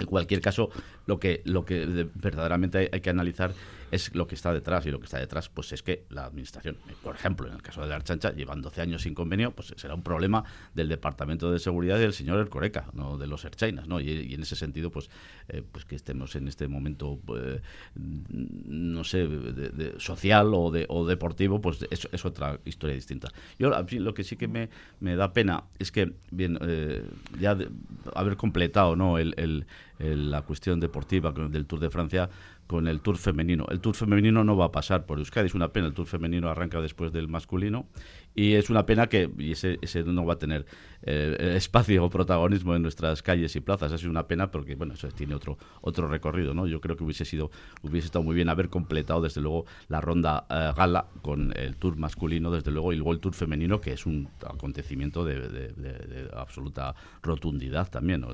en 0.00 0.06
cualquier 0.06 0.40
caso, 0.40 0.70
lo 1.06 1.18
que, 1.18 1.42
lo 1.44 1.64
que 1.64 2.08
verdaderamente 2.14 2.78
hay, 2.78 2.88
hay, 2.92 3.00
que 3.00 3.10
analizar 3.10 3.52
es 3.90 4.14
lo 4.14 4.26
que 4.26 4.34
está 4.34 4.52
detrás. 4.52 4.86
Y 4.86 4.90
lo 4.90 4.98
que 4.98 5.06
está 5.06 5.18
detrás, 5.18 5.48
pues 5.48 5.72
es 5.72 5.82
que 5.82 6.04
la 6.10 6.24
administración, 6.24 6.76
por 7.02 7.14
ejemplo, 7.14 7.48
en 7.48 7.54
el 7.54 7.62
caso 7.62 7.82
de 7.82 7.88
la 7.88 7.96
Archancha, 7.96 8.32
llevan 8.32 8.62
12 8.62 8.80
años 8.80 9.02
sin 9.02 9.14
convenio, 9.14 9.52
pues 9.52 9.74
será 9.76 9.94
un 9.94 10.02
problema 10.02 10.44
del 10.74 10.88
Departamento 10.88 11.50
de 11.50 11.58
Seguridad 11.58 11.98
y 11.98 12.02
del 12.02 12.12
señor 12.12 12.38
Ercoreca, 12.38 12.86
no 12.92 13.18
de 13.18 13.26
los 13.26 13.44
Erchainas, 13.44 13.88
¿no? 13.88 14.00
Y, 14.00 14.34
en 14.34 14.42
ese 14.42 14.56
sentido, 14.56 14.90
pues, 14.90 15.10
eh, 15.48 15.62
pues 15.70 15.84
que 15.84 15.96
estemos 15.96 16.36
en 16.36 16.48
este 16.48 16.68
momento, 16.68 17.18
eh, 17.36 17.60
no 17.94 19.04
sé, 19.04 19.26
de, 19.26 19.94
social 19.98 20.52
o, 20.54 20.70
de, 20.70 20.86
o 20.88 21.06
deportivo, 21.06 21.60
pues 21.60 21.86
es, 21.90 22.08
es, 22.12 22.24
otra 22.24 22.60
historia 22.64 22.94
distinta. 22.94 23.32
Yo 23.58 23.70
lo 23.70 24.14
que 24.14 24.24
sí 24.24 24.36
que 24.36 24.48
me, 24.48 24.68
me 25.00 25.16
da 25.16 25.32
pena 25.32 25.64
es 25.78 25.90
que, 25.90 26.12
bien, 26.30 26.58
eh, 26.62 27.04
ya 27.38 27.54
de, 27.54 27.68
haber 28.14 28.36
completado, 28.36 28.96
¿no? 28.96 29.18
el 29.18 29.66
la 30.00 30.42
cuestión 30.42 30.80
deportiva 30.80 31.30
del 31.32 31.66
Tour 31.66 31.80
de 31.80 31.90
Francia 31.90 32.30
con 32.66 32.86
el 32.86 33.00
Tour 33.00 33.18
femenino. 33.18 33.66
El 33.68 33.80
Tour 33.80 33.96
femenino 33.96 34.44
no 34.44 34.56
va 34.56 34.66
a 34.66 34.72
pasar 34.72 35.04
por 35.04 35.18
Euskadi, 35.18 35.46
es 35.46 35.54
una 35.54 35.72
pena, 35.72 35.88
el 35.88 35.92
Tour 35.92 36.06
femenino 36.06 36.48
arranca 36.48 36.80
después 36.80 37.12
del 37.12 37.26
masculino 37.26 37.86
y 38.34 38.54
es 38.54 38.70
una 38.70 38.86
pena 38.86 39.08
que 39.08 39.28
ese, 39.40 39.78
ese 39.82 40.04
no 40.04 40.24
va 40.24 40.34
a 40.34 40.38
tener 40.38 40.66
eh, 41.02 41.54
espacio 41.56 42.04
o 42.04 42.10
protagonismo 42.10 42.76
en 42.76 42.82
nuestras 42.82 43.22
calles 43.22 43.56
y 43.56 43.60
plazas. 43.60 43.90
Es 43.90 44.04
una 44.04 44.28
pena 44.28 44.52
porque 44.52 44.76
bueno, 44.76 44.94
eso 44.94 45.08
tiene 45.08 45.34
otro 45.34 45.58
otro 45.80 46.06
recorrido, 46.06 46.54
¿no? 46.54 46.68
Yo 46.68 46.80
creo 46.80 46.96
que 46.96 47.02
hubiese 47.02 47.24
sido 47.24 47.50
hubiese 47.82 48.06
estado 48.06 48.22
muy 48.22 48.36
bien 48.36 48.48
haber 48.48 48.68
completado 48.68 49.22
desde 49.22 49.40
luego 49.40 49.66
la 49.88 50.00
ronda 50.00 50.46
uh, 50.48 50.76
gala 50.76 51.06
con 51.22 51.52
el 51.56 51.76
Tour 51.76 51.96
masculino 51.96 52.52
desde 52.52 52.70
luego 52.70 52.92
y 52.92 52.96
luego 52.96 53.12
el 53.12 53.18
Tour 53.18 53.34
femenino 53.34 53.80
que 53.80 53.92
es 53.92 54.06
un 54.06 54.28
acontecimiento 54.46 55.24
de, 55.24 56.30
absoluta 56.34 56.94
rotundidad 57.22 57.90
también, 57.90 58.24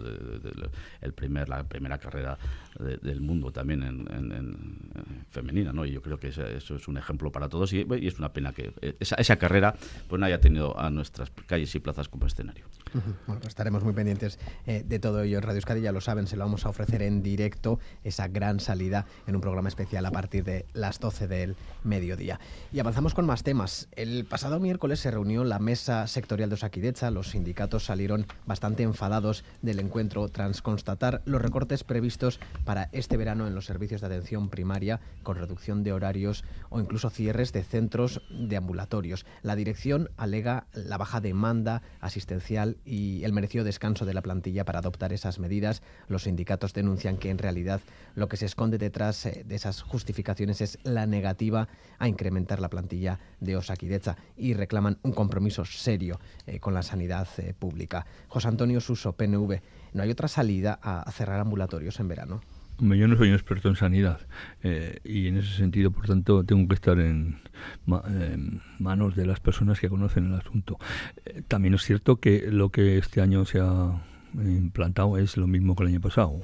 el 1.00 1.12
primer 1.14 1.48
primera 1.64 1.99
carrera 1.99 2.38
del 2.79 3.21
mundo 3.21 3.51
también 3.51 3.83
en, 3.83 4.07
en, 4.11 4.57
femenina, 5.29 5.73
¿no? 5.73 5.85
Y 5.85 5.92
yo 5.92 6.03
creo 6.03 6.19
que 6.19 6.29
eso, 6.29 6.47
eso 6.47 6.77
es 6.77 6.88
un 6.88 6.99
ejemplo 6.99 7.33
para 7.33 7.49
todos 7.49 7.73
y, 7.73 7.87
y 8.01 8.07
es 8.07 8.19
una 8.19 8.33
pena 8.33 8.53
que 8.53 8.73
esa, 9.01 9.16
esa 9.16 9.37
carrera 9.37 9.75
pues 10.09 10.21
no 10.21 10.27
haya 10.27 10.40
tenido 10.40 10.79
a 10.79 10.90
nuestras 10.90 11.31
calles 11.47 11.75
y 11.75 11.81
plazas 11.81 12.09
como 12.09 12.27
escenario. 12.27 12.66
Bueno, 13.27 13.42
estaremos 13.46 13.83
muy 13.83 13.92
pendientes 13.92 14.38
eh, 14.64 14.85
de 14.87 14.99
todo 14.99 15.22
ello 15.22 15.38
en 15.38 15.42
Radio 15.42 15.57
Euskadi, 15.57 15.81
ya 15.81 15.92
lo 15.92 16.01
saben, 16.01 16.27
se 16.27 16.37
lo 16.37 16.44
vamos 16.44 16.64
a 16.66 16.68
ofrecer 16.68 17.03
en 17.03 17.22
directo, 17.22 17.79
esa 18.05 18.29
gran 18.29 18.61
salida 18.61 19.07
en 19.27 19.35
un 19.35 19.40
programa 19.40 19.68
especial 19.68 20.07
a 20.07 20.11
partir 20.12 20.44
de 20.44 20.66
las 20.72 21.01
12 21.01 21.27
del 21.27 21.57
mediodía. 21.83 22.38
Y 22.72 22.79
avanzamos 22.79 23.12
con 23.12 23.27
más 23.27 23.42
temas. 23.42 23.88
El 23.96 24.25
pasado 24.25 24.61
miércoles 24.61 25.01
se 25.01 25.11
reunió 25.11 25.44
la 25.44 25.59
mesa 25.59 26.07
sectorial 26.07 26.49
de 26.49 26.55
Osakidecha, 26.55 27.11
los 27.11 27.31
sindicatos 27.31 27.85
salieron 27.85 28.27
bastante 28.46 28.85
enfadados 28.85 29.44
del 29.62 29.81
encuentro 29.81 30.29
tras 30.29 30.62
constatar 30.62 31.22
los 31.25 31.42
recortes 31.42 31.85
previstos 31.85 32.40
para 32.64 32.88
este 32.92 33.16
verano 33.16 33.46
en 33.46 33.55
los 33.55 33.66
servicios 33.66 34.01
de 34.01 34.07
atención 34.07 34.49
primaria 34.49 35.01
con 35.22 35.37
reducción 35.37 35.83
de 35.83 35.92
horarios 35.92 36.44
o 36.70 36.81
incluso 36.81 37.11
cierres 37.11 37.53
de 37.53 37.64
centros 37.64 38.22
de 38.31 38.57
ambulatorios. 38.57 39.27
La 39.42 39.57
dirección 39.57 40.09
alega 40.16 40.66
la 40.72 40.96
baja 40.99 41.20
demanda 41.20 41.83
asistencial 42.01 42.79
y 42.87 43.25
el 43.25 43.33
merecido 43.33 43.64
descanso 43.64 44.07
de 44.07 44.14
la 44.14 44.22
plantilla 44.22 44.64
para 44.64 44.79
adoptar 44.79 45.12
esas 45.12 45.38
medidas. 45.38 45.83
Los 46.09 46.22
sindicatos 46.22 46.72
denuncian 46.72 47.18
que 47.18 47.31
en 47.31 47.38
realidad 47.38 47.81
lo 48.14 48.29
que 48.29 48.37
se 48.37 48.46
esconde 48.46 48.79
detrás 48.79 49.27
eh, 49.27 49.44
de 49.46 49.55
esas 49.55 49.83
justificaciones 49.83 50.61
es 50.61 50.79
la 50.85 51.06
negativa 51.06 51.69
a 51.98 52.08
incrementar 52.08 52.61
la 52.61 52.71
plantilla 52.71 53.19
de 53.40 53.56
Osakidecha 53.56 54.17
y 54.37 54.54
reclaman 54.54 54.98
un 55.02 55.13
compromiso 55.13 55.65
serio 55.65 56.21
eh, 56.46 56.61
con 56.61 56.73
la 56.73 56.83
sanidad 56.83 57.29
eh, 57.38 57.52
pública. 57.58 58.06
José 58.29 58.48
Antonio 58.48 58.81
Suso, 58.81 59.13
PNV, 59.13 59.61
¿no 59.92 60.02
hay 60.02 60.11
otra 60.11 60.29
salida 60.29 60.79
a, 60.81 61.02
a 61.02 61.13
cerrar 61.13 61.40
ambulatorios 61.40 61.98
en 62.00 62.08
verano? 62.08 62.40
Yo 62.79 63.08
no 63.08 63.16
soy 63.16 63.29
un 63.29 63.35
experto 63.35 63.68
en 63.68 63.77
sanidad 63.77 64.20
eh, 64.62 65.00
y 65.02 65.29
en 65.29 65.38
ese 65.38 65.54
sentido, 65.54 65.90
por 65.90 66.06
tanto, 66.06 66.44
tengo 66.44 66.68
que 66.68 66.74
estar 66.74 66.98
en, 66.98 67.38
ma 67.87 68.02
manos 68.79 69.16
de 69.16 69.27
las 69.27 69.40
personas 69.40 69.81
que 69.81 69.88
conocen 69.88 70.27
el 70.27 70.35
asunto. 70.35 70.79
Eh, 71.24 71.42
también 71.48 71.74
es 71.74 71.83
cierto 71.83 72.16
que 72.16 72.50
lo 72.50 72.70
que 72.70 72.98
este 72.98 73.20
año 73.22 73.44
se 73.46 73.60
ha 73.60 74.02
implantado 74.35 75.16
es 75.16 75.37
lo 75.37 75.46
mismo 75.46 75.74
que 75.74 75.85
el 75.85 75.88
año 75.90 76.00
pasado. 76.00 76.42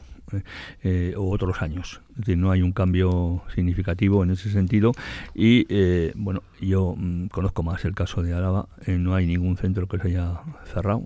O 1.17 1.31
otros 1.31 1.63
años. 1.63 2.01
Es 2.21 2.37
no 2.37 2.51
hay 2.51 2.63
un 2.63 2.73
cambio 2.73 3.43
significativo 3.55 4.23
en 4.23 4.31
ese 4.31 4.51
sentido 4.51 4.93
y 5.35 5.67
bueno, 6.15 6.43
yo 6.61 6.95
mm, 6.97 7.27
conozco 7.27 7.63
más 7.63 7.85
el 7.85 7.95
caso 7.95 8.23
de 8.23 8.35
Álava, 8.35 8.69
no 8.87 9.15
hay 9.15 9.27
ningún 9.27 9.57
centro 9.57 9.87
que 9.89 9.99
se 9.99 10.09
haya 10.09 10.41
cerrado. 10.65 11.03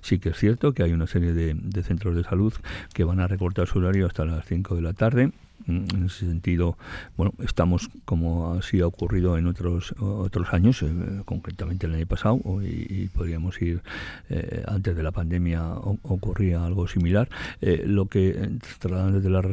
sí 0.00 0.18
que 0.18 0.30
es 0.30 0.38
cierto 0.38 0.72
que 0.72 0.82
hay 0.82 0.92
una 0.92 1.06
serie 1.06 1.32
de, 1.32 1.54
de 1.54 1.82
centros 1.82 2.16
de 2.16 2.24
salud 2.24 2.52
que 2.94 3.04
van 3.04 3.20
a 3.20 3.26
recortar 3.26 3.66
su 3.66 3.78
horario 3.78 4.06
hasta 4.06 4.24
las 4.24 4.44
5 4.46 4.74
de 4.74 4.82
la 4.82 4.92
tarde 4.92 5.32
en 5.66 6.04
ese 6.06 6.26
sentido, 6.26 6.76
bueno, 7.16 7.32
estamos 7.40 7.90
como 8.04 8.54
así 8.54 8.80
ha 8.80 8.86
ocurrido 8.86 9.38
en 9.38 9.46
otros 9.46 9.94
otros 9.98 10.52
años, 10.52 10.82
eh, 10.82 11.22
concretamente 11.24 11.86
el 11.86 11.94
año 11.94 12.06
pasado, 12.06 12.40
y, 12.62 13.08
podríamos 13.12 13.60
ir 13.60 13.82
eh, 14.30 14.62
antes 14.66 14.96
de 14.96 15.02
la 15.02 15.10
pandemia 15.10 15.62
ocurría 16.02 16.64
algo 16.64 16.86
similar. 16.88 17.28
Eh, 17.60 17.84
lo 17.86 18.06
que 18.06 18.50
trasladan 18.78 19.14
desde 19.14 19.28
los 19.28 19.44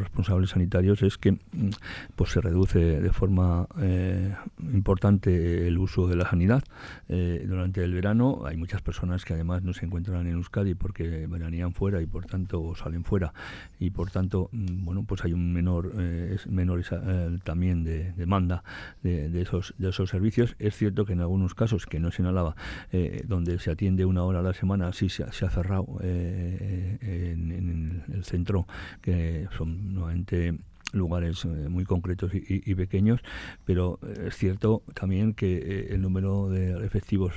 responsables 0.00 0.50
sanitarios 0.50 1.02
es 1.02 1.18
que 1.18 1.32
mm, 1.32 1.70
pues 2.16 2.30
se 2.30 2.40
reduce 2.40 2.78
de 2.78 3.12
forma 3.12 3.66
importante 4.72 5.66
el 5.66 5.78
uso 5.78 6.06
de 6.06 6.16
la 6.16 6.28
sanidad 6.28 6.62
durante 7.08 7.84
el 7.84 7.92
verano. 7.92 8.42
Hay 8.46 8.56
muchas 8.56 8.82
personas 8.82 9.24
que 9.24 9.34
además 9.34 9.62
no 9.62 9.72
se 9.72 9.84
encuentran 9.84 10.26
en 10.26 10.34
Euskadi 10.34 10.74
porque 10.74 11.26
veranían 11.26 11.72
fuera 11.72 12.00
y 12.00 12.06
por 12.06 12.26
tanto 12.26 12.74
salen 12.76 13.04
fuera 13.04 13.32
y 13.78 13.90
por 13.90 14.10
tanto, 14.10 14.48
mm, 14.52 14.84
bueno, 14.84 15.04
pues 15.04 15.24
hay 15.24 15.32
un 15.32 15.43
menor, 15.52 15.92
eh, 15.98 16.36
menor 16.48 16.82
eh, 16.90 17.38
también 17.44 17.84
de 17.84 18.12
demanda 18.12 18.64
de, 19.02 19.40
esos, 19.40 19.74
de 19.78 19.90
esos 19.90 20.10
servicios. 20.10 20.56
Es 20.58 20.76
cierto 20.76 21.04
que 21.04 21.12
en 21.12 21.20
algunos 21.20 21.54
casos, 21.54 21.86
que 21.86 22.00
no 22.00 22.10
se 22.10 22.22
inhalaba, 22.22 22.56
eh, 22.92 23.22
donde 23.26 23.58
se 23.58 23.70
atiende 23.70 24.04
una 24.04 24.24
hora 24.24 24.40
a 24.40 24.42
la 24.42 24.54
semana, 24.54 24.92
sí 24.92 25.08
se, 25.08 25.24
ha 25.24 25.30
cerrado 25.30 25.86
en, 26.00 28.02
el 28.12 28.24
centro, 28.24 28.66
que 29.02 29.48
son 29.56 29.94
nuevamente 29.94 30.58
lugares 30.92 31.44
muy 31.44 31.84
concretos 31.84 32.32
y, 32.34 32.74
pequeños, 32.74 33.20
pero 33.64 33.98
es 34.24 34.36
cierto 34.36 34.82
también 34.94 35.34
que 35.34 35.88
el 35.90 36.00
número 36.00 36.48
de 36.48 36.86
efectivos 36.86 37.32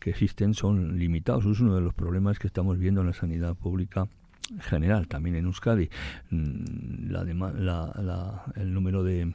que 0.00 0.10
existen 0.10 0.54
son 0.54 0.98
limitados. 0.98 1.44
Es 1.44 1.60
uno 1.60 1.74
de 1.74 1.82
los 1.82 1.94
problemas 1.94 2.38
que 2.38 2.46
estamos 2.46 2.78
viendo 2.78 3.02
en 3.02 3.08
la 3.08 3.12
sanidad 3.12 3.54
pública 3.54 4.08
general, 4.60 5.08
también 5.08 5.36
en 5.36 5.46
Euskadi, 5.46 5.90
mm, 6.30 7.10
la, 7.10 8.44
el 8.56 8.72
número 8.72 9.02
de, 9.02 9.32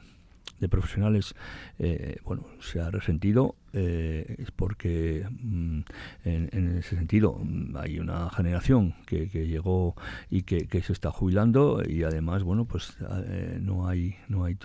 de 0.60 0.68
profesionales 0.68 1.34
eh, 1.78 2.16
bueno 2.24 2.46
se 2.60 2.80
ha 2.80 2.90
resentido 2.90 3.56
eh, 3.74 4.36
es 4.38 4.50
porque 4.50 5.26
mm, 5.30 5.80
en, 6.24 6.76
ese 6.78 6.94
sentido 6.94 7.40
mm, 7.42 7.76
hay 7.78 7.98
una 7.98 8.28
generación 8.28 8.94
que, 9.06 9.26
llegó 9.28 9.94
y 10.28 10.42
que, 10.42 10.82
se 10.82 10.92
está 10.92 11.10
jubilando 11.10 11.82
y 11.86 12.02
además 12.02 12.42
bueno 12.42 12.66
pues 12.66 12.96
eh, 13.26 13.58
no 13.62 13.88
hay 13.88 14.16
no 14.28 14.44
hay 14.44 14.56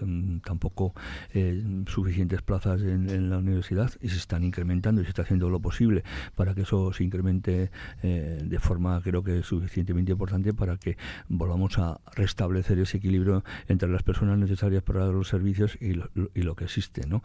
tampoco 0.43 0.93
eh, 1.33 1.63
suficientes 1.87 2.41
plazas 2.41 2.81
en, 2.81 3.29
la 3.29 3.37
universidad 3.37 3.91
y 4.01 4.09
se 4.09 4.17
están 4.17 4.43
incrementando 4.43 5.01
y 5.01 5.05
se 5.05 5.09
está 5.09 5.21
haciendo 5.21 5.49
lo 5.49 5.59
posible 5.59 6.03
para 6.35 6.53
que 6.53 6.61
eso 6.61 6.91
se 6.91 7.03
incremente 7.03 7.71
de 8.01 8.59
forma 8.59 9.01
creo 9.01 9.23
que 9.23 9.43
suficientemente 9.43 10.11
importante 10.11 10.53
para 10.53 10.77
que 10.77 10.97
volvamos 11.29 11.77
a 11.77 11.99
restablecer 12.15 12.79
ese 12.79 12.97
equilibrio 12.97 13.43
entre 13.67 13.89
las 13.89 14.03
personas 14.03 14.37
necesarias 14.37 14.83
para 14.83 15.07
los 15.07 15.27
servicios 15.27 15.77
y 15.79 15.93
lo, 15.93 16.09
y 16.33 16.41
lo 16.41 16.55
que 16.55 16.65
existe 16.65 17.07
no 17.07 17.21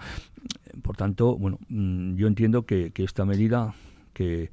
por 0.83 0.97
tanto 0.97 1.37
bueno 1.37 1.59
Mm, 1.69 2.17
yo 2.17 2.27
entiendo 2.27 2.67
que, 2.67 2.91
que 2.93 3.05
esta 3.05 3.25
medida 3.25 3.75
que, 4.13 4.51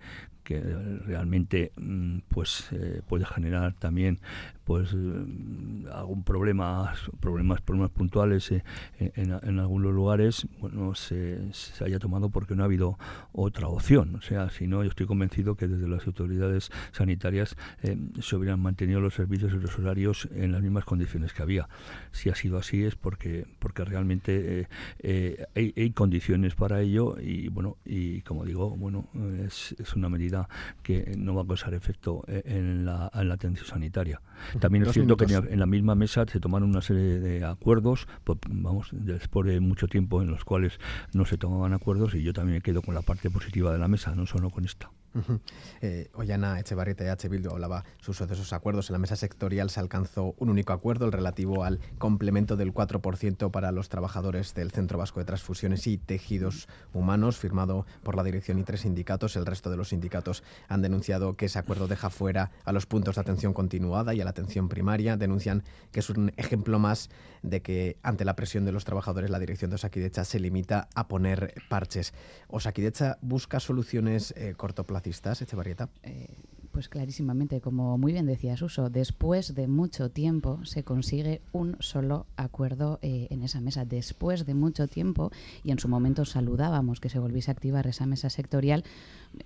que 0.50 0.60
realmente 1.06 1.72
mm, 1.76 2.22
pues 2.28 2.70
eh, 2.72 3.04
puede 3.08 3.24
generar 3.24 3.74
también 3.74 4.18
pues 4.64 4.96
mm, 4.96 5.86
algún 5.94 6.24
problema 6.24 6.92
problemas 7.20 7.62
problemas 7.62 7.92
puntuales 7.92 8.52
eh, 8.52 8.64
en, 8.98 9.60
algunos 9.60 9.94
lugares 9.94 10.48
bueno 10.60 10.96
se, 10.96 11.52
haya 11.82 12.00
tomado 12.00 12.32
porque 12.32 12.56
no 12.56 12.64
ha 12.64 12.66
habido 12.66 12.98
otra 13.32 13.68
opción. 13.68 14.16
O 14.16 14.22
sea 14.22 14.50
si 14.50 14.66
no 14.66 14.84
yo 14.84 14.90
estoy 14.90 15.06
convencido 15.06 15.56
que 15.56 15.68
desde 15.68 15.88
las 15.88 16.08
autoridades 16.08 16.72
sanitarias 16.94 17.56
eh, 17.84 17.96
se 18.20 18.36
hubieran 18.36 18.60
mantenido 18.60 19.02
los 19.02 19.14
servicios 19.14 19.54
y 19.54 19.58
los 19.58 19.78
horarios 19.78 20.28
en 20.34 20.52
las 20.52 20.64
mismas 20.64 20.84
condiciones 20.84 21.32
que 21.32 21.44
había. 21.44 21.70
Si 22.12 22.32
ha 22.32 22.36
sido 22.36 22.58
así 22.58 22.86
es 22.86 22.96
porque 22.96 23.46
porque 23.60 23.86
realmente 23.86 24.68
hay, 25.56 25.74
hay, 25.78 25.92
condiciones 25.92 26.56
para 26.56 26.82
ello 26.82 27.18
y 27.22 27.50
bueno 27.50 27.78
y 27.86 28.22
como 28.22 28.46
digo 28.46 28.76
bueno 28.76 29.10
es, 29.46 29.76
es 29.78 29.94
una 29.94 30.10
medida 30.10 30.39
que 30.84 31.16
no 31.18 31.36
va 31.36 31.42
a 31.42 31.48
causar 31.48 31.74
efecto 31.74 32.24
eh, 32.28 32.44
en 32.46 32.86
la, 32.86 33.12
atención 33.14 33.66
sanitaria. 33.66 34.22
También 34.60 34.86
es 34.86 34.94
cierto 34.94 35.18
que 35.18 35.26
en 35.34 35.60
la 35.60 35.66
misma 35.66 35.96
mesa 35.96 36.26
se 36.28 36.40
tomaron 36.40 36.70
una 36.70 36.82
serie 36.82 37.20
de 37.20 37.46
acuerdos, 37.46 38.08
pues, 38.24 38.40
vamos, 38.50 38.90
después 38.92 39.48
de 39.48 39.60
mucho 39.60 39.88
tiempo 39.88 40.22
en 40.22 40.32
los 40.32 40.46
cuales 40.46 40.80
no 41.14 41.26
se 41.26 41.38
tomaban 41.38 41.74
acuerdos 41.74 42.16
y 42.16 42.24
yo 42.24 42.34
también 42.34 42.56
me 42.56 42.62
quedo 42.62 42.82
con 42.82 42.96
la 42.96 43.02
parte 43.02 43.30
positiva 43.30 43.72
de 43.72 43.80
la 43.80 43.88
mesa, 43.88 44.16
no 44.16 44.26
solo 44.26 44.50
con 44.50 44.66
esta. 44.66 44.90
Eh, 45.82 46.10
Ollana 46.14 46.60
Echevarrieta 46.60 47.06
y 47.06 47.08
H. 47.08 47.30
Bildu 47.30 47.52
hablaba 47.52 47.86
sus 48.00 48.20
de 48.20 48.34
esos 48.34 48.52
acuerdos. 48.54 48.90
En 48.90 48.94
la 48.94 49.00
mesa 49.00 49.16
sectorial 49.16 49.70
se 49.70 49.80
alcanzó 49.80 50.36
un 50.38 50.50
único 50.50 50.74
acuerdo, 50.74 51.06
el 51.06 51.12
relativo 51.12 51.64
al 51.64 51.80
complemento 51.98 52.58
del 52.58 52.74
4% 52.74 53.52
para 53.52 53.72
los 53.72 53.90
trabajadores 53.90 54.54
del 54.54 54.72
Centro 54.72 54.98
Vasco 54.98 55.20
de 55.20 55.26
Transfusiones 55.26 55.88
y 55.88 55.98
Tejidos 55.98 56.68
Humanos, 56.94 57.38
firmado 57.38 57.86
por 58.04 58.16
la 58.16 58.24
dirección 58.24 58.60
y 58.60 58.64
tres 58.64 58.82
sindicatos. 58.82 59.36
El 59.36 59.46
resto 59.46 59.70
de 59.70 59.78
los 59.78 59.90
sindicatos 59.90 60.44
han 60.68 60.82
denunciado 60.82 61.36
que 61.36 61.46
ese 61.46 61.60
acuerdo 61.60 61.88
deja 61.88 62.10
fuera 62.10 62.52
a 62.66 62.72
los 62.72 62.86
puntos 62.86 63.16
de 63.16 63.22
atención 63.22 63.54
continuada 63.54 64.14
y 64.14 64.22
a 64.22 64.26
la 64.26 64.32
atención 64.32 64.70
primaria. 64.70 65.18
Denuncian 65.18 65.64
que 65.92 66.02
es 66.02 66.10
un 66.10 66.34
ejemplo 66.38 66.80
más 66.80 67.10
de 67.44 67.62
que 67.62 67.98
ante 68.04 68.26
la 68.26 68.36
presión 68.36 68.66
de 68.66 68.72
los 68.72 68.86
trabajadores 68.86 69.30
la 69.30 69.40
dirección 69.40 69.70
de 69.70 69.76
Osakidecha 69.76 70.26
se 70.26 70.40
limita 70.40 70.90
a 70.96 71.08
poner 71.08 71.54
parches. 71.70 72.14
Osakidecha 72.48 73.18
busca 73.22 73.60
soluciones 73.60 74.34
eh, 74.38 74.54
cortoplacistas, 74.56 75.42
Echevarrieta. 75.42 75.90
Eh, 76.04 76.28
pues 76.72 76.88
clarísimamente, 76.88 77.62
como 77.62 77.98
muy 77.98 78.14
bien 78.14 78.26
decía 78.26 78.56
Suso, 78.56 78.90
después 78.90 79.56
de 79.56 79.68
mucho 79.68 80.12
tiempo 80.12 80.64
se 80.66 80.84
consigue 80.84 81.42
un 81.52 81.76
solo 81.80 82.28
acuerdo 82.38 83.00
eh, 83.02 83.28
en 83.32 83.42
esa 83.42 83.60
mesa. 83.60 83.86
Después 83.86 84.46
de 84.46 84.54
mucho 84.54 84.88
tiempo, 84.88 85.32
y 85.64 85.72
en 85.72 85.80
su 85.80 85.88
momento 85.88 86.26
saludábamos 86.26 87.00
que 87.00 87.10
se 87.10 87.20
volviese 87.20 87.50
a 87.50 87.54
activar 87.54 87.88
esa 87.88 88.06
mesa 88.06 88.30
sectorial, 88.30 88.84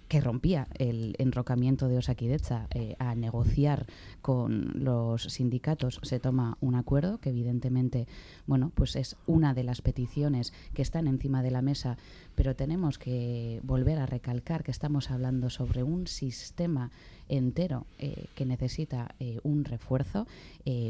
que 0.07 0.21
rompía 0.21 0.67
el 0.75 1.15
enrocamiento 1.17 1.87
de 1.87 1.97
Osakidecha 1.97 2.67
eh, 2.71 2.95
a 2.99 3.15
negociar 3.15 3.85
con 4.21 4.83
los 4.83 5.23
sindicatos, 5.23 5.99
se 6.03 6.19
toma 6.19 6.57
un 6.61 6.75
acuerdo 6.75 7.19
que 7.19 7.29
evidentemente, 7.29 8.07
bueno, 8.45 8.71
pues 8.75 8.95
es 8.95 9.17
una 9.27 9.53
de 9.53 9.63
las 9.63 9.81
peticiones 9.81 10.53
que 10.73 10.81
están 10.81 11.07
encima 11.07 11.43
de 11.43 11.51
la 11.51 11.61
mesa, 11.61 11.97
pero 12.35 12.55
tenemos 12.55 12.97
que 12.97 13.59
volver 13.63 13.99
a 13.99 14.05
recalcar 14.05 14.63
que 14.63 14.71
estamos 14.71 15.11
hablando 15.11 15.49
sobre 15.49 15.83
un 15.83 16.07
sistema 16.07 16.91
entero 17.29 17.85
eh, 17.99 18.25
que 18.35 18.45
necesita 18.45 19.15
eh, 19.19 19.39
un 19.43 19.65
refuerzo, 19.65 20.27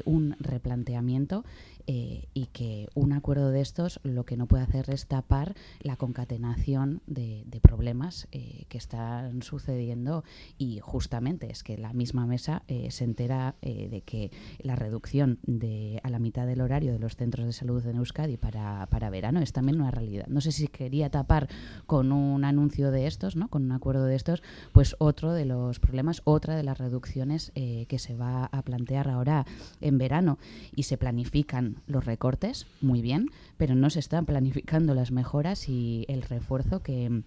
un 0.05 0.35
replanteamiento 0.39 1.43
eh, 1.85 2.29
y 2.33 2.45
que 2.45 2.87
un 2.93 3.11
acuerdo 3.11 3.51
de 3.51 3.59
estos 3.59 3.99
lo 4.03 4.23
que 4.23 4.37
no 4.37 4.45
puede 4.45 4.63
hacer 4.63 4.89
es 4.89 5.05
tapar 5.05 5.53
la 5.81 5.97
concatenación 5.97 7.01
de, 7.07 7.43
problemas 7.61 8.27
eh, 8.31 8.63
que 8.69 8.77
están 8.77 9.41
sucediendo 9.41 10.23
y 10.57 10.79
justamente 10.79 11.51
es 11.51 11.61
que 11.61 11.77
la 11.77 11.91
misma 11.91 12.25
mesa 12.25 12.63
eh, 12.67 12.89
se 12.91 13.03
entera 13.03 13.55
de 13.61 14.01
que 14.05 14.31
la 14.59 14.75
reducción 14.75 15.39
de 15.43 15.99
a 16.03 16.09
la 16.09 16.19
mitad 16.19 16.45
del 16.45 16.61
horario 16.61 16.93
de 16.93 16.99
los 16.99 17.15
centros 17.15 17.45
de 17.45 17.53
salud 17.53 17.85
en 17.85 17.97
Euskadi 17.97 18.37
para, 18.37 18.85
para 18.87 19.09
verano 19.09 19.41
es 19.41 19.51
también 19.51 19.81
una 19.81 19.91
realidad. 19.91 20.27
No 20.27 20.39
sé 20.39 20.51
si 20.51 20.67
quería 20.67 21.09
tapar 21.09 21.49
con 21.85 22.11
un 22.11 22.45
anuncio 22.45 22.91
de 22.91 23.07
estos, 23.07 23.35
¿no? 23.35 23.49
con 23.49 23.63
un 23.63 23.71
acuerdo 23.71 24.05
de 24.05 24.15
estos, 24.15 24.43
pues 24.71 24.95
otro 24.99 25.33
de 25.33 25.45
los 25.45 25.79
problemas, 25.79 26.21
otra 26.23 26.55
de 26.55 26.63
las 26.63 26.77
reducciones 26.77 27.51
que 27.53 27.99
se 27.99 28.15
va 28.15 28.45
a 28.45 28.61
plantear 28.61 29.09
ahora 29.09 29.45
en 29.81 29.97
verano. 29.97 30.37
Y 30.75 30.83
se 30.83 30.97
planifican 30.97 31.77
los 31.87 32.05
recortes, 32.05 32.67
muy 32.81 33.01
bien, 33.01 33.29
pero 33.57 33.75
no 33.75 33.89
se 33.89 33.99
están 33.99 34.25
planificando 34.25 34.93
las 34.93 35.11
mejoras 35.11 35.69
y 35.69 36.05
el 36.07 36.21
refuerzo 36.21 36.81
que, 36.81 37.23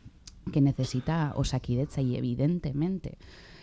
necesita 0.54 1.32
Osakidecha. 1.34 2.00
Y 2.00 2.16
evidentemente, 2.16 3.18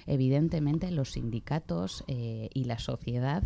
evidentemente 0.06 0.92
los 0.92 1.12
sindicatos 1.12 2.04
eh, 2.08 2.50
y 2.54 2.66
la 2.66 2.80
sociedad 2.80 3.44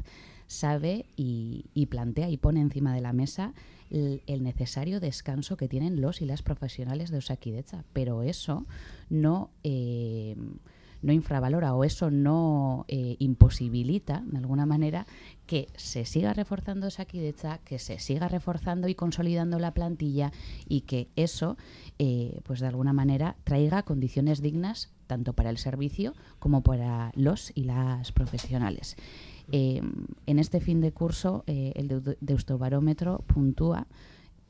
sabe 0.47 1.05
y, 1.15 1.85
plantea 1.89 2.29
y 2.29 2.37
pone 2.37 2.61
encima 2.61 2.93
de 2.95 3.01
la 3.01 3.13
mesa 3.13 3.53
el, 3.89 4.43
necesario 4.43 4.99
descanso 4.99 5.55
que 5.55 5.67
tienen 5.67 6.01
los 6.01 6.21
y 6.21 6.25
las 6.25 6.41
profesionales 6.41 7.11
de 7.11 7.17
Osakidecha, 7.19 7.83
pero 7.93 8.23
eso 8.23 8.65
no... 9.09 9.51
Eh, 9.63 10.35
no 11.01 11.13
infravalora 11.13 11.73
o 11.75 11.83
eso 11.83 12.11
no 12.11 12.85
eh, 12.87 13.15
imposibilita, 13.19 14.23
de 14.25 14.37
alguna 14.37 14.65
manera, 14.65 15.05
que 15.45 15.67
se 15.75 16.05
siga 16.05 16.33
reforzando 16.33 16.89
Sakidecha, 16.89 17.59
que 17.59 17.79
se 17.79 17.99
siga 17.99 18.27
reforzando 18.27 18.87
y 18.87 18.95
consolidando 18.95 19.59
la 19.59 19.73
plantilla 19.73 20.31
y 20.67 20.81
que 20.81 21.07
eso, 21.15 21.57
eh, 21.99 22.39
pues 22.43 22.59
de 22.59 22.67
alguna 22.67 22.93
manera, 22.93 23.35
traiga 23.43 23.83
condiciones 23.83 24.41
dignas 24.41 24.91
tanto 25.07 25.33
para 25.33 25.49
el 25.49 25.57
servicio 25.57 26.13
como 26.39 26.61
para 26.61 27.11
los 27.15 27.51
y 27.55 27.63
las 27.63 28.11
profesionales. 28.11 28.97
Eh, 29.51 29.81
en 30.25 30.39
este 30.39 30.59
fin 30.59 30.81
de 30.81 30.91
curso, 30.91 31.45
el 31.47 32.17
Deustobarómetro 32.19 33.23
puntúa 33.27 33.87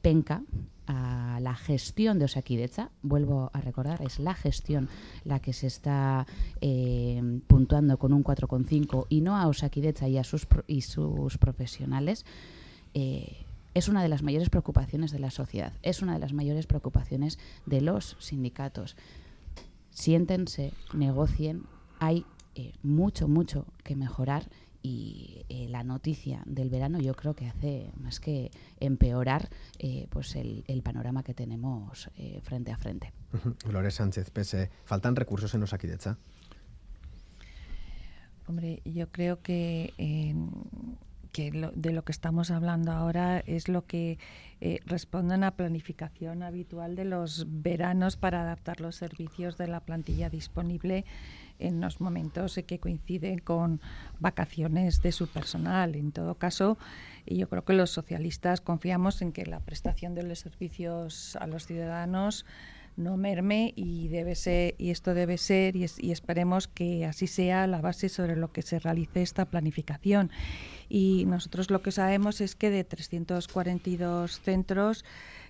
penca 0.02 0.42
a 0.88 1.40
la 1.42 1.54
gestión 1.56 2.18
de 2.18 2.26
Osakidecha, 2.26 2.90
vuelvo 3.02 3.52
a 3.54 3.62
recordar, 3.62 4.02
es 4.02 4.20
la 4.20 4.34
gestión 4.34 4.90
la 5.26 5.40
que 5.40 5.54
se 5.54 5.68
está 5.68 6.26
eh, 6.62 7.22
puntuando 7.48 8.00
con 8.00 8.14
un 8.14 8.24
4,5 8.24 9.06
y 9.10 9.22
no 9.22 9.36
a 9.38 9.48
Osakidecha 9.48 10.08
y 10.08 10.18
a 10.18 10.24
sus, 10.24 10.48
y 10.66 10.82
sus 10.82 11.38
profesionales, 11.38 12.26
eh, 12.94 13.46
es 13.74 13.90
una 13.90 14.02
de 14.02 14.10
las 14.10 14.24
mayores 14.24 14.50
preocupaciones 14.50 15.12
de 15.12 15.20
la 15.20 15.30
sociedad, 15.30 15.74
es 15.84 16.02
una 16.02 16.14
de 16.14 16.20
las 16.20 16.34
mayores 16.34 16.66
preocupaciones 16.66 17.38
de 17.66 17.82
los 17.82 18.16
sindicatos. 18.20 18.96
Siéntense, 19.92 20.74
negocien, 20.94 21.64
hay 22.00 22.26
eh, 22.56 22.74
mucho, 22.82 23.28
mucho 23.28 23.66
que 23.84 23.96
mejorar 23.96 24.50
y 24.88 25.46
eh, 25.50 25.68
la 25.70 25.84
noticia 25.84 26.42
del 26.46 26.70
verano 26.70 27.00
yo 27.00 27.14
creo 27.14 27.36
que 27.36 27.48
hace 27.48 27.92
más 27.98 28.22
que 28.22 28.52
empeorar 28.80 29.50
eh, 29.80 30.08
pues 30.10 30.36
el, 30.36 30.64
panorama 30.82 31.24
que 31.24 31.34
tenemos 31.34 32.10
eh, 32.18 32.40
frente 32.42 32.72
a 32.72 32.78
frente. 32.78 33.12
Lore 33.70 33.92
Sánchez 33.92 34.30
Pese, 34.32 34.70
¿faltan 34.86 35.18
recursos 35.18 35.54
en 35.54 35.64
Osakidecha? 35.64 36.18
Hombre, 38.48 38.82
yo 38.86 39.12
creo 39.12 39.42
que, 39.42 39.94
de 41.34 41.92
lo 41.92 42.04
que 42.04 42.12
estamos 42.12 42.52
hablando 42.52 42.92
ahora 42.92 43.40
es 43.40 43.68
lo 43.68 43.86
que 43.86 44.18
responde 44.86 45.36
a 45.36 45.38
una 45.38 45.52
planificación 45.52 46.42
habitual 46.42 46.96
de 46.96 47.06
los 47.06 47.46
veranos 47.48 48.18
para 48.18 48.42
adaptar 48.42 48.82
los 48.82 48.96
servicios 48.96 49.58
de 49.58 49.68
la 49.68 49.82
plantilla 49.82 50.30
disponible 50.30 51.06
en 51.60 51.82
los 51.82 52.02
momentos 52.02 52.60
que 52.66 52.80
coinciden 52.80 53.40
con 53.40 53.82
vacaciones 54.20 55.02
de 55.02 55.12
su 55.12 55.28
personal. 55.28 55.96
En 55.96 56.12
todo 56.12 56.36
caso, 56.36 56.78
yo 57.26 57.50
creo 57.50 57.66
que 57.66 57.74
los 57.74 57.92
socialistas 57.92 58.62
confiamos 58.62 59.22
en 59.22 59.32
que 59.32 59.46
la 59.46 59.60
prestación 59.60 60.16
de 60.16 60.24
los 60.24 60.40
servicios 60.40 61.36
a 61.38 61.48
los 61.48 61.66
ciudadanos 61.66 62.46
no 62.96 63.16
merme 63.16 63.74
y 63.76 64.08
debe 64.08 64.34
ser 64.34 64.74
y 64.80 64.90
esto 64.90 65.14
debe 65.14 65.38
ser 65.38 65.76
y, 65.76 65.86
y, 66.00 66.12
esperemos 66.12 66.68
que 66.68 67.06
así 67.06 67.28
sea 67.28 67.68
la 67.68 67.80
base 67.80 68.10
sobre 68.10 68.36
lo 68.36 68.52
que 68.52 68.64
se 68.64 68.80
realice 68.80 69.22
esta 69.22 69.46
planificación 69.46 70.32
y 70.90 71.26
nosotros 71.26 71.70
lo 71.70 71.82
que 71.82 71.92
sabemos 71.92 72.42
es 72.42 72.56
que 72.56 72.70
de 72.70 72.84
342 72.84 74.40
centros 74.42 75.04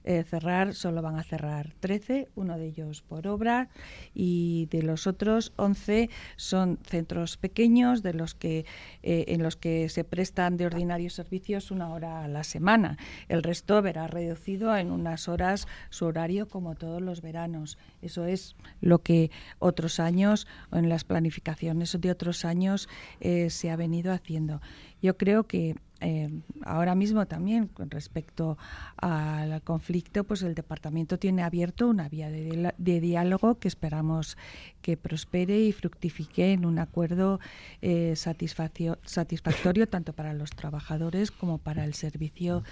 eh, 0.09 0.23
cerrar, 0.23 0.73
solo 0.73 1.01
van 1.01 1.19
a 1.19 1.23
cerrar 1.23 1.73
13, 1.81 2.29
uno 2.35 2.57
de 2.57 2.67
ellos 2.67 3.01
por 3.01 3.27
obra, 3.27 3.67
y 4.15 4.69
de 4.71 4.81
los 4.81 5.05
otros 5.05 5.51
11 5.57 6.09
son 6.37 6.79
centros 6.83 7.35
pequeños 7.35 8.03
de 8.03 8.13
los 8.13 8.33
que, 8.33 8.65
eh, 9.03 9.25
en 9.27 9.43
los 9.43 9.57
que 9.57 9.89
se 9.89 10.05
prestan 10.05 10.55
de 10.55 10.65
ordinarios 10.65 11.13
servicios 11.13 11.71
una 11.71 11.89
hora 11.89 12.23
a 12.23 12.29
la 12.29 12.45
semana. 12.45 12.97
El 13.27 13.43
resto 13.43 13.81
verá 13.81 14.07
reducido 14.07 14.77
en 14.77 14.91
unas 14.91 15.27
horas 15.27 15.67
su 15.89 16.05
horario 16.05 16.47
como 16.47 16.75
todos 16.75 17.01
los 17.01 17.21
veranos. 17.21 17.77
Eso 18.01 18.23
es 18.23 18.55
lo 18.79 18.99
que 18.99 19.29
otros 19.59 19.99
años, 19.99 20.47
en 20.71 20.87
las 20.87 21.03
planificaciones 21.03 21.99
de 21.99 22.11
otros 22.11 22.45
años, 22.45 22.87
eh, 23.19 23.49
se 23.49 23.71
ha 23.71 23.75
venido 23.75 24.13
haciendo. 24.13 24.61
Yo 25.01 25.17
creo 25.17 25.45
que 25.45 25.75
eh, 25.99 26.29
ahora 26.63 26.93
mismo 26.93 27.25
también 27.25 27.67
con 27.67 27.89
respecto 27.89 28.57
al 28.97 29.61
conflicto, 29.63 30.23
pues 30.23 30.43
el 30.43 30.53
departamento 30.53 31.17
tiene 31.17 31.41
abierto 31.41 31.87
una 31.87 32.07
vía 32.07 32.29
de, 32.29 33.01
diálogo 33.01 33.55
que 33.55 33.67
esperamos 33.67 34.37
que 34.81 34.95
prospere 34.95 35.59
y 35.59 35.71
fructifique 35.71 36.53
en 36.53 36.65
un 36.65 36.77
acuerdo 36.77 37.39
eh, 37.81 38.13
satisfactorio 38.15 39.87
tanto 39.89 40.13
para 40.13 40.33
los 40.33 40.51
trabajadores 40.51 41.31
como 41.31 41.57
para 41.57 41.83
el 41.83 41.95
servicio 41.95 42.63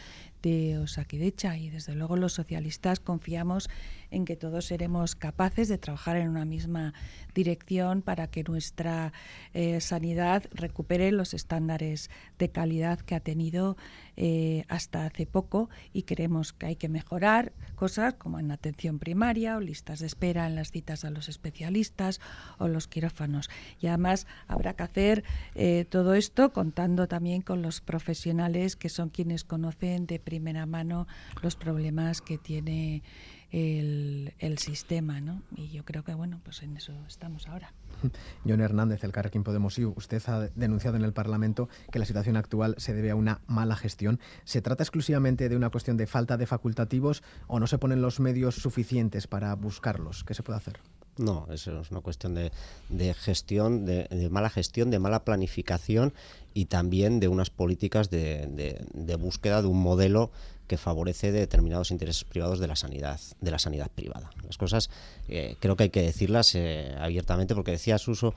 de 0.43 0.77
Osakidecha. 0.77 1.57
Y 1.57 1.71
desde 1.71 1.95
luego 1.95 2.17
los 2.17 2.33
socialistas 2.33 2.99
confiamos 2.99 3.69
en 4.11 4.25
que 4.25 4.35
todos 4.35 4.65
seremos 4.65 5.15
capaces 5.15 5.67
de 5.67 5.77
trabajar 5.77 6.17
en 6.17 6.29
una 6.29 6.45
misma 6.45 6.93
dirección 7.33 8.01
para 8.01 8.27
que 8.27 8.43
nuestra 8.43 9.13
eh, 9.53 9.81
sanidad 9.81 10.43
recupere 10.51 11.11
los 11.11 11.33
estándares 11.33 12.09
de 12.39 12.49
calidad 12.49 12.99
que 12.99 13.15
ha 13.15 13.19
tenido 13.19 13.77
eh, 14.17 14.63
hasta 14.69 15.05
hace 15.05 15.25
poco 15.25 15.69
y 15.91 16.03
creemos 16.03 16.53
que 16.53 16.67
hay 16.67 16.75
que 16.77 16.87
mejorar 16.87 17.51
cosas 17.75 18.13
como 18.13 18.39
en 18.39 18.51
atención 18.51 18.99
primaria 18.99 19.57
o 19.57 19.59
listas 19.59 19.99
de 19.99 20.07
espera 20.07 20.47
en 20.47 20.55
las 20.55 20.71
citas 20.71 21.03
a 21.03 21.09
los 21.09 21.27
especialistas 21.27 22.21
o 22.57 22.67
los 22.67 22.87
quirófanos. 22.87 23.49
Y 23.81 23.87
además 23.87 24.27
habrá 24.47 24.75
que 24.75 24.83
hacer 24.83 25.23
eh, 25.55 25.85
todo 25.89 26.13
esto 26.13 26.53
contando 26.53 27.07
también 27.07 27.41
con 27.41 27.61
los 27.61 27.81
profesionales 27.81 28.75
que 28.75 28.89
son 28.89 29.09
quienes 29.09 29.43
conocen 29.43 30.05
de 30.05 30.19
primera 30.19 30.65
mano 30.65 31.07
los 31.41 31.55
problemas 31.55 32.21
que 32.21 32.37
tiene 32.37 33.03
el, 33.51 34.33
el 34.39 34.57
sistema, 34.57 35.21
¿no? 35.21 35.41
Y 35.55 35.69
yo 35.69 35.85
creo 35.85 36.03
que, 36.03 36.13
bueno, 36.13 36.39
pues 36.43 36.63
en 36.63 36.77
eso 36.77 36.93
estamos 37.07 37.47
ahora. 37.47 37.73
John 38.47 38.61
Hernández, 38.61 39.03
el 39.03 39.11
Carrequín 39.11 39.43
Podemos 39.43 39.77
usted 39.77 40.21
ha 40.27 40.49
denunciado 40.55 40.97
en 40.97 41.03
el 41.03 41.13
Parlamento 41.13 41.69
que 41.91 41.99
la 41.99 42.05
situación 42.05 42.37
actual 42.37 42.75
se 42.77 42.93
debe 42.93 43.11
a 43.11 43.15
una 43.15 43.41
mala 43.47 43.75
gestión. 43.75 44.19
¿Se 44.43 44.61
trata 44.61 44.83
exclusivamente 44.83 45.49
de 45.49 45.55
una 45.55 45.69
cuestión 45.69 45.97
de 45.97 46.07
falta 46.07 46.37
de 46.37 46.45
facultativos 46.45 47.23
o 47.47 47.59
no 47.59 47.67
se 47.67 47.77
ponen 47.77 48.01
los 48.01 48.19
medios 48.19 48.55
suficientes 48.55 49.27
para 49.27 49.53
buscarlos? 49.55 50.23
¿Qué 50.23 50.33
se 50.33 50.43
puede 50.43 50.57
hacer? 50.57 50.79
No, 51.17 51.47
eso 51.49 51.79
es 51.79 51.91
una 51.91 52.01
cuestión 52.01 52.35
de, 52.35 53.13
gestión, 53.13 53.85
de, 53.85 54.29
mala 54.29 54.49
gestión, 54.49 54.91
de 54.91 54.99
mala 54.99 55.23
planificación 55.23 56.13
y 56.53 56.65
también 56.65 57.21
de 57.21 57.29
unas 57.29 57.49
políticas 57.49 58.09
de, 58.09 58.85
de 58.93 59.15
búsqueda 59.15 59.61
de 59.61 59.69
un 59.69 59.81
modelo 59.81 60.31
que 60.67 60.77
favorece 60.77 61.31
determinados 61.31 61.91
intereses 61.91 62.23
privados 62.23 62.59
de 62.59 62.67
la 62.67 62.75
sanidad, 62.75 63.19
de 63.41 63.51
la 63.51 63.59
sanidad 63.59 63.89
privada. 63.93 64.31
Las 64.43 64.57
cosas 64.57 64.89
eh, 65.27 65.55
creo 65.59 65.75
que 65.75 65.83
hay 65.83 65.89
que 65.89 66.01
decirlas 66.01 66.55
eh, 66.55 66.95
abiertamente 66.99 67.55
porque 67.55 67.71
decía 67.71 67.97
Suso, 67.97 68.33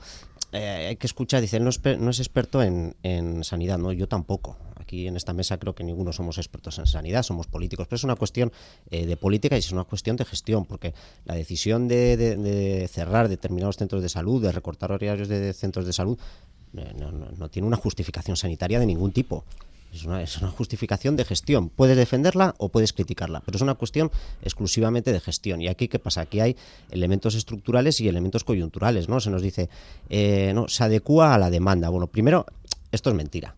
eh, 0.51 0.87
hay 0.89 0.95
que 0.95 1.07
escuchar, 1.07 1.41
dice, 1.41 1.59
no 1.59 1.69
es, 1.69 1.79
no 1.99 2.09
es 2.09 2.19
experto 2.19 2.63
en, 2.63 2.95
en, 3.03 3.43
sanidad, 3.43 3.77
no, 3.77 3.91
yo 3.91 4.07
tampoco. 4.07 4.57
Aquí 4.75 5.07
en 5.07 5.15
esta 5.15 5.33
mesa 5.33 5.57
creo 5.59 5.75
que 5.75 5.83
ninguno 5.83 6.11
somos 6.11 6.39
expertos 6.39 6.79
en 6.79 6.87
sanidad, 6.87 7.21
somos 7.21 7.45
políticos, 7.45 7.85
pero 7.87 7.97
es 7.97 8.03
una 8.03 8.15
cuestión 8.15 8.51
de 8.89 9.15
política 9.17 9.55
y 9.55 9.59
es 9.59 9.71
una 9.71 9.83
cuestión 9.83 10.15
de 10.15 10.25
gestión, 10.25 10.65
porque 10.65 10.95
la 11.25 11.35
decisión 11.35 11.87
de, 11.87 12.89
cerrar 12.91 13.29
determinados 13.29 13.77
centros 13.77 14.01
de 14.01 14.09
salud, 14.09 14.41
de 14.41 14.51
recortar 14.51 14.91
horarios 14.91 15.27
de 15.27 15.53
centros 15.53 15.85
de 15.85 15.93
salud, 15.93 16.17
no, 16.73 17.11
no 17.11 17.49
tiene 17.49 17.67
una 17.67 17.77
justificación 17.77 18.35
sanitaria 18.35 18.79
de 18.79 18.87
ningún 18.87 19.11
tipo. 19.11 19.43
Es 19.93 20.03
una, 20.05 20.21
es 20.21 20.37
una, 20.37 20.51
justificación 20.51 21.15
de 21.15 21.25
gestión. 21.25 21.69
Puedes 21.69 21.97
defenderla 21.97 22.55
o 22.57 22.69
puedes 22.69 22.93
criticarla, 22.93 23.41
pero 23.45 23.55
es 23.55 23.61
una 23.61 23.75
cuestión 23.75 24.11
exclusivamente 24.41 25.11
de 25.11 25.19
gestión. 25.19 25.61
Y 25.61 25.67
aquí, 25.67 25.87
¿qué 25.87 25.99
pasa? 25.99 26.21
Aquí 26.21 26.39
hay 26.39 26.55
elementos 26.91 27.35
estructurales 27.35 27.99
y 27.99 28.07
elementos 28.07 28.43
coyunturales, 28.43 29.09
¿no? 29.09 29.19
Se 29.19 29.29
nos 29.29 29.41
dice, 29.41 29.69
eh, 30.09 30.51
no, 30.53 30.67
se 30.67 30.83
adecua 30.83 31.33
a 31.33 31.37
la 31.37 31.49
demanda. 31.49 31.89
Bueno, 31.89 32.07
primero, 32.07 32.45
esto 32.91 33.09
es 33.09 33.15
mentira. 33.15 33.55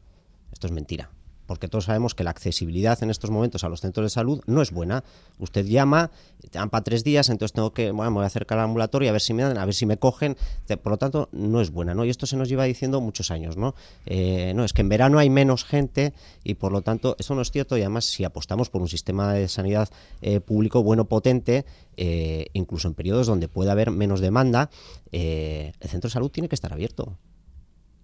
Esto 0.51 0.67
es 0.67 0.73
mentira 0.73 1.09
porque 1.51 1.67
todos 1.67 1.83
sabemos 1.83 2.15
que 2.15 2.23
la 2.23 2.29
accesibilidad 2.29 3.03
en 3.03 3.09
estos 3.09 3.29
momentos 3.29 3.65
a 3.65 3.67
los 3.67 3.81
centros 3.81 4.05
de 4.05 4.09
salud 4.09 4.41
no 4.45 4.61
es 4.61 4.71
buena. 4.71 5.03
Usted 5.37 5.65
llama, 5.65 6.09
te 6.49 6.57
dan 6.57 6.69
para 6.69 6.81
tres 6.81 7.03
días, 7.03 7.27
entonces 7.27 7.51
tengo 7.51 7.73
que, 7.73 7.91
bueno, 7.91 8.09
me 8.09 8.15
voy 8.15 8.23
a 8.23 8.27
acercar 8.27 8.57
al 8.57 8.63
ambulatorio 8.63 9.09
a 9.09 9.11
ver 9.11 9.19
si 9.19 9.33
me 9.33 9.43
dan, 9.43 9.57
a 9.57 9.65
ver 9.65 9.73
si 9.73 9.85
me 9.85 9.97
cogen. 9.97 10.37
Por 10.81 10.93
lo 10.93 10.97
tanto, 10.97 11.27
no 11.33 11.59
es 11.59 11.69
buena, 11.69 11.93
¿no? 11.93 12.05
Y 12.05 12.09
esto 12.09 12.25
se 12.25 12.37
nos 12.37 12.47
lleva 12.47 12.63
diciendo 12.63 13.01
muchos 13.01 13.31
años, 13.31 13.57
¿no? 13.57 13.75
Eh, 14.05 14.53
no, 14.55 14.63
es 14.63 14.71
que 14.71 14.79
en 14.79 14.87
verano 14.87 15.19
hay 15.19 15.29
menos 15.29 15.65
gente 15.65 16.13
y 16.45 16.53
por 16.53 16.71
lo 16.71 16.83
tanto, 16.83 17.17
eso 17.19 17.35
no 17.35 17.41
es 17.41 17.51
cierto. 17.51 17.75
Y 17.77 17.81
además, 17.81 18.05
si 18.05 18.23
apostamos 18.23 18.69
por 18.69 18.81
un 18.81 18.87
sistema 18.87 19.33
de 19.33 19.49
sanidad 19.49 19.89
eh, 20.21 20.39
público 20.39 20.83
bueno, 20.83 21.03
potente, 21.03 21.65
eh, 21.97 22.45
incluso 22.53 22.87
en 22.87 22.93
periodos 22.93 23.27
donde 23.27 23.49
puede 23.49 23.71
haber 23.71 23.91
menos 23.91 24.21
demanda, 24.21 24.69
el 25.11 25.73
centro 25.81 26.07
de 26.07 26.13
salud 26.13 26.31
tiene 26.31 26.47
que 26.47 26.55
estar 26.55 26.71
abierto 26.71 27.17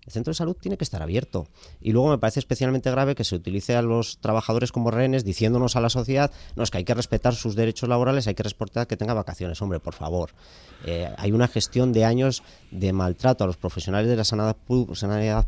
El 0.08 0.14
centro 0.14 0.32
de 0.32 0.36
salud 0.36 0.56
tiene 0.56 0.78
que 0.78 0.86
estar 0.86 1.04
abierto. 1.04 1.48
Y 1.82 1.92
luego 1.92 2.10
me 2.10 2.18
parece 2.18 2.40
especialmente 2.40 2.90
grave 2.90 3.14
que 3.14 3.26
se 3.26 3.36
utilice 3.36 3.76
a 3.76 3.82
los 3.82 4.20
trabajadores 4.20 4.72
como 4.72 4.90
rehenes 4.90 5.26
diciéndonos 5.26 5.76
a 5.76 5.82
la 5.82 5.90
sociedad, 5.90 6.32
no, 6.56 6.64
es 6.64 6.72
que 6.72 6.78
hay 6.78 6.86
que 6.86 6.94
respetar 6.94 7.36
sus 7.36 7.56
derechos 7.56 7.90
laborales, 7.90 8.26
hay 8.26 8.34
que 8.34 8.44
respetar 8.44 8.88
que 8.88 8.96
tenga 8.96 9.14
vacaciones. 9.14 9.62
Hombre, 9.62 9.82
por 9.82 9.94
favor. 9.94 10.32
Eh, 10.86 11.14
hay 11.18 11.34
una 11.34 11.50
gestión 11.50 11.92
de 11.92 12.06
años 12.06 12.42
de 12.72 12.94
maltrato 12.94 13.44
a 13.44 13.48
los 13.48 13.58
profesionales 13.58 14.10
de 14.10 14.16
la 14.16 14.24
sanidad, 14.24 14.56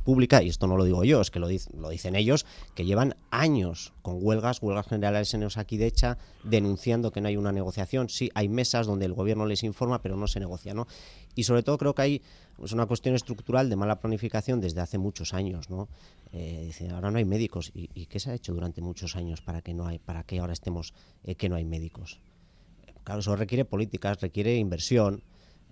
pública, 0.03 0.43
y 0.43 0.49
esto 0.49 0.67
no 0.67 0.75
lo 0.75 0.83
digo 0.83 1.05
yo, 1.05 1.21
es 1.21 1.31
que 1.31 1.39
lo, 1.39 1.47
dicen 1.47 2.15
ellos, 2.15 2.45
que 2.75 2.83
llevan 2.83 3.15
años 3.31 3.93
con 4.01 4.17
huelgas, 4.19 4.61
huelgas 4.61 4.87
generales 4.87 5.33
en 5.33 5.43
Osakidecha, 5.43 6.17
denunciando 6.43 7.11
que 7.11 7.21
no 7.21 7.29
hay 7.29 7.37
una 7.37 7.53
negociación. 7.53 8.09
Sí, 8.09 8.29
hay 8.33 8.49
mesas 8.49 8.87
donde 8.87 9.05
el 9.05 9.13
gobierno 9.13 9.45
les 9.45 9.63
informa, 9.63 10.01
pero 10.01 10.17
no 10.17 10.27
se 10.27 10.41
negocia. 10.41 10.73
¿no? 10.73 10.87
Y 11.35 11.43
sobre 11.43 11.63
todo 11.63 11.77
creo 11.77 11.95
que 11.95 12.01
hay 12.01 12.21
es 12.63 12.73
una 12.73 12.85
cuestión 12.85 13.15
estructural 13.15 13.69
de 13.69 13.75
mala 13.75 13.99
planificación 13.99 14.59
desde 14.59 14.81
hace 14.81 14.97
muchos 14.97 15.33
años, 15.33 15.69
¿no? 15.69 15.87
Eh, 16.33 16.71
ahora 16.91 17.11
no 17.11 17.17
hay 17.17 17.25
médicos. 17.25 17.71
¿Y, 17.73 18.05
qué 18.07 18.19
se 18.19 18.31
ha 18.31 18.33
hecho 18.33 18.53
durante 18.53 18.81
muchos 18.81 19.15
años 19.15 19.41
para 19.41 19.61
que 19.61 19.73
no 19.73 19.87
hay, 19.87 19.99
para 19.99 20.23
que 20.23 20.39
ahora 20.39 20.53
estemos 20.53 20.93
eh, 21.23 21.35
que 21.35 21.49
no 21.49 21.55
hay 21.55 21.65
médicos? 21.65 22.19
Claro, 23.03 23.21
eso 23.21 23.35
requiere 23.35 23.65
políticas, 23.65 24.19
requiere 24.21 24.57
inversión, 24.57 25.23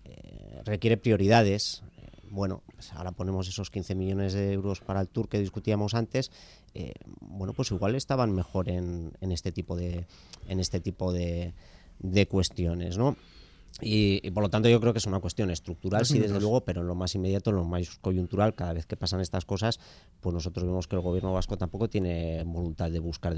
eh, 0.05 0.62
requiere 0.66 0.97
prioridades. 0.97 1.84
bueno, 2.30 2.64
pues 2.74 2.91
ahora 2.93 3.12
ponemos 3.12 3.47
esos 3.47 3.70
15 3.70 3.95
millones 3.95 4.34
de 4.34 4.53
euros 4.53 4.82
para 4.82 5.01
el 5.01 5.08
tour 5.08 5.30
que 5.30 5.39
discutíamos 5.39 5.93
antes. 5.93 6.32
bueno, 7.20 7.53
pues 7.53 7.72
igual 7.72 7.95
estaban 7.95 8.34
mejor 8.34 8.70
en, 8.70 9.12
en 9.22 9.32
este 9.32 9.51
tipo 9.51 9.76
de 9.76 10.05
en 10.47 10.60
este 10.60 10.80
tipo 10.80 11.12
de, 11.12 11.53
de 11.99 12.28
cuestiones, 12.28 12.97
¿no? 12.97 13.18
Y, 13.80 14.32
por 14.32 14.41
lo 14.41 14.49
tanto 14.49 14.70
yo 14.70 14.80
creo 14.82 14.91
que 14.91 14.99
es 14.99 15.05
una 15.05 15.20
cuestión 15.20 15.51
estructural, 15.51 16.05
sí, 16.05 16.18
desde 16.18 16.39
luego, 16.39 16.61
pero 16.61 16.82
en 16.82 16.88
lo 16.88 16.95
más 16.95 17.13
inmediato, 17.13 17.51
en 17.51 17.57
lo 17.57 17.63
más 17.63 17.97
coyuntural, 18.01 18.55
cada 18.55 18.74
vez 18.74 18.88
que 18.88 18.97
pasan 18.97 19.22
estas 19.22 19.45
cosas, 19.45 19.80
pues 20.20 20.34
nosotros 20.34 20.65
vemos 20.65 20.88
que 20.88 20.95
el 20.95 21.03
gobierno 21.03 21.32
vasco 21.32 21.57
tampoco 21.57 21.88
tiene 21.88 22.43
voluntad 22.43 22.89
de 22.89 22.99
buscar 22.99 23.36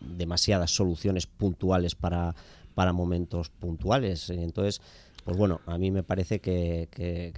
demasiadas 0.00 0.72
soluciones 0.72 1.28
puntuales 1.28 1.94
para, 1.94 2.34
para 2.74 2.92
momentos 2.92 3.50
puntuales. 3.50 4.28
Entonces, 4.30 4.80
pues 5.26 5.36
bueno, 5.36 5.60
a 5.66 5.76
mí 5.76 5.90
me 5.90 6.04
parece 6.04 6.40
que, 6.40 6.88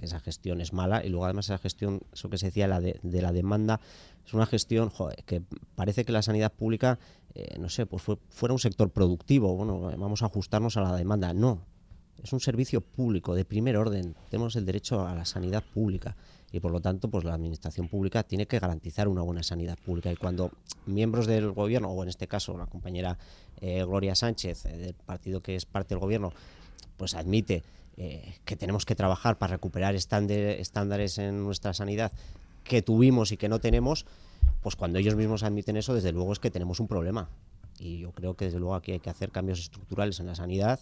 esa 0.01 0.19
gestión 0.19 0.61
es 0.61 0.73
mala 0.73 1.03
y 1.03 1.09
luego 1.09 1.25
además 1.25 1.45
esa 1.45 1.57
gestión, 1.57 2.01
eso 2.13 2.29
que 2.29 2.37
se 2.37 2.47
decía 2.47 2.67
la 2.67 2.79
de, 2.79 2.99
la 3.03 3.31
demanda, 3.31 3.79
es 4.25 4.33
una 4.35 4.45
gestión 4.45 4.91
que 5.25 5.41
parece 5.73 6.05
que 6.05 6.11
la 6.11 6.21
sanidad 6.21 6.53
pública, 6.53 6.99
eh, 7.33 7.57
no 7.59 7.67
sé, 7.67 7.87
pues 7.87 8.03
fuera 8.29 8.53
un 8.53 8.59
sector 8.59 8.91
productivo, 8.91 9.55
bueno, 9.55 9.91
vamos 9.97 10.21
a 10.21 10.27
ajustarnos 10.27 10.77
a 10.77 10.81
la 10.81 10.95
demanda. 10.95 11.33
No, 11.33 11.61
es 12.23 12.33
un 12.33 12.39
servicio 12.39 12.81
público 12.81 13.35
de 13.35 13.45
primer 13.45 13.77
orden. 13.77 14.15
Tenemos 14.29 14.55
el 14.55 14.65
derecho 14.65 15.07
a 15.07 15.15
la 15.15 15.25
sanidad 15.25 15.63
pública 15.63 16.15
y 16.51 16.59
por 16.59 16.71
lo 16.71 16.81
tanto 16.81 17.09
pues 17.09 17.23
la 17.23 17.33
administración 17.33 17.87
pública 17.87 18.23
tiene 18.23 18.47
que 18.47 18.59
garantizar 18.59 19.07
una 19.07 19.21
buena 19.21 19.43
sanidad 19.43 19.77
pública 19.77 20.11
y 20.11 20.15
cuando 20.15 20.51
miembros 20.85 21.27
del 21.27 21.51
gobierno 21.51 21.89
o 21.89 22.03
en 22.03 22.09
este 22.09 22.27
caso 22.27 22.57
la 22.57 22.65
compañera 22.65 23.17
eh, 23.61 23.83
Gloria 23.83 24.15
Sánchez 24.15 24.65
eh, 24.65 24.77
del 24.77 24.93
partido 24.93 25.41
que 25.41 25.55
es 25.55 25.65
parte 25.65 25.89
del 25.89 25.99
gobierno 25.99 26.33
pues 26.97 27.13
admite 27.13 27.63
eh, 27.97 28.35
que 28.45 28.55
tenemos 28.55 28.85
que 28.85 28.95
trabajar 28.95 29.37
para 29.37 29.53
recuperar 29.53 29.95
estándares 29.95 31.17
en 31.19 31.43
nuestra 31.43 31.73
sanidad 31.73 32.11
que 32.63 32.81
tuvimos 32.81 33.31
y 33.31 33.37
que 33.37 33.49
no 33.49 33.59
tenemos 33.59 34.05
pues 34.61 34.75
cuando 34.75 34.97
ellos 34.97 35.15
mismos 35.15 35.43
admiten 35.43 35.77
eso 35.77 35.93
desde 35.93 36.11
luego 36.11 36.33
es 36.33 36.39
que 36.39 36.49
tenemos 36.49 36.79
un 36.79 36.87
problema 36.87 37.29
y 37.77 37.99
yo 37.99 38.11
creo 38.11 38.33
que 38.35 38.45
desde 38.45 38.59
luego 38.59 38.75
aquí 38.75 38.91
hay 38.93 38.99
que 38.99 39.09
hacer 39.09 39.31
cambios 39.31 39.59
estructurales 39.59 40.19
en 40.19 40.25
la 40.25 40.35
sanidad 40.35 40.79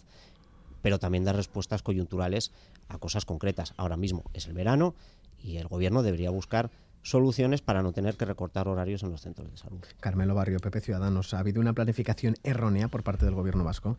pero 0.82 0.98
también 0.98 1.24
dar 1.24 1.36
respuestas 1.36 1.82
coyunturales 1.82 2.52
a 2.88 2.98
cosas 2.98 3.24
concretas. 3.24 3.74
Ahora 3.76 3.96
mismo 3.96 4.24
es 4.34 4.46
el 4.46 4.54
verano 4.54 4.94
y 5.42 5.56
el 5.56 5.68
gobierno 5.68 6.02
debería 6.02 6.30
buscar 6.30 6.70
soluciones 7.02 7.62
para 7.62 7.82
no 7.82 7.92
tener 7.92 8.16
que 8.16 8.24
recortar 8.24 8.68
horarios 8.68 9.02
en 9.02 9.10
los 9.10 9.22
centros 9.22 9.50
de 9.50 9.56
salud. 9.56 9.80
Carmelo 10.00 10.34
Barrio, 10.34 10.58
Pepe 10.58 10.80
Ciudadanos, 10.80 11.32
¿ha 11.34 11.38
habido 11.38 11.60
una 11.60 11.72
planificación 11.72 12.36
errónea 12.42 12.88
por 12.88 13.02
parte 13.02 13.24
del 13.24 13.34
gobierno 13.34 13.64
vasco? 13.64 13.98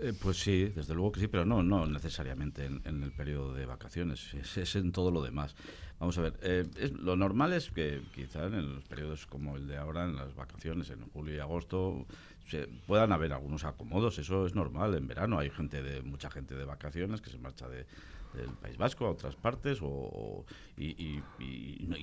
Eh, 0.00 0.12
pues 0.20 0.40
sí, 0.40 0.66
desde 0.76 0.94
luego 0.94 1.12
que 1.12 1.20
sí, 1.20 1.26
pero 1.26 1.44
no, 1.44 1.62
no 1.62 1.86
necesariamente 1.86 2.66
en, 2.66 3.02
el 3.02 3.10
periodo 3.10 3.52
de 3.52 3.66
vacaciones, 3.66 4.32
es, 4.34 4.76
en 4.76 4.92
todo 4.92 5.10
lo 5.10 5.22
demás. 5.22 5.56
Vamos 5.98 6.16
a 6.18 6.22
ver, 6.22 6.34
eh, 6.42 6.68
lo 7.00 7.16
normal 7.16 7.52
es 7.52 7.70
que 7.70 8.02
quizá 8.14 8.46
en 8.46 8.76
los 8.76 8.84
periodos 8.84 9.26
como 9.26 9.56
el 9.56 9.66
de 9.66 9.76
ahora, 9.76 10.04
en 10.04 10.14
las 10.14 10.32
vacaciones, 10.36 10.90
en 10.90 11.00
julio 11.08 11.34
y 11.34 11.38
agosto, 11.40 12.06
puedan 12.86 13.12
haber 13.12 13.32
algunos 13.32 13.64
acomodos, 13.64 14.18
eso 14.18 14.46
es 14.46 14.54
normal 14.54 14.94
en 14.94 15.06
verano, 15.06 15.38
hay 15.38 15.50
gente 15.50 15.82
de 15.82 16.02
mucha 16.02 16.30
gente 16.30 16.54
de 16.54 16.64
vacaciones 16.64 17.20
que 17.20 17.30
se 17.30 17.38
marcha 17.38 17.68
de, 17.68 17.86
del 18.34 18.50
País 18.50 18.76
Vasco 18.76 19.06
a 19.06 19.10
otras 19.10 19.36
partes 19.36 19.78
o, 19.82 20.44
y, 20.76 21.20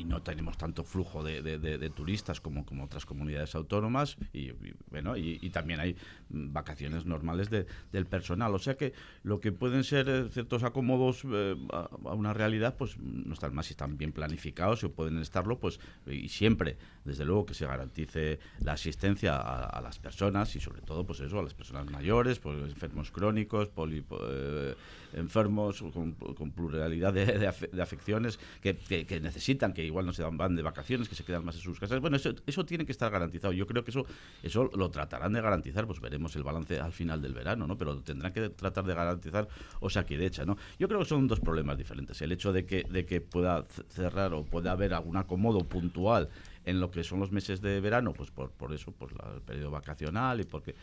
no, 0.05 0.21
tenemos 0.21 0.57
tanto 0.57 0.83
flujo 0.83 1.23
de, 1.23 1.89
turistas 1.95 2.41
como, 2.41 2.65
como 2.65 2.85
otras 2.85 3.05
comunidades 3.05 3.55
autónomas 3.55 4.17
y, 4.33 4.51
bueno 4.89 5.15
y, 5.17 5.49
también 5.49 5.79
hay 5.79 5.95
vacaciones 6.29 7.05
normales 7.05 7.49
del 7.49 8.05
personal. 8.05 8.53
O 8.53 8.59
sea 8.59 8.75
que 8.75 8.93
lo 9.23 9.39
que 9.39 9.51
pueden 9.51 9.83
ser 9.83 10.09
eh, 10.09 10.29
ciertos 10.29 10.63
acomodos 10.63 11.23
eh, 11.31 11.55
a, 11.71 12.13
una 12.13 12.33
realidad 12.33 12.75
pues 12.77 12.97
no 12.97 13.33
están 13.33 13.53
más 13.53 13.67
si 13.67 13.73
están 13.73 13.97
bien 13.97 14.11
planificados 14.11 14.83
o 14.83 14.91
pueden 14.91 15.19
estarlo 15.19 15.59
pues 15.59 15.79
y 16.05 16.29
siempre 16.29 16.77
desde 17.03 17.25
luego 17.25 17.45
que 17.45 17.53
se 17.53 17.65
garantice 17.65 18.39
la 18.59 18.73
asistencia 18.73 19.37
a, 19.37 19.81
las 19.81 19.99
personas 19.99 20.55
y 20.55 20.59
sobre 20.59 20.81
todo 20.81 21.05
pues 21.05 21.19
eso 21.19 21.39
a 21.39 21.43
las 21.43 21.53
personas 21.53 21.89
mayores 21.89 22.39
pues 22.39 22.57
enfermos 22.57 23.11
crónicos 23.11 23.69
poli, 23.69 24.03
eh, 24.29 24.75
enfermos 25.13 25.83
con, 25.93 26.14
pluralidad 26.55 27.13
de, 27.13 27.47
afecciones 27.81 28.39
que, 28.61 29.19
necesitan, 29.21 29.73
que 29.73 29.83
igual 29.83 30.05
no 30.05 30.13
se 30.13 30.23
van 30.23 30.55
de 30.55 30.61
vacaciones, 30.61 31.09
que 31.09 31.15
se 31.15 31.23
quedan 31.23 31.45
más 31.45 31.55
en 31.55 31.61
sus 31.61 31.79
casas. 31.79 31.99
Bueno, 31.99 32.17
eso, 32.17 32.33
eso 32.45 32.65
tiene 32.65 32.85
que 32.85 32.91
estar 32.91 33.11
garantizado. 33.11 33.53
Yo 33.53 33.67
creo 33.67 33.83
que 33.83 33.91
eso, 33.91 34.05
eso 34.43 34.69
lo 34.75 34.89
tratarán 34.89 35.33
de 35.33 35.41
garantizar, 35.41 35.85
pues 35.85 35.99
veremos 35.99 36.35
el 36.35 36.43
balance 36.43 36.79
al 36.79 36.91
final 36.91 37.21
del 37.21 37.33
verano, 37.33 37.67
¿no? 37.67 37.77
Pero 37.77 38.01
tendrán 38.01 38.33
que 38.33 38.49
tratar 38.49 38.85
de 38.85 38.93
garantizar 38.93 39.47
o 39.79 39.87
hecha 39.87 40.45
¿no? 40.45 40.57
Yo 40.79 40.87
creo 40.87 40.99
que 40.99 41.05
son 41.05 41.27
dos 41.27 41.39
problemas 41.39 41.77
diferentes. 41.77 42.21
El 42.21 42.31
hecho 42.31 42.53
de 42.53 42.65
que, 42.65 42.83
de 42.89 43.05
que 43.05 43.21
pueda 43.21 43.65
cerrar 43.89 44.33
o 44.33 44.43
pueda 44.43 44.71
haber 44.71 44.93
algún 44.93 45.17
acomodo 45.17 45.59
puntual 45.59 46.29
en 46.65 46.79
lo 46.79 46.91
que 46.91 47.03
son 47.03 47.19
los 47.19 47.31
meses 47.31 47.61
de 47.61 47.79
verano, 47.79 48.13
pues 48.13 48.31
por, 48.31 48.51
por 48.51 48.73
eso, 48.73 48.91
pues 48.91 49.13
el 49.35 49.41
periodo 49.41 49.71
vacacional 49.71 50.41
y 50.41 50.43
porque 50.43 50.75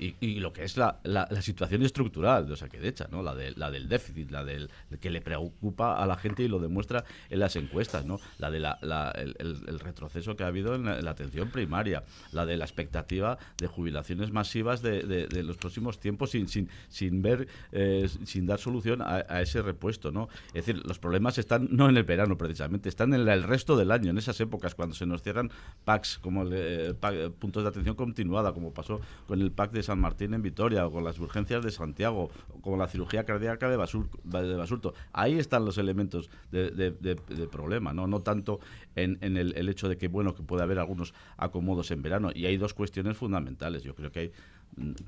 y, 0.00 0.40
lo 0.40 0.52
que 0.52 0.64
es 0.64 0.78
la, 0.78 0.98
la, 1.04 1.26
situación 1.42 1.82
estructural 1.82 2.46
de 2.46 2.54
Osaquedecha, 2.54 3.08
¿no? 3.10 3.22
La, 3.22 3.34
de, 3.34 3.52
la 3.52 3.70
del 3.70 3.88
déficit, 3.88 4.30
la 4.30 4.44
del 4.44 4.70
que 4.98 5.10
le 5.10 5.20
preocupa 5.20 6.02
a 6.02 6.06
la 6.06 6.16
gente 6.16 6.42
y 6.42 6.48
lo 6.48 6.58
demuestra 6.58 7.04
en 7.28 7.38
las 7.38 7.54
encuestas, 7.56 8.06
¿no? 8.06 8.18
La 8.38 8.50
de 8.50 8.60
la, 8.60 8.78
el, 9.14 9.78
retroceso 9.80 10.36
que 10.36 10.44
ha 10.44 10.46
habido 10.46 10.74
en 10.74 10.84
la, 10.84 11.10
atención 11.10 11.50
primaria, 11.50 12.04
la 12.32 12.46
de 12.46 12.56
la 12.56 12.64
expectativa 12.64 13.38
de 13.58 13.66
jubilaciones 13.66 14.32
masivas 14.32 14.80
de, 14.80 15.02
de, 15.02 15.42
los 15.42 15.56
próximos 15.56 16.00
tiempos 16.00 16.30
sin, 16.30 16.48
sin, 16.48 16.70
sin 16.88 17.20
ver, 17.20 17.48
eh, 17.72 18.08
sin 18.24 18.46
dar 18.46 18.58
solución 18.58 19.02
a, 19.02 19.20
ese 19.40 19.60
repuesto, 19.60 20.12
¿no? 20.12 20.28
Es 20.48 20.66
decir, 20.66 20.82
los 20.86 20.98
problemas 20.98 21.36
están 21.36 21.68
no 21.70 21.88
en 21.88 21.96
el 21.96 22.04
verano 22.04 22.38
precisamente, 22.38 22.88
están 22.88 23.12
en 23.12 23.28
el 23.28 23.42
resto 23.42 23.76
del 23.76 23.90
año, 23.90 24.10
en 24.10 24.18
esas 24.18 24.40
épocas 24.40 24.74
cuando 24.74 24.94
se 24.94 25.04
nos 25.04 25.22
cierran 25.22 25.50
packs 25.84 26.18
como 26.18 26.42
el, 26.42 26.52
eh, 26.54 27.30
puntos 27.38 27.62
de 27.62 27.68
atención 27.68 27.96
continuada, 27.96 28.52
como 28.52 28.72
pasó 28.72 29.00
con 29.26 29.40
el 29.40 29.50
pack 29.50 29.72
de 29.72 29.89
San 29.90 29.98
Martín 29.98 30.34
en 30.34 30.42
Vitoria, 30.42 30.86
o 30.86 30.92
con 30.92 31.02
las 31.02 31.18
urgencias 31.18 31.64
de 31.64 31.72
Santiago, 31.72 32.30
o 32.54 32.60
con 32.60 32.78
la 32.78 32.86
cirugía 32.86 33.24
cardíaca 33.24 33.68
de, 33.68 33.76
Basurto. 33.76 34.94
Ahí 35.12 35.36
están 35.36 35.64
los 35.64 35.78
elementos 35.78 36.30
de, 36.52 37.48
problema, 37.50 37.92
¿no? 37.92 38.06
No 38.06 38.20
tanto 38.20 38.60
en, 38.94 39.18
el, 39.20 39.68
hecho 39.68 39.88
de 39.88 39.96
que, 39.96 40.06
bueno, 40.06 40.32
que 40.32 40.44
puede 40.44 40.62
haber 40.62 40.78
algunos 40.78 41.12
acomodos 41.36 41.90
en 41.90 42.02
verano. 42.02 42.30
Y 42.32 42.46
hay 42.46 42.56
dos 42.56 42.72
cuestiones 42.72 43.16
fundamentales. 43.16 43.82
Yo 43.82 43.96
creo 43.96 44.12
que 44.12 44.20
hay 44.20 44.32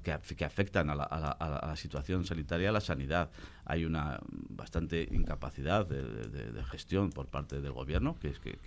que, 0.02 0.44
afectan 0.44 0.90
a 0.90 0.94
la, 0.94 1.74
situación 1.76 2.24
sanitaria, 2.24 2.68
a 2.68 2.72
la 2.72 2.80
sanidad. 2.80 3.30
Hay 3.64 3.84
una 3.84 4.18
bastante 4.48 5.08
incapacidad 5.10 5.86
de, 5.86 6.62
gestión 6.64 7.10
por 7.10 7.26
parte 7.26 7.60
del 7.60 7.72
gobierno, 7.72 8.16
que 8.18 8.28
es 8.28 8.38
que, 8.38 8.58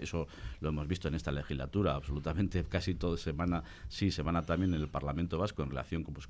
eso 0.00 0.28
lo 0.60 0.68
hemos 0.68 0.86
visto 0.86 1.08
en 1.08 1.14
esta 1.14 1.32
legislatura, 1.32 1.94
absolutamente 1.94 2.64
casi 2.68 2.94
toda 2.94 3.16
semana, 3.16 3.62
sí, 3.88 4.10
semana 4.10 4.42
también 4.42 4.74
en 4.74 4.80
el 4.80 4.88
Parlamento 4.88 5.38
Vasco 5.38 5.62
en 5.62 5.70
relación 5.70 6.02
con, 6.04 6.14
pues, 6.14 6.28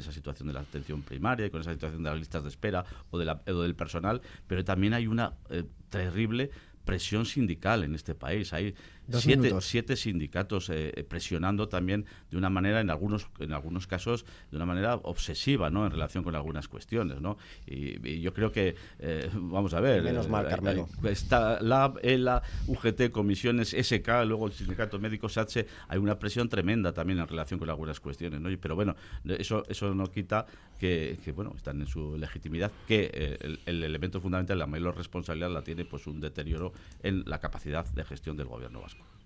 esa 0.00 0.12
situación 0.12 0.48
de 0.48 0.54
la 0.54 0.60
atención 0.60 1.02
primaria 1.02 1.46
y 1.46 1.50
con 1.50 1.60
esa 1.60 1.72
situación 1.72 2.02
de 2.02 2.10
las 2.10 2.18
listas 2.18 2.42
de 2.42 2.48
espera 2.48 2.84
o, 3.10 3.18
de 3.18 3.24
la, 3.24 3.34
del 3.46 3.74
personal, 3.74 4.20
pero 4.46 4.64
también 4.64 4.94
hay 4.94 5.06
una 5.06 5.34
eh, 5.50 5.64
terrible 5.88 6.50
presión 6.84 7.24
sindical 7.26 7.84
en 7.84 7.94
este 7.94 8.14
país. 8.14 8.52
Hay 8.52 8.74
siete, 9.60 9.96
sindicatos 9.96 10.70
eh, 10.70 11.04
presionando 11.08 11.68
también 11.68 12.06
de 12.30 12.36
una 12.36 12.50
manera, 12.50 12.80
en 12.80 12.90
algunos, 12.90 13.28
en 13.38 13.52
algunos 13.52 13.86
casos, 13.86 14.24
de 14.50 14.56
una 14.56 14.66
manera 14.66 14.96
obsesiva, 14.96 15.70
¿no? 15.70 15.84
En 15.86 15.92
relación 15.92 16.24
con 16.24 16.34
algunas 16.34 16.68
cuestiones, 16.68 17.20
¿no? 17.20 17.36
Y, 17.66 18.20
yo 18.20 18.32
creo 18.32 18.52
que, 18.52 18.74
eh, 18.98 19.30
vamos 19.34 19.74
a 19.74 19.80
ver... 19.80 20.02
Menos 20.02 20.28
mal, 20.28 20.46
eh, 20.46 20.48
Carmelo. 20.50 20.88
Está 21.04 21.60
la 21.60 21.92
ELA, 22.02 22.42
UGT, 22.66 23.10
comisiones, 23.10 23.74
SK, 23.74 24.24
luego 24.26 24.46
el 24.46 24.52
sindicato 24.52 24.98
médico 24.98 25.28
SATSE, 25.28 25.66
hay 25.88 25.98
una 25.98 26.18
presión 26.18 26.48
tremenda 26.48 26.92
también 26.92 27.18
en 27.18 27.28
relación 27.28 27.58
con 27.58 27.68
algunas 27.68 28.00
cuestiones, 28.00 28.40
¿no? 28.40 28.48
Pero 28.58 28.74
bueno, 28.74 28.96
eso, 29.24 29.64
eso 29.68 29.94
no 29.94 30.10
quita 30.10 30.46
que, 30.78 31.32
bueno, 31.34 31.52
están 31.56 31.80
en 31.80 31.86
su 31.86 32.16
legitimidad, 32.18 32.70
que 32.86 33.38
el, 33.64 33.82
elemento 33.82 34.20
fundamental, 34.20 34.58
la 34.58 34.66
mayor 34.66 34.96
responsabilidad 34.96 35.50
la 35.50 35.62
tiene 35.62 35.84
pues 35.84 36.06
un 36.06 36.20
deterioro 36.20 36.72
en 37.02 37.24
la 37.26 37.38
capacidad 37.38 37.86
de 37.86 38.04
gestión 38.04 38.36
del 38.36 38.46
gobierno 38.46 38.80
vasco. 38.80 38.93
Pascua. 38.98 39.23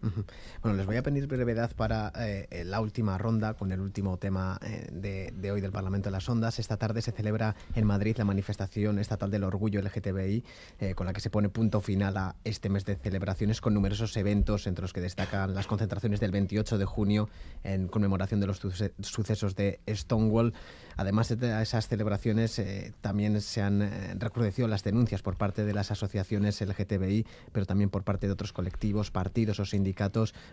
Bueno, 0.62 0.76
les 0.76 0.86
voy 0.86 0.96
a 0.96 1.02
pedir 1.02 1.26
brevedad 1.26 1.74
para 1.74 2.12
eh, 2.16 2.62
la 2.64 2.80
última 2.80 3.18
ronda 3.18 3.54
con 3.54 3.72
el 3.72 3.80
último 3.80 4.16
tema 4.16 4.58
eh, 4.62 4.88
de, 4.92 5.50
hoy 5.50 5.60
del 5.60 5.72
Parlamento 5.72 6.08
de 6.08 6.12
las 6.12 6.28
Ondas. 6.28 6.58
Esta 6.58 6.76
tarde 6.76 7.02
se 7.02 7.10
celebra 7.10 7.56
en 7.74 7.84
Madrid 7.84 8.16
la 8.16 8.24
manifestación 8.24 8.98
estatal 9.00 9.30
del 9.30 9.42
orgullo 9.42 9.80
LGTBI, 9.82 10.44
eh, 10.78 10.94
con 10.94 11.06
la 11.06 11.12
que 11.12 11.20
se 11.20 11.30
pone 11.30 11.48
punto 11.48 11.80
final 11.80 12.16
a 12.16 12.36
este 12.44 12.68
mes 12.68 12.84
de 12.84 12.96
celebraciones 12.96 13.60
con 13.60 13.74
numerosos 13.74 14.16
eventos, 14.16 14.66
entre 14.66 14.82
los 14.82 14.92
que 14.92 15.00
destacan 15.00 15.54
las 15.54 15.66
concentraciones 15.66 16.20
del 16.20 16.30
28 16.30 16.78
de 16.78 16.84
junio 16.84 17.28
en 17.64 17.88
conmemoración 17.88 18.40
de 18.40 18.46
los 18.46 18.58
sucesos 18.58 19.56
de 19.56 19.80
Stonewall. 19.88 20.54
Además 20.96 21.28
de 21.28 21.62
esas 21.62 21.88
celebraciones, 21.88 22.60
también 23.00 23.40
se 23.40 23.62
han 23.62 24.18
recrudecido 24.18 24.66
las 24.66 24.82
denuncias 24.82 25.22
por 25.22 25.36
parte 25.36 25.64
de 25.64 25.72
las 25.72 25.92
asociaciones 25.92 26.60
LGTBI, 26.60 27.24
pero 27.52 27.66
también 27.66 27.88
por 27.88 28.02
parte 28.02 28.26
de 28.26 28.32
otros 28.32 28.52
colectivos, 28.52 29.12
partidos 29.12 29.60
o 29.60 29.64
sindicatos 29.64 29.87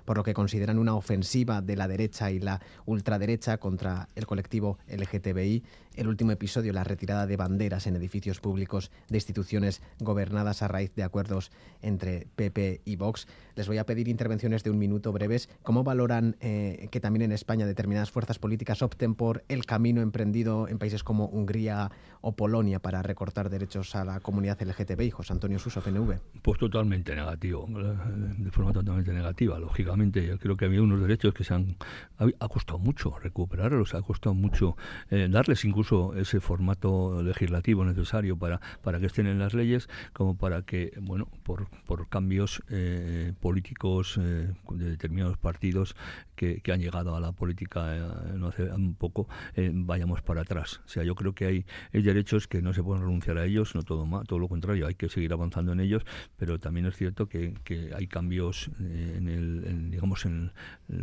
por 0.06 0.18
lo 0.18 0.24
que 0.24 0.34
consideran 0.34 0.80
una 0.80 0.96
ofensiva 0.96 1.62
de 1.62 1.76
la 1.76 1.88
derecha 1.88 2.32
y 2.32 2.40
la 2.40 2.62
ultraderecha 2.86 3.58
contra 3.58 4.08
el 4.16 4.26
colectivo 4.26 4.78
LGTBI. 4.88 5.64
El 5.96 6.10
último 6.10 6.32
episodio, 6.32 6.74
la 6.74 6.84
retirada 6.84 7.26
de 7.26 7.38
banderas 7.38 7.88
en 7.88 7.96
edificios 7.96 8.42
públicos 8.42 8.92
de 9.08 9.18
instituciones 9.18 9.82
gobernadas 10.00 10.62
a 10.62 10.68
raíz 10.68 10.94
de 10.94 11.04
acuerdos 11.04 11.52
entre 11.82 12.28
PP 12.36 12.82
y 12.84 12.98
Vox. 12.98 13.28
Les 13.56 13.68
voy 13.68 13.78
a 13.78 13.86
pedir 13.86 14.10
intervenciones 14.10 14.64
de 14.64 14.72
un 14.72 14.78
minuto 14.78 15.14
breves. 15.14 15.50
¿Cómo 15.64 15.86
valoran 15.86 16.36
eh, 16.42 16.90
que 16.92 17.00
también 17.00 17.24
en 17.24 17.32
España 17.32 17.66
determinadas 17.66 18.12
fuerzas 18.12 18.40
políticas 18.40 18.82
opten 18.82 19.16
por 19.16 19.46
el 19.48 19.66
camino 19.66 20.02
emprendido 20.02 20.68
en 20.68 20.80
países 20.80 21.04
como 21.04 21.28
Hungría 21.28 21.90
o 22.20 22.34
Polonia 22.36 22.80
para 22.80 23.02
recortar 23.02 23.50
derechos 23.50 23.96
a 23.96 24.04
la 24.04 24.20
comunidad 24.20 24.62
LGTBI? 24.62 25.12
José 25.12 25.32
Antonio 25.32 25.60
Suso, 25.60 25.80
PNV. 25.82 26.20
Pues 26.42 26.60
totalmente 26.60 27.16
negativo, 27.16 27.68
de 27.70 28.52
forma 28.52 28.74
totalmente 28.74 29.14
negativa 29.14 29.58
lógicamente. 29.60 30.28
Yo 30.28 30.38
creo 30.40 30.58
que 30.58 30.66
había 30.66 30.82
unos 30.82 31.00
derechos 31.00 31.34
que 31.34 31.46
se 31.46 31.54
han 31.54 31.78
ha 32.18 32.48
costado 32.48 32.80
mucho 32.80 33.18
recuperarlos, 33.20 33.94
ha 33.94 34.02
costado 34.02 34.34
mucho 34.34 34.76
eh, 35.10 35.28
darles 35.30 35.64
incluso 35.66 35.85
ese 36.16 36.40
formato 36.40 37.22
legislativo 37.22 37.86
necesario 37.86 38.38
para, 38.38 38.60
para 38.82 39.00
que 39.00 39.06
estén 39.08 39.28
en 39.28 39.40
las 39.40 39.54
leyes, 39.54 39.90
como 40.14 40.38
para 40.38 40.64
que, 40.64 40.94
bueno, 41.02 41.28
por, 41.44 41.68
por 41.86 42.08
cambios 42.10 42.64
eh, 42.70 43.34
políticos 43.40 44.18
eh, 44.22 44.54
de 44.72 44.90
determinados 44.90 45.38
partidos 45.38 45.96
que, 46.36 46.62
han 46.72 46.82
llegado 46.82 47.16
a 47.16 47.22
la 47.22 47.32
política 47.32 47.96
no 48.36 48.48
hace 48.48 48.64
un 48.64 48.96
poco, 48.96 49.30
vayamos 49.56 50.22
para 50.22 50.42
atrás. 50.42 50.82
O 50.86 50.90
sea, 50.90 51.04
yo 51.04 51.16
creo 51.16 51.34
que 51.34 51.46
hay, 51.46 51.66
hay 51.94 52.02
derechos 52.02 52.48
que 52.48 52.62
no 52.62 52.74
se 52.74 52.84
pueden 52.84 53.04
renunciar 53.04 53.38
a 53.38 53.46
ellos, 53.46 53.76
no 53.76 53.84
todo 53.84 54.06
todo 54.28 54.40
lo 54.40 54.50
contrario, 54.50 54.88
hay 54.88 54.96
que 54.96 55.08
seguir 55.08 55.32
avanzando 55.32 55.72
en 55.72 55.80
ellos, 55.80 56.04
pero 56.36 56.60
también 56.60 56.86
es 56.88 56.98
cierto 56.98 57.28
que, 57.30 57.54
hay 57.96 58.08
cambios 58.08 58.70
en 58.80 59.30
el, 59.30 59.92
digamos 59.92 60.26
en 60.26 60.52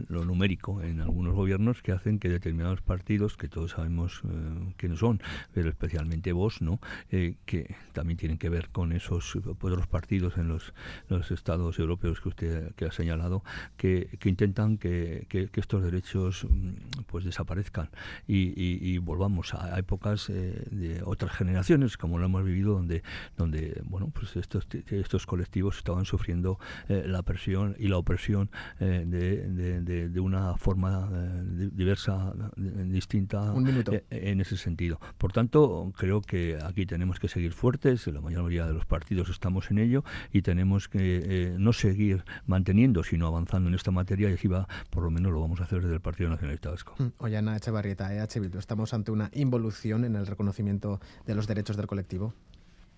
lo 0.09 0.24
numérico 0.24 0.83
en 0.83 1.01
algunos 1.01 1.35
gobiernos 1.35 1.83
que 1.83 1.93
hacen 1.93 2.18
que 2.18 2.28
determinados 2.28 2.80
partidos 2.83 3.37
que 3.37 3.49
todos 3.49 3.72
sabemos 3.72 4.22
eh, 4.24 4.72
quiénes 4.75 4.99
son 4.99 5.20
pero 5.53 5.68
especialmente 5.68 6.33
vos 6.33 6.62
no 6.62 6.81
eh, 7.11 7.37
que 7.45 7.75
también 7.93 8.16
tienen 8.16 8.39
que 8.39 8.49
ver 8.49 8.68
con 8.70 8.93
esos 8.93 9.37
otros 9.37 9.87
partidos 9.87 10.37
en 10.39 10.49
los, 10.49 10.73
los 11.09 11.31
estados 11.31 11.79
europeos 11.79 12.20
que 12.20 12.29
usted 12.29 12.75
que 12.75 12.87
ha 12.87 12.93
señalado 12.93 13.43
que, 13.77 14.16
que 14.18 14.29
intentan 14.29 14.79
que, 14.79 15.27
que, 15.29 15.49
estos 15.55 15.83
derechos 15.83 16.45
mm, 16.49 17.03
pues 17.07 17.25
desaparezcan. 17.25 17.89
Y, 18.27 18.53
y, 18.57 18.99
volvamos 18.99 19.55
a, 19.55 19.79
épocas 19.79 20.29
eh, 20.29 20.66
de 20.70 21.03
otras 21.05 21.33
generaciones 21.33 21.97
como 21.97 22.18
lo 22.18 22.27
hemos 22.27 22.45
vivido 22.45 22.75
donde 22.75 23.03
donde 23.37 23.81
bueno 23.85 24.11
pues 24.12 24.37
estos 24.37 24.66
estos 24.91 25.27
colectivos 25.27 25.77
estaban 25.77 26.05
sufriendo 26.05 26.59
la 26.89 27.23
presión 27.23 27.77
y 27.79 27.89
la 27.89 27.99
opresión 27.99 28.51
eh, 28.81 29.05
de, 29.07 30.09
de, 30.09 30.20
una 30.20 30.57
forma 30.57 31.09
eh, 31.12 31.70
diversa, 31.73 32.33
distinta 32.57 33.55
eh, 33.91 34.05
en 34.11 34.41
ese 34.41 34.57
sentido. 34.63 35.01
Por 35.19 35.33
tanto, 35.33 35.93
creo 35.97 36.21
que 36.23 36.59
aquí 36.65 36.87
tenemos 36.87 37.21
que 37.21 37.29
seguir 37.29 37.53
fuertes, 37.53 38.07
la 38.07 38.21
mayoría 38.21 38.67
de 38.67 38.73
los 38.73 38.87
partidos 38.87 39.29
estamos 39.29 39.71
en 39.71 39.79
ello 39.79 40.05
y 40.33 40.43
tenemos 40.43 40.89
que 40.89 41.55
no 41.59 41.73
seguir 41.73 42.25
manteniendo, 42.47 43.05
sino 43.05 43.27
avanzando 43.27 43.69
en 43.69 43.75
esta 43.75 43.91
materia 43.91 44.31
y 44.31 44.35
aquí 44.35 44.49
va, 44.49 44.69
por 44.91 45.03
lo 45.03 45.11
menos 45.11 45.33
lo 45.33 45.41
vamos 45.41 45.61
a 45.61 45.65
hacer 45.65 45.83
desde 45.83 45.95
el 45.95 46.01
Partido 46.01 46.31
Nacionalista 46.31 46.71
Vasco. 46.71 46.95
Mm, 46.99 47.09
Ollana 47.19 47.57
Echevarrieta, 47.57 48.15
EH 48.15 48.59
¿estamos 48.59 48.95
ante 48.95 49.11
una 49.11 49.31
involución 49.35 50.05
en 50.05 50.17
el 50.17 50.27
reconocimiento 50.27 51.01
de 51.27 51.35
los 51.35 51.47
derechos 51.47 51.77
del 51.77 51.87
colectivo? 51.87 52.35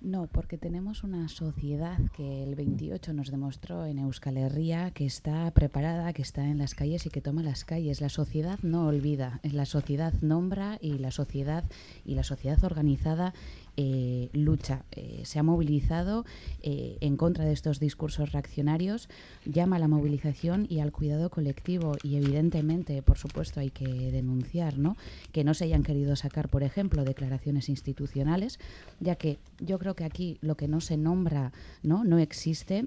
No, 0.05 0.27
porque 0.27 0.59
tenemos 0.59 1.03
una 1.03 1.29
sociedad 1.29 1.97
que 2.15 2.43
el 2.43 2.57
28 2.57 3.15
nos 3.15 3.31
demostró 3.31 3.87
en 3.87 3.99
Euskal 3.99 4.37
Herria 4.37 4.91
que 4.91 5.07
está 5.07 5.51
preparada, 5.53 6.13
que 6.13 6.21
está 6.21 6.45
en 6.45 6.59
las 6.59 6.75
calles 6.75 7.07
y 7.07 7.09
que 7.09 7.23
toma 7.23 7.43
las 7.43 7.65
calles. 7.65 8.03
La 8.03 8.11
sociedad 8.11 8.59
no 8.63 8.87
olvida, 8.87 9.41
la 9.43 9.65
sociedad 9.65 10.13
nombra 10.21 10.77
y 10.83 10.99
la 10.99 11.11
sociedad 11.11 11.65
y 12.05 12.17
la 12.17 12.23
sociedad 12.23 12.63
organizada 12.65 13.33
eh, 13.77 14.29
lucha, 14.33 14.85
eh, 14.93 15.22
se 15.25 15.39
ha 15.39 15.43
movilizado 15.43 16.25
eh, 16.62 16.97
en 17.01 17.16
contra 17.16 17.45
de 17.45 17.53
estos 17.53 17.81
discursos 17.81 18.33
reaccionarios, 18.33 19.09
llama 19.45 19.77
a 19.77 19.79
la 19.81 19.89
movilización 19.89 20.66
y 20.68 20.81
al 20.81 20.93
cuidado 20.93 21.29
colectivo 21.29 21.97
y 22.03 22.16
evidentemente, 22.16 23.03
por 23.03 23.18
supuesto, 23.18 23.61
hay 23.61 23.70
que 23.70 23.87
denunciar 23.87 24.79
¿no? 24.79 24.97
que 25.33 25.43
no 25.43 25.55
se 25.55 25.64
hayan 25.64 25.83
querido 25.83 26.14
sacar, 26.14 26.49
por 26.49 26.62
ejemplo, 26.62 27.05
declaraciones 27.05 27.68
institucionales, 27.68 28.61
ya 29.01 29.16
que 29.16 29.39
yo 29.59 29.79
creo 29.79 29.95
que 29.95 30.05
aquí 30.05 30.39
lo 30.41 30.57
que 30.57 30.68
no 30.68 30.81
se 30.81 30.97
nombra 30.97 31.53
no, 31.83 32.05
no 32.05 32.18
existe 32.18 32.87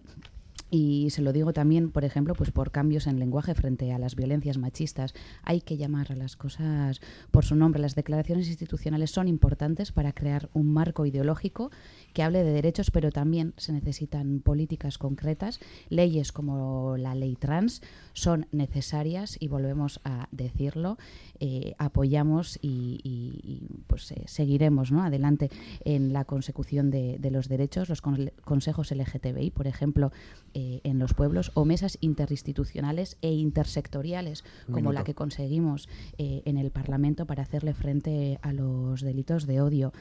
y 0.70 1.10
se 1.12 1.22
lo 1.22 1.32
digo 1.32 1.54
también, 1.54 1.92
por 1.92 2.04
ejemplo, 2.04 2.34
pues 2.34 2.52
por 2.52 2.72
cambios 2.72 3.08
en 3.08 3.20
lenguaje 3.20 3.56
frente 3.56 3.94
a 3.94 4.00
las 4.00 4.16
violencias 4.16 4.58
machistas. 4.58 5.14
Hay 5.44 5.62
que 5.62 5.78
llamar 5.78 6.12
a 6.12 6.16
las 6.16 6.36
cosas 6.36 7.00
por 7.32 7.46
su 7.46 7.56
nombre. 7.56 7.82
Las 7.82 7.96
declaraciones 7.96 8.48
institucionales 8.48 9.12
son 9.12 9.28
importantes 9.28 9.92
para 9.92 10.12
crear 10.12 10.50
un 10.54 10.74
marco 10.74 11.06
ideológico 11.06 11.72
que 12.14 12.24
hable 12.24 12.44
de 12.44 12.52
derechos, 12.52 12.92
pero 12.92 13.12
también 13.12 13.54
se 13.58 13.72
necesitan 13.72 14.42
políticas 14.42 14.98
concretas. 14.98 15.60
Leyes 15.90 16.32
como 16.32 16.98
la 16.98 17.16
ley 17.16 17.36
trans 17.36 17.82
son 18.14 18.48
necesarias 18.52 19.38
y 19.40 19.48
volvemos 19.48 20.02
a 20.04 20.28
decirlo. 20.32 20.98
Eh, 21.40 21.76
apoyamos 21.78 22.60
y, 22.62 23.62
pues 23.88 24.12
eh, 24.12 24.24
seguiremos 24.26 24.92
¿no? 24.92 25.04
adelante 25.04 25.50
en 25.86 26.12
la 26.12 26.26
consecución 26.26 26.90
de, 26.92 27.20
los 27.32 27.48
derechos. 27.48 27.90
Los 27.90 28.02
consejos 28.02 28.92
LGTBI, 28.92 29.52
por 29.52 29.68
ejemplo, 29.68 30.12
eh, 30.60 30.82
en 30.84 30.98
los 30.98 31.14
pueblos 31.14 31.52
o 31.54 31.66
mesas 31.66 32.00
interinstitucionales 32.02 33.18
e 33.22 33.32
intersectoriales 33.32 34.44
como 34.72 34.92
la 34.92 35.04
que 35.04 35.14
conseguimos 35.14 35.88
en 36.18 36.58
el 36.58 36.72
Parlamento 36.72 37.28
para 37.28 37.44
hacerle 37.44 37.76
frente 37.76 38.40
a 38.42 38.54
los 38.54 39.02
delitos 39.02 39.46
de 39.46 39.62
odio. 39.62 39.94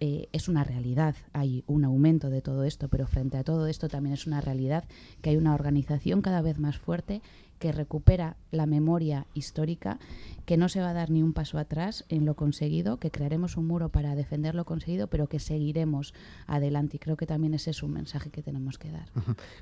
es 0.00 0.48
una 0.48 0.64
realidad, 0.64 1.14
hay 1.32 1.62
un 1.68 1.84
aumento 1.84 2.28
de 2.28 2.42
todo 2.42 2.64
esto, 2.64 2.88
pero 2.88 3.06
frente 3.06 3.36
a 3.36 3.44
todo 3.44 3.68
esto 3.68 3.88
también 3.88 4.14
es 4.14 4.26
una 4.26 4.40
realidad 4.40 4.84
que 5.22 5.30
hay 5.30 5.36
una 5.36 5.54
organización 5.54 6.22
cada 6.22 6.42
vez 6.42 6.58
más 6.58 6.76
fuerte 6.76 7.22
que 7.60 7.70
recupera 7.72 8.36
la 8.50 8.66
memoria 8.66 9.26
histórica, 9.34 10.00
que 10.46 10.56
no 10.56 10.68
se 10.68 10.80
va 10.80 10.90
a 10.90 10.94
dar 10.94 11.10
ni 11.10 11.22
un 11.22 11.32
paso 11.32 11.58
atrás 11.58 12.04
en 12.08 12.24
lo 12.24 12.34
conseguido, 12.34 12.96
que 12.98 13.12
crearemos 13.12 13.56
un 13.56 13.66
muro 13.68 13.90
para 13.90 14.16
defender 14.16 14.56
lo 14.56 14.64
conseguido, 14.64 15.06
pero 15.06 15.28
que 15.28 15.38
seguiremos 15.38 16.14
adelante. 16.46 16.96
Y 16.96 16.98
creo 16.98 17.16
que 17.16 17.26
también 17.26 17.54
ese 17.54 17.70
es 17.70 17.82
un 17.84 17.92
mensaje 17.92 18.30
que 18.30 18.42
tenemos 18.42 18.78
que 18.78 18.90
dar. 18.90 19.08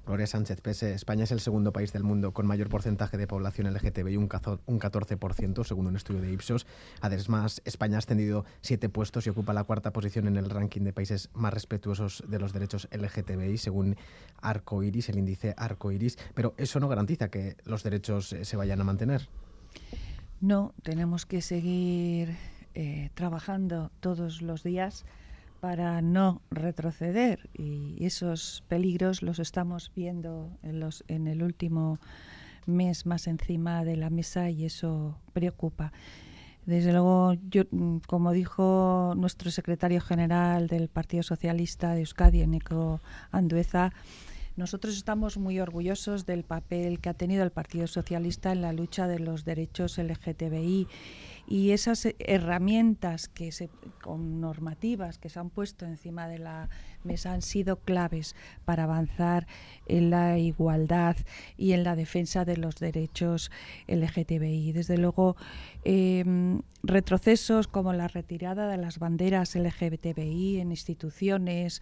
Gloria 0.06 0.26
Sánchez 0.26 0.60
Pese, 0.62 0.94
España 0.94 1.24
es 1.24 1.32
el 1.32 1.40
segundo 1.40 1.72
país 1.72 1.92
del 1.92 2.04
mundo 2.04 2.32
con 2.32 2.46
mayor 2.46 2.68
porcentaje 2.68 3.18
de 3.18 3.26
población 3.26 3.70
LGTBI, 3.74 4.16
un 4.16 4.28
14%, 4.28 5.64
según 5.64 5.88
un 5.88 5.96
estudio 5.96 6.22
de 6.22 6.32
Ipsos. 6.32 6.66
Además, 7.00 7.60
España 7.64 7.96
ha 7.96 7.98
ascendido 7.98 8.44
siete 8.62 8.88
puestos 8.88 9.26
y 9.26 9.30
ocupa 9.30 9.52
la 9.52 9.64
cuarta 9.64 9.92
posición 9.92 10.28
en 10.28 10.36
el 10.36 10.48
ranking 10.48 10.82
de 10.82 10.92
países 10.92 11.30
más 11.34 11.52
respetuosos 11.52 12.22
de 12.28 12.38
los 12.38 12.52
derechos 12.52 12.88
LGTBI, 12.92 13.58
según 13.58 13.96
Arcoiris, 14.40 15.08
el 15.08 15.18
índice 15.18 15.52
Arcoiris. 15.56 16.16
Pero 16.34 16.54
eso 16.56 16.78
no 16.78 16.88
garantiza 16.88 17.28
que 17.28 17.56
los 17.64 17.82
derechos 17.90 18.32
eh, 18.32 18.44
se 18.44 18.56
vayan 18.56 18.80
a 18.80 18.84
mantener. 18.84 19.28
No, 20.40 20.72
tenemos 20.82 21.26
que 21.26 21.40
seguir 21.42 22.36
eh, 22.74 23.10
trabajando 23.14 23.90
todos 24.00 24.40
los 24.42 24.62
días 24.62 25.04
para 25.60 26.00
no 26.02 26.40
retroceder 26.50 27.50
y 27.52 27.96
esos 28.04 28.62
peligros 28.68 29.22
los 29.22 29.40
estamos 29.40 29.90
viendo 29.96 30.50
en, 30.62 30.78
los, 30.78 31.04
en 31.08 31.26
el 31.26 31.42
último 31.42 31.98
mes 32.66 33.06
más 33.06 33.26
encima 33.26 33.84
de 33.84 33.96
la 33.96 34.10
mesa 34.10 34.50
y 34.50 34.64
eso 34.64 35.18
preocupa. 35.32 35.92
Desde 36.66 36.92
luego, 36.92 37.34
yo, 37.50 37.62
como 38.06 38.32
dijo 38.32 39.14
nuestro 39.16 39.50
secretario 39.50 40.02
general 40.02 40.66
del 40.66 40.88
Partido 40.88 41.22
Socialista 41.22 41.94
de 41.94 42.00
Euskadi, 42.00 42.42
Eneco 42.42 43.00
Andueza, 43.32 43.92
Nosotros 44.58 44.96
estamos 44.96 45.38
muy 45.38 45.60
orgullosos 45.60 46.26
del 46.26 46.42
papel 46.42 46.98
que 46.98 47.08
ha 47.08 47.14
tenido 47.14 47.44
el 47.44 47.52
Partido 47.52 47.86
Socialista 47.86 48.50
en 48.50 48.60
la 48.60 48.72
lucha 48.72 49.06
de 49.06 49.20
los 49.20 49.44
derechos 49.44 49.98
LGTBI 49.98 50.88
y 51.46 51.70
esas 51.70 52.08
herramientas 52.18 53.28
que 53.28 53.50
con 54.02 54.40
normativas 54.40 55.18
que 55.18 55.28
se 55.28 55.38
han 55.38 55.50
puesto 55.50 55.86
encima 55.86 56.26
de 56.26 56.40
la 56.40 56.70
mesa 57.04 57.34
han 57.34 57.42
sido 57.42 57.76
claves 57.76 58.34
para 58.64 58.82
avanzar 58.82 59.46
en 59.86 60.10
la 60.10 60.38
igualdad 60.38 61.16
y 61.56 61.70
en 61.70 61.84
la 61.84 61.94
defensa 61.94 62.44
de 62.44 62.56
los 62.56 62.80
derechos 62.80 63.52
LGTBI. 63.86 64.72
Desde 64.72 64.98
luego, 64.98 65.36
em, 65.84 66.62
retrocesos 66.82 67.68
como 67.68 67.92
la 67.92 68.08
retirada 68.08 68.68
de 68.68 68.76
las 68.76 68.98
banderas 68.98 69.54
LGTBI 69.54 70.58
en 70.58 70.72
instituciones 70.72 71.80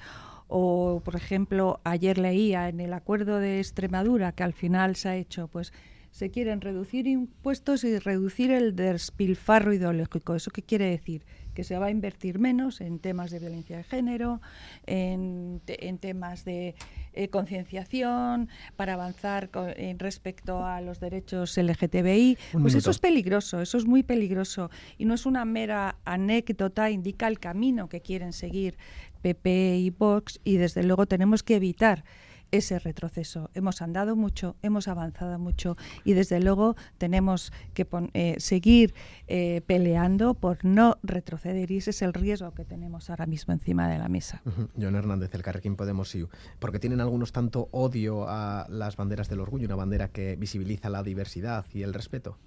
o, 0.48 1.00
por 1.04 1.16
ejemplo, 1.16 1.80
ayer 1.84 2.18
leía 2.18 2.68
en 2.68 2.80
el 2.80 2.92
acuerdo 2.92 3.38
de 3.38 3.58
Extremadura 3.58 4.32
que 4.32 4.42
al 4.42 4.52
final 4.52 4.96
se 4.96 5.08
ha 5.08 5.16
hecho, 5.16 5.48
pues 5.48 5.72
se 6.16 6.30
quieren 6.30 6.62
reducir 6.62 7.06
impuestos 7.06 7.84
y 7.84 7.98
reducir 7.98 8.50
el 8.50 8.74
despilfarro 8.74 9.74
ideológico. 9.74 10.34
¿Eso 10.34 10.50
qué 10.50 10.62
quiere 10.62 10.86
decir? 10.86 11.26
Que 11.52 11.62
se 11.62 11.76
va 11.76 11.86
a 11.86 11.90
invertir 11.90 12.38
menos 12.38 12.80
en 12.80 13.00
temas 13.00 13.30
de 13.30 13.38
violencia 13.38 13.76
de 13.76 13.84
género, 13.84 14.40
en, 14.86 15.60
temas 16.00 16.46
de 16.46 16.74
eh, 17.12 17.28
concienciación, 17.28 18.48
para 18.76 18.94
avanzar 18.94 19.50
en 19.76 19.98
respecto 19.98 20.64
a 20.64 20.80
los 20.80 21.00
derechos 21.00 21.54
LGTBI. 21.58 22.38
pues 22.62 22.74
eso 22.74 22.92
es 22.92 22.98
peligroso, 22.98 23.60
eso 23.60 23.76
es 23.76 23.84
muy 23.84 24.02
peligroso. 24.02 24.70
Y 24.96 25.04
no 25.04 25.12
es 25.12 25.26
una 25.26 25.44
mera 25.44 25.96
anécdota, 26.06 26.88
indica 26.88 27.28
el 27.28 27.38
camino 27.38 27.90
que 27.90 28.00
quieren 28.00 28.32
seguir 28.32 28.78
PP 29.20 29.78
y 29.78 29.90
Vox 29.90 30.40
y 30.44 30.56
desde 30.56 30.82
luego 30.82 31.06
tenemos 31.06 31.42
que 31.42 31.56
evitar 31.56 32.04
ese 32.50 32.78
retroceso. 32.78 33.50
Hemos 33.54 33.82
andado 33.82 34.16
mucho, 34.16 34.56
hemos 34.62 34.88
avanzado 34.88 35.38
mucho 35.38 35.76
y 36.04 36.12
desde 36.12 36.40
luego 36.40 36.76
tenemos 36.98 37.52
que 37.74 37.86
eh, 38.14 38.36
seguir 38.38 38.94
eh, 39.26 39.62
peleando 39.66 40.34
por 40.34 40.64
no 40.64 40.98
retroceder 41.02 41.70
y 41.70 41.78
ese 41.78 41.90
es 41.90 42.02
el 42.02 42.12
riesgo 42.12 42.52
que 42.52 42.64
tenemos 42.64 43.10
ahora 43.10 43.26
mismo 43.26 43.52
encima 43.52 43.88
de 43.88 43.98
la 43.98 44.08
mesa. 44.08 44.42
John 44.80 44.94
Hernández, 44.94 45.34
el 45.34 45.42
Carrequín 45.42 45.76
Podemos 45.76 46.14
IU, 46.14 46.28
porque 46.58 46.78
tienen 46.78 47.00
algunos 47.00 47.32
tanto 47.32 47.68
odio 47.72 48.28
a 48.28 48.66
las 48.68 48.96
banderas 48.96 49.28
del 49.28 49.40
orgullo, 49.40 49.66
una 49.66 49.76
bandera 49.76 50.08
que 50.08 50.36
visibiliza 50.36 50.88
la 50.88 51.02
diversidad 51.02 51.66
y 51.72 51.82
el 51.82 51.94
respeto. 51.94 52.38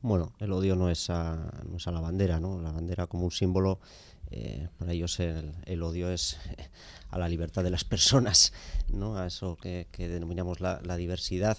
Bueno, 0.00 0.32
el 0.38 0.52
odio 0.52 0.76
no 0.76 0.90
es 0.90 1.10
a, 1.10 1.50
no 1.68 1.76
es 1.76 1.88
a 1.88 1.90
la 1.90 2.00
bandera, 2.00 2.38
¿no? 2.38 2.60
La 2.60 2.70
bandera 2.70 3.08
como 3.08 3.24
un 3.24 3.32
símbolo 3.32 3.80
eh, 4.30 4.68
para 4.78 4.92
ellos 4.92 5.18
el, 5.20 5.82
odio 5.82 6.10
es 6.10 6.38
a 7.10 7.18
la 7.18 7.28
libertad 7.28 7.64
de 7.64 7.70
las 7.70 7.84
personas, 7.84 8.52
¿no? 8.88 9.16
a 9.16 9.26
eso 9.26 9.56
que, 9.56 9.86
denominamos 9.96 10.60
la, 10.60 10.96
diversidad. 10.96 11.58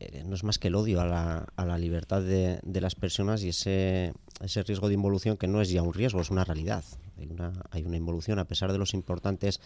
Eh, 0.00 0.22
no 0.24 0.34
es 0.34 0.44
más 0.44 0.58
que 0.58 0.68
el 0.68 0.76
odio 0.76 1.00
a 1.00 1.06
la, 1.06 1.46
a 1.56 1.64
la 1.64 1.78
libertad 1.78 2.22
de, 2.22 2.60
de, 2.62 2.80
las 2.80 2.94
personas 2.94 3.42
y 3.42 3.48
ese, 3.48 4.12
ese 4.40 4.62
riesgo 4.62 4.88
de 4.88 4.94
involución 4.94 5.36
que 5.36 5.48
no 5.48 5.60
es 5.60 5.70
ya 5.70 5.82
un 5.82 5.92
riesgo, 5.92 6.20
es 6.20 6.30
una 6.30 6.44
realidad. 6.44 6.84
Hay 7.18 7.26
una, 7.26 7.52
hay 7.70 7.84
una 7.84 7.96
involución 7.96 8.38
a 8.38 8.44
pesar 8.44 8.72
de 8.72 8.78
los 8.78 8.94
importantes 8.94 9.60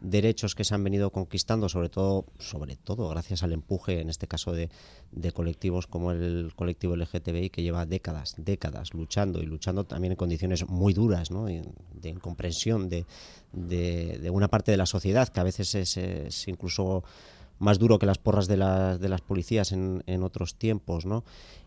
derechos 0.00 0.54
que 0.54 0.64
se 0.64 0.74
han 0.74 0.84
venido 0.84 1.10
conquistando, 1.10 1.68
sobre 1.68 1.88
todo, 1.88 2.26
sobre 2.38 2.76
todo 2.76 3.08
gracias 3.08 3.42
al 3.42 3.52
empuje, 3.52 4.00
en 4.00 4.08
este 4.08 4.28
caso 4.28 4.52
de, 4.52 4.70
colectivos 5.32 5.86
como 5.86 6.12
el 6.12 6.52
colectivo 6.54 6.96
LGTBI, 6.96 7.50
que 7.50 7.62
lleva 7.62 7.86
décadas, 7.86 8.34
décadas 8.38 8.94
luchando 8.94 9.42
y 9.42 9.46
luchando 9.46 9.84
también 9.84 10.12
en 10.12 10.16
condiciones 10.16 10.68
muy 10.68 10.94
duras, 10.94 11.30
¿no? 11.30 11.46
de 11.46 12.08
incomprensión 12.08 12.88
de, 12.88 13.04
de, 13.52 14.30
una 14.30 14.48
parte 14.48 14.70
de 14.70 14.76
la 14.76 14.86
sociedad, 14.86 15.28
que 15.28 15.40
a 15.40 15.44
veces 15.44 15.74
es, 15.74 16.48
incluso 16.48 17.04
más 17.58 17.78
duro 17.78 17.98
que 17.98 18.06
las 18.06 18.18
porras 18.18 18.46
de, 18.46 18.56
de 18.56 19.08
las 19.08 19.20
policías 19.20 19.72
en, 19.72 20.22
otros 20.22 20.54
tiempos, 20.54 21.06
¿no? 21.06 21.24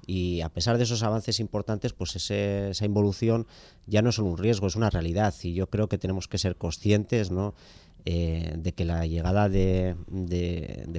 Y 0.07 0.41
a 0.41 0.49
pesar 0.49 0.77
de 0.77 0.83
esos 0.83 1.03
avances 1.03 1.39
importantes, 1.39 1.93
pues 1.93 2.15
esa 2.15 2.85
involución 2.85 3.45
ya 3.87 4.01
no 4.01 4.09
es 4.09 4.15
solo 4.15 4.29
un 4.29 4.37
riesgo, 4.37 4.67
es 4.67 4.75
una 4.75 4.89
realidad. 4.89 5.33
Y 5.43 5.53
yo 5.53 5.67
creo 5.67 5.89
que 5.89 5.97
tenemos 5.97 6.27
que 6.27 6.37
ser 6.37 6.55
conscientes, 6.55 7.29
¿no? 7.29 7.53
Eh, 8.03 8.55
de 8.57 8.71
que 8.73 8.83
la 8.83 9.05
llegada 9.05 9.47
de, 9.47 9.95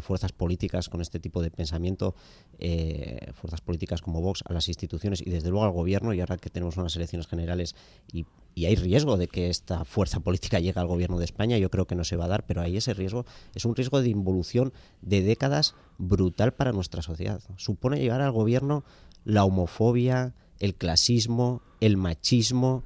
fuerzas 0.03 0.31
políticas 0.31 0.89
con 0.89 1.01
este 1.01 1.19
tipo 1.19 1.43
de 1.43 1.51
pensamiento, 1.51 2.15
eh, 2.61 3.33
fuerzas 3.35 3.61
políticas 3.61 4.01
como 4.01 4.21
Vox, 4.21 4.45
a 4.47 4.53
las 4.53 4.69
instituciones 4.69 5.21
y 5.21 5.31
desde 5.31 5.51
luego 5.51 5.65
al 5.65 5.73
gobierno, 5.73 6.15
y 6.15 6.21
ahora 6.21 6.37
que 6.37 6.49
tenemos 6.49 6.77
unas 6.77 6.95
elecciones 6.95 7.27
generales 7.27 7.75
y, 8.13 8.25
hay 8.55 8.77
riesgo 8.77 9.17
de 9.17 9.29
que 9.29 9.49
esta 9.49 9.87
fuerza 9.87 10.21
política 10.21 10.61
llegue 10.61 10.79
al 10.79 10.87
gobierno 10.87 11.19
de 11.19 11.25
España, 11.25 11.57
yo 11.57 11.71
creo 11.71 11.87
que 11.87 11.95
no 11.95 12.05
se 12.05 12.17
va 12.17 12.27
a 12.27 12.29
dar, 12.29 12.45
pero 12.45 12.61
ahí 12.61 12.77
ese 12.77 12.93
riesgo 12.93 13.25
es 13.55 13.65
un 13.65 13.75
riesgo 13.75 14.03
de 14.03 14.11
involución 14.11 14.75
de 15.01 15.23
décadas 15.23 15.75
brutal 15.97 16.53
para 16.53 16.73
nuestra 16.73 17.01
sociedad. 17.01 17.41
Supone 17.57 17.99
llegar 17.99 18.21
al 18.21 18.31
gobierno 18.31 18.85
la 19.25 19.45
homofobia, 19.45 20.35
el 20.59 20.75
clasismo, 20.75 21.63
el 21.81 21.97
machismo, 21.97 22.85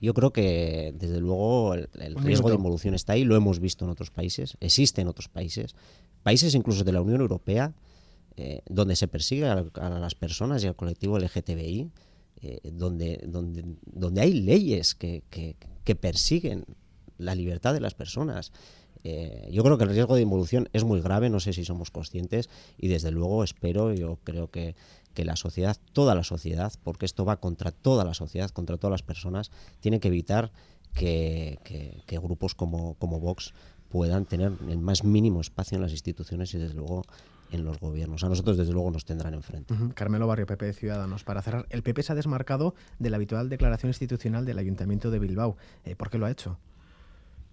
yo 0.00 0.14
creo 0.14 0.32
que, 0.32 0.94
desde 0.96 1.20
luego, 1.20 1.74
el, 1.74 2.14
riesgo 2.16 2.48
de 2.48 2.54
involución 2.54 2.94
está 2.94 3.12
ahí, 3.12 3.24
lo 3.24 3.36
hemos 3.36 3.60
visto 3.60 3.84
en 3.84 3.90
otros 3.90 4.10
países, 4.10 4.56
existe 4.60 5.02
en 5.02 5.08
otros 5.08 5.28
países, 5.28 5.74
países 6.22 6.54
incluso 6.54 6.84
de 6.84 6.92
la 6.92 7.02
Unión 7.02 7.20
Europea, 7.20 7.74
eh, 8.36 8.62
donde 8.68 8.96
se 8.96 9.08
persigue 9.08 9.46
a, 9.46 9.64
las 9.74 10.14
personas 10.14 10.64
y 10.64 10.66
al 10.66 10.76
colectivo 10.76 11.18
LGTBI, 11.18 11.90
eh, 12.42 12.60
donde, 12.72 13.22
donde, 13.26 13.64
donde 13.84 14.20
hay 14.22 14.32
leyes 14.32 14.94
que, 14.94 15.22
que, 15.28 15.56
persiguen 15.96 16.64
la 17.18 17.34
libertad 17.34 17.74
de 17.74 17.80
las 17.80 17.94
personas. 17.94 18.52
Eh, 19.02 19.48
yo 19.50 19.64
creo 19.64 19.76
que 19.76 19.84
el 19.84 19.90
riesgo 19.90 20.14
de 20.14 20.22
involución 20.22 20.68
es 20.72 20.84
muy 20.84 21.00
grave, 21.00 21.28
no 21.28 21.40
sé 21.40 21.52
si 21.52 21.64
somos 21.64 21.90
conscientes 21.90 22.48
y 22.78 22.86
desde 22.88 23.10
luego 23.10 23.42
espero, 23.42 23.92
yo 23.92 24.18
creo 24.22 24.50
que 24.50 24.76
que 25.14 25.24
la 25.24 25.36
sociedad, 25.36 25.76
toda 25.92 26.14
la 26.14 26.24
sociedad, 26.24 26.72
porque 26.82 27.06
esto 27.06 27.24
va 27.24 27.38
contra 27.38 27.70
toda 27.70 28.04
la 28.04 28.14
sociedad, 28.14 28.50
contra 28.50 28.76
todas 28.76 28.92
las 28.92 29.02
personas, 29.02 29.50
tiene 29.80 30.00
que 30.00 30.08
evitar 30.08 30.52
que, 30.94 31.58
grupos 32.22 32.54
como, 32.54 32.94
como 32.94 33.20
Vox 33.20 33.52
puedan 33.88 34.24
tener 34.24 34.52
el 34.68 34.78
más 34.78 35.04
mínimo 35.04 35.40
espacio 35.40 35.76
en 35.76 35.82
las 35.82 35.92
instituciones 35.92 36.54
y 36.54 36.58
desde 36.58 36.74
luego 36.74 37.04
en 37.50 37.64
los 37.64 37.80
gobiernos. 37.80 38.22
A 38.22 38.28
nosotros, 38.28 38.56
desde 38.56 38.72
luego, 38.72 38.90
nos 38.92 39.04
tendrán 39.04 39.34
enfrente. 39.34 39.74
Carmelo 39.94 40.28
Barrio, 40.28 40.46
PP 40.46 40.66
de 40.66 40.72
Ciudadanos. 40.72 41.24
Para 41.24 41.42
cerrar, 41.42 41.66
el 41.70 41.82
PP 41.82 42.04
se 42.04 42.12
ha 42.12 42.14
desmarcado 42.14 42.74
de 43.00 43.10
la 43.10 43.16
habitual 43.16 43.48
declaración 43.48 43.90
institucional 43.90 44.44
del 44.44 44.58
Ayuntamiento 44.58 45.10
de 45.10 45.18
Bilbao. 45.18 45.56
Eh, 45.84 45.96
¿Por 45.96 46.10
qué 46.10 46.18
lo 46.18 46.26
ha 46.26 46.30
hecho? 46.30 46.58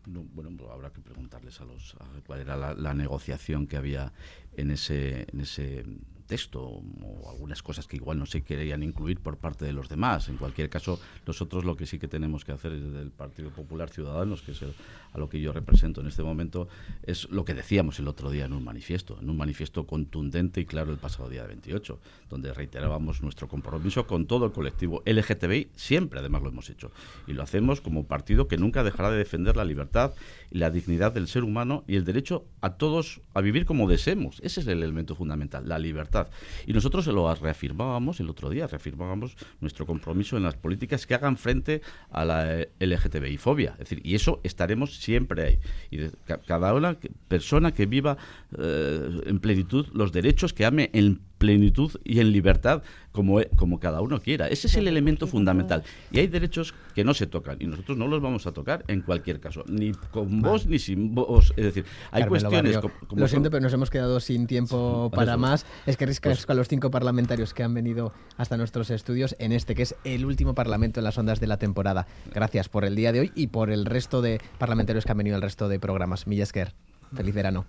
bueno, 0.10 0.52
pues 0.58 0.72
habrá 0.72 0.90
que 0.92 1.02
preguntarles 1.02 1.60
a 1.60 1.66
los 1.66 1.98
cuál 2.26 2.40
era 2.40 2.56
la, 2.56 2.74
la, 2.74 2.94
negociación 2.94 3.68
que 3.68 3.76
había 3.76 4.14
en 4.56 4.72
ese, 4.72 5.28
en 5.34 5.42
ese 5.42 5.84
texto 6.28 6.62
o 6.62 7.30
algunas 7.30 7.64
cosas 7.64 7.88
que 7.88 7.98
igual 7.98 8.20
no 8.20 8.26
se 8.26 8.44
querían 8.44 8.84
incluir 8.84 9.20
por 9.20 9.38
parte 9.38 9.66
de 9.66 9.74
los 9.74 9.90
demás. 9.90 10.30
En 10.30 10.38
cualquier 10.38 10.70
caso, 10.70 11.00
nosotros 11.26 11.66
lo 11.66 11.76
que 11.76 11.86
sí 11.86 11.98
que 11.98 12.08
tenemos 12.08 12.46
que 12.46 12.52
hacer 12.52 12.80
desde 12.80 13.02
el 13.02 13.12
Partido 13.12 13.50
Popular 13.50 13.90
Ciudadanos, 13.90 14.42
que 14.42 14.52
es 14.52 14.62
a 14.62 15.18
lo 15.18 15.30
que 15.30 15.42
yo 15.42 15.54
represento 15.54 16.02
en 16.02 16.08
este 16.08 16.24
momento, 16.24 16.68
es 17.04 17.30
lo 17.32 17.46
que 17.46 17.54
decíamos 17.54 18.00
el 18.00 18.08
otro 18.08 18.30
día 18.30 18.46
en 18.46 18.54
un 18.54 18.64
manifiesto, 18.64 19.18
en 19.20 19.30
un 19.30 19.38
manifiesto 19.38 19.88
contundente 19.88 20.62
y 20.62 20.66
claro 20.66 20.92
el 20.92 20.98
pasado 20.98 21.30
día 21.30 21.46
28, 21.46 22.00
donde 22.30 22.54
reiterábamos 22.54 23.22
nuestro 23.22 23.48
compromiso 23.48 24.06
con 24.06 24.28
todo 24.28 24.46
el 24.46 24.52
colectivo 24.52 25.02
LGTBI, 25.06 25.70
siempre 25.76 26.20
además 26.20 26.44
lo 26.44 26.50
hemos 26.50 26.70
hecho. 26.70 26.92
Y 27.26 27.34
lo 27.34 27.44
hacemos 27.44 27.82
como 27.82 28.06
partido 28.06 28.48
que 28.48 28.58
nunca 28.58 28.84
dejará 28.84 29.10
de 29.12 29.18
defender 29.18 29.56
la 29.56 29.66
libertad 29.66 30.14
la 30.52 30.70
dignidad 30.70 31.12
del 31.12 31.28
ser 31.28 31.44
humano 31.44 31.84
y 31.88 31.96
el 31.96 32.06
derecho 32.06 32.46
a 32.62 32.78
todos 32.78 33.22
a 33.34 33.42
vivir 33.42 33.66
como 33.66 33.88
deseemos. 33.88 34.40
Ese 34.44 34.62
es 34.62 34.68
el 34.68 34.84
elemento 34.84 35.16
fundamental, 35.16 35.68
la 35.68 35.80
libertad 35.80 36.28
y 36.66 36.74
nosotros 36.74 37.06
se 37.06 37.12
lo 37.12 37.34
reafirmábamos 37.34 38.20
el 38.20 38.30
otro 38.30 38.50
día, 38.50 38.68
reafirmábamos 38.68 39.36
nuestro 39.60 39.86
compromiso 39.86 40.38
en 40.38 40.44
las 40.44 40.56
políticas 40.56 41.06
que 41.06 41.16
hagan 41.16 41.38
frente 41.38 41.82
a 42.12 42.26
la 42.26 42.68
LGTBI 42.80 43.38
fobia. 43.38 43.72
Es 43.74 43.90
decir, 43.90 44.02
y 44.04 44.16
eso 44.16 44.40
estaremos 44.44 44.98
siempre 44.98 45.44
ahí. 45.44 45.60
Y 45.92 46.00
cada 46.46 46.74
una 46.74 46.98
persona 47.28 47.74
que 47.74 47.86
viva 47.86 48.18
eh, 48.58 49.22
en 49.26 49.40
plenitud 49.40 49.88
los 49.94 50.12
derechos, 50.12 50.54
que 50.54 50.66
ame 50.66 50.90
en 50.94 51.22
plenitud 51.38 51.92
y 52.04 52.20
en 52.20 52.32
libertad 52.32 52.84
como, 53.12 53.40
e, 53.40 53.50
como 53.56 53.80
cada 53.80 54.02
uno 54.02 54.22
quiera. 54.22 54.48
Ese 54.48 54.68
es 54.68 54.76
el 54.76 54.88
elemento 54.88 55.28
fundamental. 55.28 55.84
Y 56.12 56.20
hay 56.20 56.28
derechos 56.28 56.74
que 56.94 57.04
no 57.04 57.14
se 57.14 57.28
tocan 57.28 57.58
y 57.60 57.66
nosotros 57.66 57.98
no 57.98 58.08
los 58.08 58.22
vamos 58.22 58.46
a 58.48 58.52
tocar 58.52 58.84
en 58.88 59.02
cualquier 59.02 59.40
caso, 59.40 59.64
ni 59.68 59.92
con 60.12 60.42
vos 60.42 60.68
ni 60.68 60.80
sin 60.80 61.16
vos. 61.16 61.54
Es 61.58 61.66
decir, 61.66 61.86
hay 62.12 62.26
cuestiones... 62.26 62.78
Como, 62.78 62.94
lo 63.16 63.28
siento, 63.28 63.50
pero 63.50 63.62
nos 63.62 63.74
hemos 63.74 63.90
quedado 63.90 64.20
sin 64.20 64.48
tiempo 64.48 65.12
para 65.14 65.38
más. 65.38 65.66
Es 65.86 65.98
que 65.98 66.06
riscas 66.06 66.46
a 66.48 66.54
los 66.54 66.68
cinco 66.68 66.92
parlamentarios 66.92 67.54
que 67.54 67.64
han 67.64 67.74
venido 67.74 68.14
hasta 68.38 68.58
nuestros 68.58 68.90
estudios 68.90 69.36
en 69.40 69.52
este, 69.52 69.76
que 69.76 69.84
es 69.84 69.96
el 70.04 70.26
último 70.26 70.54
parlamento 70.54 71.00
en 71.00 71.06
las 71.06 71.18
ondas 71.18 71.40
de 71.40 71.48
la 71.48 71.58
temporada. 71.58 72.08
Gracias 72.34 72.70
por 72.70 72.86
el 72.86 72.96
día 72.96 73.12
de 73.12 73.22
hoy 73.22 73.32
y 73.36 73.48
por 73.48 73.72
el 73.72 73.86
resto 73.86 74.22
de 74.22 74.42
parlamentarios 74.58 75.06
que 75.06 75.12
han 75.12 75.18
venido 75.18 75.36
al 75.36 75.42
resto 75.42 75.70
de 75.70 75.80
programas. 75.80 76.28
Millesker, 76.28 76.74
feliz 77.16 77.34
verano. 77.34 77.66